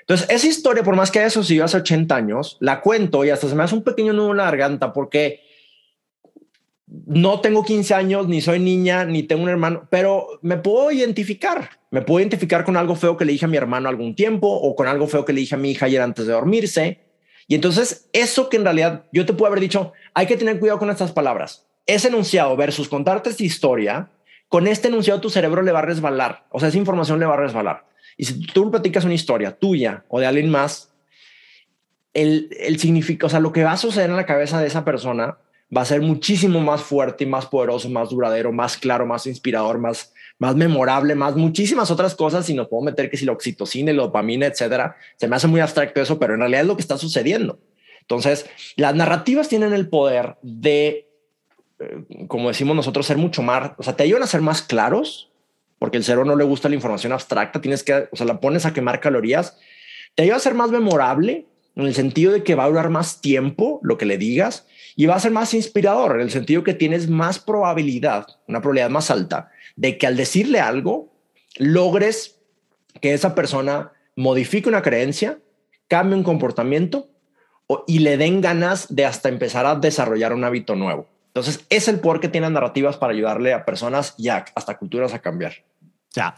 Entonces, 0.00 0.30
esa 0.30 0.46
historia, 0.46 0.82
por 0.82 0.96
más 0.96 1.10
que 1.10 1.18
haya 1.18 1.28
sucedido 1.28 1.66
hace 1.66 1.76
80 1.76 2.16
años, 2.16 2.56
la 2.60 2.80
cuento 2.80 3.22
y 3.22 3.28
hasta 3.28 3.50
se 3.50 3.54
me 3.54 3.62
hace 3.62 3.74
un 3.74 3.84
pequeño 3.84 4.14
nudo 4.14 4.30
en 4.30 4.38
la 4.38 4.44
garganta 4.44 4.94
porque 4.94 5.42
no 6.86 7.42
tengo 7.42 7.66
15 7.66 7.92
años, 7.92 8.28
ni 8.28 8.40
soy 8.40 8.60
niña, 8.60 9.04
ni 9.04 9.24
tengo 9.24 9.42
un 9.42 9.50
hermano, 9.50 9.88
pero 9.90 10.40
me 10.40 10.56
puedo 10.56 10.90
identificar. 10.90 11.68
Me 11.90 12.00
puedo 12.00 12.20
identificar 12.20 12.64
con 12.64 12.78
algo 12.78 12.96
feo 12.96 13.18
que 13.18 13.26
le 13.26 13.32
dije 13.32 13.44
a 13.44 13.48
mi 13.48 13.58
hermano 13.58 13.90
algún 13.90 14.14
tiempo 14.14 14.48
o 14.48 14.74
con 14.74 14.88
algo 14.88 15.06
feo 15.06 15.26
que 15.26 15.34
le 15.34 15.40
dije 15.40 15.54
a 15.54 15.58
mi 15.58 15.72
hija 15.72 15.84
ayer 15.84 16.00
antes 16.00 16.26
de 16.26 16.32
dormirse. 16.32 17.11
Y 17.52 17.54
entonces, 17.54 18.08
eso 18.14 18.48
que 18.48 18.56
en 18.56 18.64
realidad 18.64 19.04
yo 19.12 19.26
te 19.26 19.34
puedo 19.34 19.48
haber 19.48 19.60
dicho, 19.60 19.92
hay 20.14 20.24
que 20.24 20.38
tener 20.38 20.58
cuidado 20.58 20.78
con 20.78 20.88
estas 20.88 21.12
palabras. 21.12 21.66
Ese 21.84 22.08
enunciado 22.08 22.56
versus 22.56 22.88
contarte 22.88 23.28
esta 23.28 23.42
historia, 23.42 24.08
con 24.48 24.66
este 24.66 24.88
enunciado 24.88 25.20
tu 25.20 25.28
cerebro 25.28 25.60
le 25.60 25.70
va 25.70 25.80
a 25.80 25.82
resbalar. 25.82 26.46
O 26.48 26.58
sea, 26.58 26.70
esa 26.70 26.78
información 26.78 27.20
le 27.20 27.26
va 27.26 27.34
a 27.34 27.36
resbalar. 27.36 27.84
Y 28.16 28.24
si 28.24 28.40
tú 28.46 28.70
platicas 28.70 29.04
una 29.04 29.12
historia 29.12 29.54
tuya 29.54 30.02
o 30.08 30.18
de 30.18 30.24
alguien 30.24 30.48
más, 30.48 30.94
el, 32.14 32.48
el 32.58 32.78
significado, 32.78 33.26
o 33.26 33.30
sea, 33.30 33.40
lo 33.40 33.52
que 33.52 33.64
va 33.64 33.72
a 33.72 33.76
suceder 33.76 34.08
en 34.08 34.16
la 34.16 34.24
cabeza 34.24 34.58
de 34.58 34.68
esa 34.68 34.86
persona 34.86 35.36
va 35.76 35.82
a 35.82 35.84
ser 35.84 36.00
muchísimo 36.00 36.58
más 36.60 36.80
fuerte 36.80 37.24
y 37.24 37.26
más 37.26 37.44
poderoso, 37.44 37.90
más 37.90 38.08
duradero, 38.08 38.50
más 38.50 38.78
claro, 38.78 39.04
más 39.04 39.26
inspirador, 39.26 39.76
más, 39.76 40.11
más 40.42 40.56
memorable, 40.56 41.14
más 41.14 41.36
muchísimas 41.36 41.92
otras 41.92 42.16
cosas. 42.16 42.50
Y 42.50 42.54
nos 42.54 42.66
puedo 42.66 42.82
meter 42.82 43.08
que 43.08 43.16
si 43.16 43.24
la 43.24 43.30
oxitocina 43.30 43.92
la 43.92 44.02
dopamina, 44.02 44.46
etcétera, 44.46 44.96
se 45.16 45.28
me 45.28 45.36
hace 45.36 45.46
muy 45.46 45.60
abstracto 45.60 46.02
eso, 46.02 46.18
pero 46.18 46.34
en 46.34 46.40
realidad 46.40 46.62
es 46.62 46.66
lo 46.66 46.74
que 46.74 46.82
está 46.82 46.98
sucediendo. 46.98 47.60
Entonces, 48.00 48.46
las 48.74 48.92
narrativas 48.96 49.48
tienen 49.48 49.72
el 49.72 49.88
poder 49.88 50.34
de, 50.42 51.08
eh, 51.78 52.26
como 52.26 52.48
decimos 52.48 52.74
nosotros, 52.74 53.06
ser 53.06 53.18
mucho 53.18 53.40
más, 53.40 53.70
o 53.78 53.84
sea, 53.84 53.94
te 53.94 54.02
ayudan 54.02 54.24
a 54.24 54.26
ser 54.26 54.40
más 54.40 54.62
claros, 54.62 55.30
porque 55.78 55.96
el 55.96 56.02
cerebro 56.02 56.24
no 56.24 56.34
le 56.34 56.42
gusta 56.42 56.68
la 56.68 56.74
información 56.74 57.12
abstracta, 57.12 57.60
tienes 57.60 57.84
que, 57.84 58.08
o 58.10 58.16
sea, 58.16 58.26
la 58.26 58.40
pones 58.40 58.66
a 58.66 58.72
quemar 58.72 58.98
calorías, 58.98 59.56
te 60.16 60.24
ayuda 60.24 60.38
a 60.38 60.40
ser 60.40 60.54
más 60.54 60.72
memorable 60.72 61.46
en 61.76 61.86
el 61.86 61.94
sentido 61.94 62.32
de 62.32 62.42
que 62.42 62.56
va 62.56 62.64
a 62.64 62.68
durar 62.68 62.90
más 62.90 63.20
tiempo 63.20 63.78
lo 63.84 63.96
que 63.96 64.06
le 64.06 64.18
digas 64.18 64.66
y 64.96 65.06
va 65.06 65.14
a 65.14 65.20
ser 65.20 65.30
más 65.30 65.54
inspirador 65.54 66.16
en 66.16 66.22
el 66.22 66.32
sentido 66.32 66.64
que 66.64 66.74
tienes 66.74 67.08
más 67.08 67.38
probabilidad, 67.38 68.26
una 68.48 68.60
probabilidad 68.60 68.90
más 68.90 69.08
alta 69.08 69.51
de 69.76 69.98
que 69.98 70.06
al 70.06 70.16
decirle 70.16 70.60
algo 70.60 71.12
logres 71.56 72.38
que 73.00 73.14
esa 73.14 73.34
persona 73.34 73.92
modifique 74.16 74.68
una 74.68 74.82
creencia, 74.82 75.38
cambie 75.88 76.16
un 76.16 76.24
comportamiento 76.24 77.08
y 77.86 78.00
le 78.00 78.16
den 78.16 78.40
ganas 78.40 78.94
de 78.94 79.06
hasta 79.06 79.28
empezar 79.28 79.66
a 79.66 79.76
desarrollar 79.76 80.32
un 80.32 80.44
hábito 80.44 80.76
nuevo. 80.76 81.06
Entonces, 81.28 81.64
es 81.70 81.88
el 81.88 82.00
poder 82.00 82.20
que 82.20 82.28
tienen 82.28 82.52
narrativas 82.52 82.98
para 82.98 83.14
ayudarle 83.14 83.54
a 83.54 83.64
personas 83.64 84.14
y 84.18 84.28
hasta 84.28 84.76
culturas 84.76 85.14
a 85.14 85.20
cambiar. 85.20 85.54
Ya. 86.12 86.36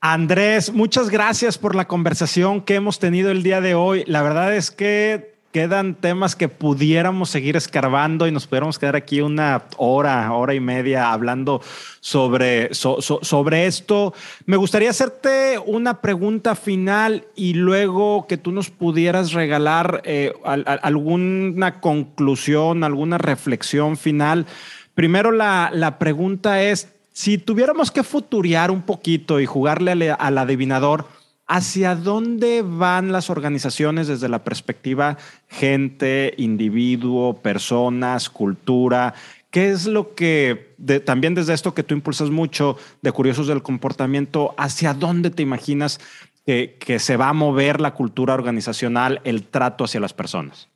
Andrés, 0.00 0.70
muchas 0.70 1.08
gracias 1.08 1.56
por 1.56 1.74
la 1.74 1.88
conversación 1.88 2.60
que 2.60 2.74
hemos 2.74 2.98
tenido 2.98 3.30
el 3.30 3.42
día 3.42 3.62
de 3.62 3.74
hoy. 3.74 4.04
La 4.06 4.22
verdad 4.22 4.54
es 4.54 4.70
que 4.70 5.33
quedan 5.54 5.94
temas 5.94 6.34
que 6.34 6.48
pudiéramos 6.48 7.30
seguir 7.30 7.56
escarbando 7.56 8.26
y 8.26 8.32
nos 8.32 8.48
pudiéramos 8.48 8.76
quedar 8.76 8.96
aquí 8.96 9.20
una 9.20 9.62
hora, 9.76 10.32
hora 10.32 10.52
y 10.52 10.58
media 10.58 11.12
hablando 11.12 11.62
sobre, 12.00 12.74
sobre 12.74 13.66
esto. 13.66 14.14
Me 14.46 14.56
gustaría 14.56 14.90
hacerte 14.90 15.60
una 15.64 16.00
pregunta 16.00 16.56
final 16.56 17.28
y 17.36 17.54
luego 17.54 18.26
que 18.26 18.36
tú 18.36 18.50
nos 18.50 18.70
pudieras 18.70 19.32
regalar 19.32 20.02
eh, 20.04 20.32
alguna 20.42 21.80
conclusión, 21.80 22.82
alguna 22.82 23.18
reflexión 23.18 23.96
final. 23.96 24.46
Primero 24.94 25.30
la, 25.30 25.70
la 25.72 26.00
pregunta 26.00 26.62
es, 26.64 26.88
si 27.12 27.38
tuviéramos 27.38 27.92
que 27.92 28.02
futurear 28.02 28.72
un 28.72 28.82
poquito 28.82 29.38
y 29.38 29.46
jugarle 29.46 30.10
al, 30.10 30.36
adivinador, 30.36 31.06
¿hacia 31.46 31.94
dónde 31.94 32.62
van 32.62 33.12
las 33.12 33.30
organizaciones 33.30 34.08
desde 34.08 34.28
la 34.28 34.44
perspectiva 34.44 35.18
gente, 35.48 36.34
individuo, 36.36 37.38
personas, 37.40 38.30
cultura? 38.30 39.14
¿Qué 39.50 39.70
es 39.70 39.86
lo 39.86 40.14
que, 40.16 40.74
también 41.04 41.34
desde 41.34 41.54
esto 41.54 41.74
que 41.74 41.84
tú 41.84 41.94
impulsas 41.94 42.30
mucho 42.30 42.76
de 43.02 43.12
Curiosos 43.12 43.46
del 43.46 43.62
Comportamiento, 43.62 44.52
hacia 44.58 44.94
dónde 44.94 45.30
te 45.30 45.42
imaginas 45.42 46.00
que, 46.44 46.98
se 46.98 47.16
va 47.16 47.28
a 47.28 47.32
mover 47.32 47.80
la 47.80 47.94
cultura 47.94 48.34
organizacional, 48.34 49.20
el 49.22 49.44
trato 49.44 49.84
hacia 49.84 50.00
las 50.00 50.12
personas? 50.12 50.68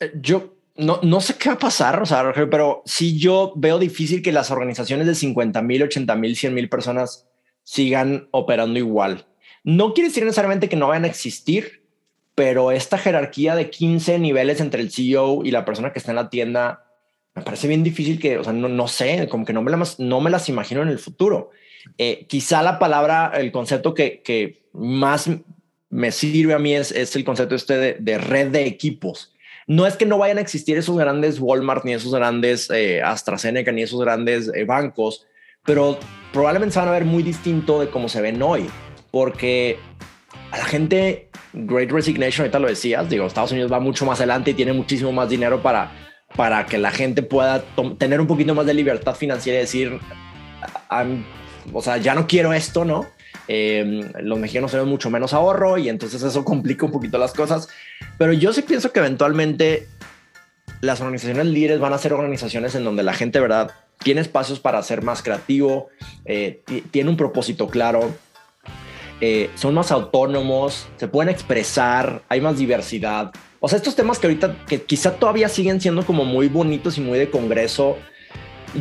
Eh, 0.00 0.12
yo 0.20 0.56
no, 0.76 0.98
no 1.02 1.20
sé 1.20 1.36
qué 1.36 1.50
va 1.50 1.54
a 1.54 1.58
pasar, 1.60 2.02
o 2.02 2.50
pero 2.50 2.82
sí 2.84 3.16
yo 3.16 3.52
veo 3.54 3.78
difícil 3.78 4.20
que 4.20 4.32
las 4.32 4.50
organizaciones 4.50 5.06
de 5.06 5.14
50 5.14 5.62
mil, 5.62 5.84
80 5.84 6.16
mil, 6.16 6.34
100 6.34 6.54
mil 6.54 6.68
personas 6.68 7.28
sigan 7.62 8.26
operando 8.32 8.80
igual. 8.80 9.26
No 9.64 9.94
quiere 9.94 10.08
decir 10.08 10.24
necesariamente 10.24 10.68
que 10.68 10.76
no 10.76 10.88
vayan 10.88 11.04
a 11.04 11.08
existir, 11.08 11.82
pero 12.34 12.70
esta 12.70 12.98
jerarquía 12.98 13.56
de 13.56 13.70
15 13.70 14.18
niveles 14.18 14.60
entre 14.60 14.80
el 14.80 14.92
CEO 14.92 15.44
y 15.44 15.50
la 15.50 15.64
persona 15.64 15.92
que 15.92 15.98
está 15.98 16.12
en 16.12 16.16
la 16.16 16.30
tienda 16.30 16.84
me 17.34 17.42
parece 17.42 17.66
bien 17.66 17.82
difícil 17.82 18.20
que, 18.20 18.38
o 18.38 18.44
sea, 18.44 18.52
no, 18.52 18.68
no 18.68 18.86
sé, 18.86 19.26
como 19.28 19.44
que 19.44 19.52
no 19.52 19.62
me, 19.62 19.72
las, 19.72 19.98
no 19.98 20.20
me 20.20 20.30
las 20.30 20.48
imagino 20.48 20.82
en 20.82 20.88
el 20.88 21.00
futuro. 21.00 21.50
Eh, 21.98 22.26
quizá 22.28 22.62
la 22.62 22.78
palabra, 22.78 23.32
el 23.34 23.50
concepto 23.50 23.92
que, 23.92 24.62
más 24.72 25.28
me 25.90 26.12
sirve 26.12 26.54
a 26.54 26.58
mí 26.58 26.74
es, 26.74 26.92
el 26.92 27.24
concepto 27.24 27.56
este 27.56 27.76
de, 27.76 27.96
de 27.98 28.18
red 28.18 28.48
de 28.48 28.66
equipos 28.66 29.34
no 29.66 29.86
es 29.86 29.96
que 29.96 30.06
no 30.06 30.18
vayan 30.18 30.38
a 30.38 30.40
existir 30.40 30.76
esos 30.76 30.96
grandes 30.96 31.40
Walmart, 31.40 31.84
ni 31.84 31.94
esos 31.94 32.14
grandes 32.14 32.70
eh, 32.70 33.02
AstraZeneca, 33.02 33.72
ni 33.72 33.82
esos 33.82 34.00
grandes 34.00 34.50
eh, 34.54 34.64
bancos, 34.64 35.26
pero 35.64 35.98
probablemente 36.32 36.74
se 36.74 36.80
van 36.80 36.88
a 36.88 36.92
ver 36.92 37.04
muy 37.04 37.22
distinto 37.22 37.80
de 37.80 37.88
cómo 37.88 38.08
se 38.08 38.20
ven 38.20 38.42
hoy, 38.42 38.66
porque 39.14 39.78
a 40.50 40.58
la 40.58 40.64
gente, 40.64 41.28
Great 41.52 41.88
Resignation, 41.92 42.42
ahorita 42.42 42.58
lo 42.58 42.66
decías, 42.66 43.08
digo, 43.08 43.26
Estados 43.26 43.52
Unidos 43.52 43.72
va 43.72 43.78
mucho 43.78 44.04
más 44.04 44.18
adelante 44.18 44.50
y 44.50 44.54
tiene 44.54 44.72
muchísimo 44.72 45.12
más 45.12 45.28
dinero 45.28 45.62
para, 45.62 45.92
para 46.34 46.66
que 46.66 46.78
la 46.78 46.90
gente 46.90 47.22
pueda 47.22 47.62
tener 47.96 48.20
un 48.20 48.26
poquito 48.26 48.56
más 48.56 48.66
de 48.66 48.74
libertad 48.74 49.14
financiera 49.14 49.58
y 49.58 49.60
decir, 49.60 50.00
o 51.72 51.80
sea, 51.80 51.98
ya 51.98 52.16
no 52.16 52.26
quiero 52.26 52.52
esto, 52.52 52.84
¿no? 52.84 53.06
Em, 53.46 54.10
los 54.18 54.36
mexicanos 54.36 54.72
tenemos 54.72 54.90
mucho 54.90 55.10
menos 55.10 55.32
ahorro 55.32 55.78
y 55.78 55.88
entonces 55.88 56.20
eso 56.20 56.44
complica 56.44 56.84
un 56.84 56.90
poquito 56.90 57.16
las 57.16 57.34
cosas. 57.34 57.68
Pero 58.18 58.32
yo 58.32 58.52
sí 58.52 58.62
pienso 58.62 58.90
que 58.90 58.98
eventualmente 58.98 59.86
las 60.80 61.00
organizaciones 61.00 61.46
líderes 61.46 61.78
van 61.78 61.92
a 61.92 61.98
ser 61.98 62.14
organizaciones 62.14 62.74
en 62.74 62.82
donde 62.82 63.04
la 63.04 63.14
gente, 63.14 63.38
verdad, 63.38 63.70
tiene 64.02 64.22
espacios 64.22 64.58
para 64.58 64.82
ser 64.82 65.02
más 65.02 65.22
creativo, 65.22 65.88
eh, 66.24 66.64
tiene 66.90 67.10
un 67.10 67.16
propósito 67.16 67.68
claro, 67.68 68.12
eh, 69.20 69.50
son 69.54 69.74
más 69.74 69.90
autónomos, 69.90 70.86
se 70.96 71.08
pueden 71.08 71.28
expresar, 71.28 72.22
hay 72.28 72.40
más 72.40 72.58
diversidad. 72.58 73.32
O 73.60 73.68
sea, 73.68 73.78
estos 73.78 73.96
temas 73.96 74.18
que 74.18 74.26
ahorita, 74.26 74.56
que 74.66 74.82
quizá 74.82 75.12
todavía 75.14 75.48
siguen 75.48 75.80
siendo 75.80 76.04
como 76.04 76.24
muy 76.24 76.48
bonitos 76.48 76.98
y 76.98 77.00
muy 77.00 77.18
de 77.18 77.30
congreso, 77.30 77.96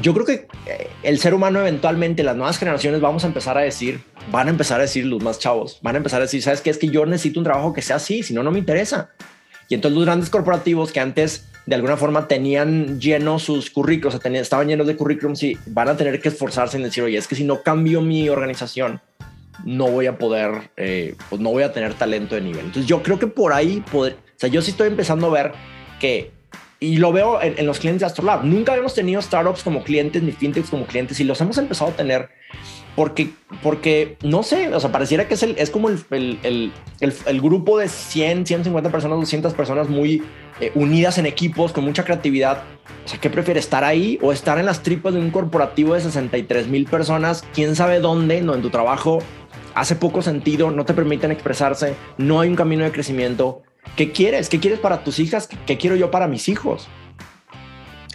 yo 0.01 0.13
creo 0.13 0.25
que 0.25 0.47
eh, 0.65 0.89
el 1.03 1.19
ser 1.19 1.34
humano 1.34 1.59
eventualmente, 1.59 2.23
las 2.23 2.36
nuevas 2.36 2.57
generaciones 2.57 2.99
vamos 2.99 3.23
a 3.23 3.27
empezar 3.27 3.57
a 3.57 3.61
decir, 3.61 4.01
van 4.31 4.47
a 4.47 4.49
empezar 4.49 4.79
a 4.79 4.84
decir 4.84 5.05
los 5.05 5.21
más 5.21 5.39
chavos, 5.39 5.79
van 5.81 5.95
a 5.95 5.97
empezar 5.97 6.19
a 6.19 6.23
decir, 6.23 6.41
¿sabes 6.41 6.61
qué? 6.61 6.69
Es 6.69 6.77
que 6.77 6.89
yo 6.89 7.05
necesito 7.05 7.39
un 7.39 7.43
trabajo 7.43 7.73
que 7.73 7.81
sea 7.81 7.97
así, 7.97 8.23
si 8.23 8.34
no, 8.34 8.43
no 8.43 8.51
me 8.51 8.59
interesa. 8.59 9.11
Y 9.69 9.75
entonces 9.75 9.95
los 9.95 10.05
grandes 10.05 10.29
corporativos 10.29 10.91
que 10.91 10.99
antes 10.99 11.45
de 11.65 11.75
alguna 11.75 11.95
forma 11.95 12.27
tenían 12.27 12.99
llenos 12.99 13.43
sus 13.43 13.69
currículos, 13.69 14.19
estaban 14.23 14.67
llenos 14.67 14.88
de 14.88 14.97
currículums 14.97 15.43
y 15.43 15.57
van 15.67 15.88
a 15.88 15.95
tener 15.95 16.19
que 16.19 16.29
esforzarse 16.29 16.77
en 16.77 16.84
decir, 16.84 17.03
oye, 17.03 17.17
es 17.17 17.27
que 17.27 17.36
si 17.36 17.43
no 17.43 17.61
cambio 17.61 18.01
mi 18.01 18.27
organización, 18.29 18.99
no 19.66 19.88
voy 19.88 20.08
a 20.08 20.18
poder, 20.18 20.72
eh, 20.78 21.16
pues 21.30 21.41
no 21.41 21.49
voy 21.49 21.64
a 21.64 21.72
tener 21.72 21.93
talento 21.93 22.36
de 22.36 22.41
nivel. 22.41 22.66
Entonces 22.66 22.86
yo 22.86 23.04
creo 23.04 23.20
que 23.20 23.28
por 23.28 23.54
ahí, 23.54 23.84
poder, 23.91 24.14
o 24.14 24.39
sea, 24.39 24.49
yo 24.49 24.62
sí 24.62 24.72
estoy 24.72 24.88
empezando 24.88 25.28
a 25.28 25.32
ver 25.32 25.51
que, 25.99 26.32
y 26.80 26.97
lo 26.97 27.14
veo 27.14 27.41
en, 27.41 27.66
los 27.66 27.80
clientes 27.80 28.01
de 28.01 28.08
Astrolab, 28.08 28.43
nunca 28.43 28.74
habíamos 28.74 28.93
tenido 28.93 29.22
startups 29.22 29.64
como 29.64 29.84
clientes 29.84 30.22
ni 30.22 30.32
fintechs 30.32 30.70
como 30.70 30.86
clientes 30.86 31.20
y 31.20 31.24
los 31.24 31.39
hemos 31.39 31.58
empezado 31.58 31.91
a 31.91 31.95
tener 31.95 32.30
porque, 32.95 33.32
porque 33.64 34.18
no 34.22 34.43
sé, 34.43 34.74
o 34.74 34.80
sea, 34.80 34.91
pareciera 34.91 35.28
que 35.28 35.34
es, 35.34 35.43
el, 35.43 35.56
es 35.58 35.72
como 35.72 35.89
el, 35.89 35.99
el, 36.12 36.72
el, 36.99 37.41
grupo 37.41 37.80
de 37.80 37.89
100, 37.89 38.45
150 38.45 38.91
personas, 38.91 39.20
200 39.20 39.54
personas 39.54 39.89
muy 39.89 40.22
eh, 40.60 40.72
unidas 40.76 41.18
en 41.18 41.26
equipos, 41.26 41.72
con 41.72 41.86
mucha 41.86 42.04
creatividad. 42.04 42.64
O 43.04 43.08
sea, 43.08 43.20
¿qué 43.20 43.32
prefiere 43.32 43.60
estar 43.60 43.84
ahí 43.84 44.20
o 44.22 44.32
estar 44.32 44.60
en 44.60 44.68
las 44.68 44.84
tripas 44.84 45.16
de 45.16 45.20
un 45.20 45.32
corporativo 45.32 45.95
de 45.95 46.01
63 46.01 46.68
mil 46.68 46.86
personas? 46.86 47.43
¿Quién 47.54 47.76
sabe 47.76 47.99
dónde? 47.99 48.41
No, 48.41 48.54
en 48.54 48.62
tu 48.62 48.70
trabajo 48.70 49.24
hace 49.76 49.95
poco 49.95 50.21
sentido, 50.21 50.71
no 50.71 50.86
te 50.86 50.93
permiten 50.93 51.32
expresarse, 51.32 51.95
no 52.17 52.39
hay 52.39 52.49
un 52.49 52.55
camino 52.55 52.84
de 52.84 52.91
crecimiento. 52.91 53.61
¿Qué 53.95 54.11
quieres? 54.11 54.49
¿Qué 54.49 54.59
quieres 54.59 54.80
para 54.80 55.03
tus 55.03 55.19
hijas? 55.19 55.49
¿Qué 55.65 55.78
quiero 55.78 55.95
yo 55.95 56.11
para 56.11 56.28
mis 56.28 56.49
hijos? 56.49 56.88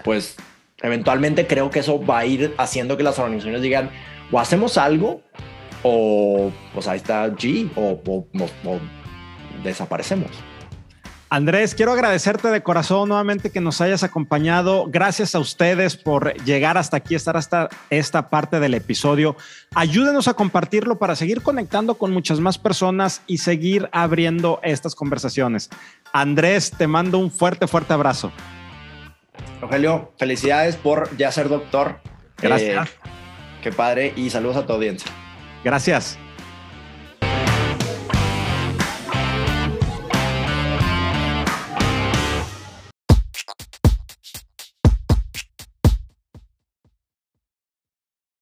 Pues 0.05 0.37
eventualmente 0.81 1.47
creo 1.47 1.71
que 1.71 1.81
eso 1.81 2.05
va 2.05 2.21
a 2.21 2.27
ir 2.27 2.55
haciendo 2.59 2.97
que 2.97 3.03
las 3.03 3.19
organizaciones 3.19 3.63
digan, 3.63 3.91
o 4.31 4.41
hacemos 4.41 4.79
algo, 4.79 5.23
o 5.83 6.51
pues 6.75 6.89
ahí 6.89 6.97
está 6.97 7.29
G, 7.29 7.71
o, 7.77 8.01
o 8.05 8.81
desaparecemos. 9.63 10.31
Andrés, 11.31 11.75
quiero 11.75 11.93
agradecerte 11.93 12.49
de 12.49 12.63
corazón 12.63 13.11
nuevamente 13.11 13.51
que 13.51 13.61
nos 13.61 13.83
hayas 13.83 14.03
acompañado. 14.03 14.87
Gracias 14.89 15.35
a 15.35 15.39
ustedes 15.39 15.95
por 15.95 16.33
llegar 16.45 16.79
hasta 16.79 16.97
aquí, 16.97 17.15
estar 17.15 17.37
hasta 17.37 17.69
esta 17.91 18.31
parte 18.31 18.61
del 18.61 18.73
episodio. 18.73 19.37
Ayúdenos 19.75 20.27
a 20.27 20.35
compartirlo 20.35 20.99
para 20.99 21.17
seguir 21.17 21.43
conectando 21.43 21.97
con 21.97 22.13
muchas 22.13 22.41
más 22.41 22.57
personas 22.57 23.21
y 23.27 23.39
seguir 23.39 23.91
abriendo 23.93 24.59
estas 24.63 24.95
conversaciones. 24.95 25.69
Andrés, 26.15 26.71
te 26.71 26.87
mando 26.87 27.19
un 27.19 27.31
fuerte, 27.31 27.67
fuerte 27.67 27.93
abrazo. 27.93 28.33
Rogelio, 29.61 30.15
felicidades 30.19 30.77
por 30.77 31.15
ya 31.19 31.31
ser 31.31 31.51
doctor. 31.51 32.01
Gracias. 32.39 32.89
Eh, 32.89 32.91
qué 33.63 33.71
padre 33.71 34.15
y 34.17 34.31
saludos 34.31 34.57
a 34.57 34.67
tu 34.67 34.73
audiencia. 34.73 35.11
Gracias. 35.63 36.19